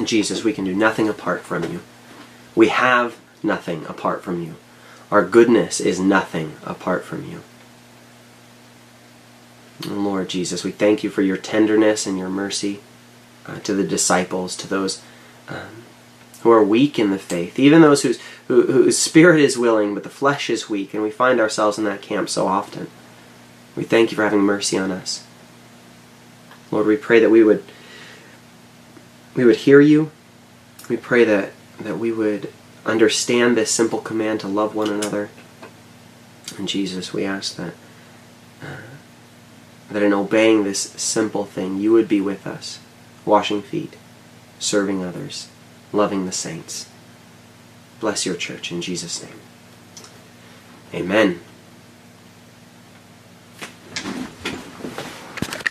Jesus, 0.04 0.44
we 0.44 0.52
can 0.52 0.64
do 0.64 0.74
nothing 0.74 1.08
apart 1.08 1.42
from 1.42 1.64
you. 1.64 1.80
We 2.54 2.68
have 2.68 3.16
nothing 3.42 3.86
apart 3.86 4.22
from 4.22 4.42
you. 4.42 4.56
Our 5.10 5.24
goodness 5.24 5.80
is 5.80 6.00
nothing 6.00 6.56
apart 6.64 7.04
from 7.04 7.30
you. 7.30 7.42
Lord 9.86 10.28
Jesus, 10.28 10.64
we 10.64 10.72
thank 10.72 11.04
you 11.04 11.10
for 11.10 11.22
your 11.22 11.36
tenderness 11.36 12.06
and 12.06 12.18
your 12.18 12.28
mercy 12.28 12.80
uh, 13.46 13.60
to 13.60 13.74
the 13.74 13.84
disciples, 13.84 14.56
to 14.56 14.66
those 14.66 15.02
um, 15.48 15.84
who 16.42 16.50
are 16.50 16.64
weak 16.64 16.98
in 16.98 17.10
the 17.10 17.18
faith, 17.18 17.58
even 17.58 17.82
those 17.82 18.02
whose, 18.02 18.20
who, 18.48 18.62
whose 18.62 18.98
spirit 18.98 19.40
is 19.40 19.58
willing, 19.58 19.94
but 19.94 20.02
the 20.02 20.10
flesh 20.10 20.50
is 20.50 20.70
weak, 20.70 20.94
and 20.94 21.02
we 21.02 21.10
find 21.10 21.40
ourselves 21.40 21.78
in 21.78 21.84
that 21.84 22.02
camp 22.02 22.28
so 22.28 22.46
often. 22.46 22.88
We 23.76 23.84
thank 23.84 24.10
you 24.10 24.16
for 24.16 24.24
having 24.24 24.40
mercy 24.40 24.78
on 24.78 24.90
us. 24.90 25.24
Lord, 26.70 26.86
we 26.86 26.96
pray 26.96 27.20
that 27.20 27.30
we 27.30 27.44
would 27.44 27.62
we 29.34 29.44
would 29.44 29.56
hear 29.56 29.80
you. 29.80 30.10
We 30.88 30.96
pray 30.96 31.24
that 31.24 31.52
that 31.78 31.98
we 31.98 32.10
would 32.10 32.52
understand 32.86 33.56
this 33.56 33.70
simple 33.70 34.00
command 34.00 34.40
to 34.40 34.48
love 34.48 34.74
one 34.74 34.88
another. 34.88 35.28
And 36.56 36.66
Jesus, 36.66 37.12
we 37.12 37.24
ask 37.24 37.56
that 37.56 37.74
uh, 38.62 38.76
that 39.90 40.02
in 40.02 40.12
obeying 40.12 40.64
this 40.64 40.80
simple 40.80 41.44
thing, 41.44 41.78
you 41.78 41.92
would 41.92 42.08
be 42.08 42.20
with 42.20 42.46
us, 42.46 42.80
washing 43.24 43.62
feet, 43.62 43.96
serving 44.58 45.04
others, 45.04 45.48
loving 45.92 46.24
the 46.26 46.32
saints. 46.32 46.88
Bless 48.00 48.26
your 48.26 48.36
church 48.36 48.72
in 48.72 48.80
Jesus' 48.80 49.22
name. 49.22 49.40
Amen. 50.94 51.40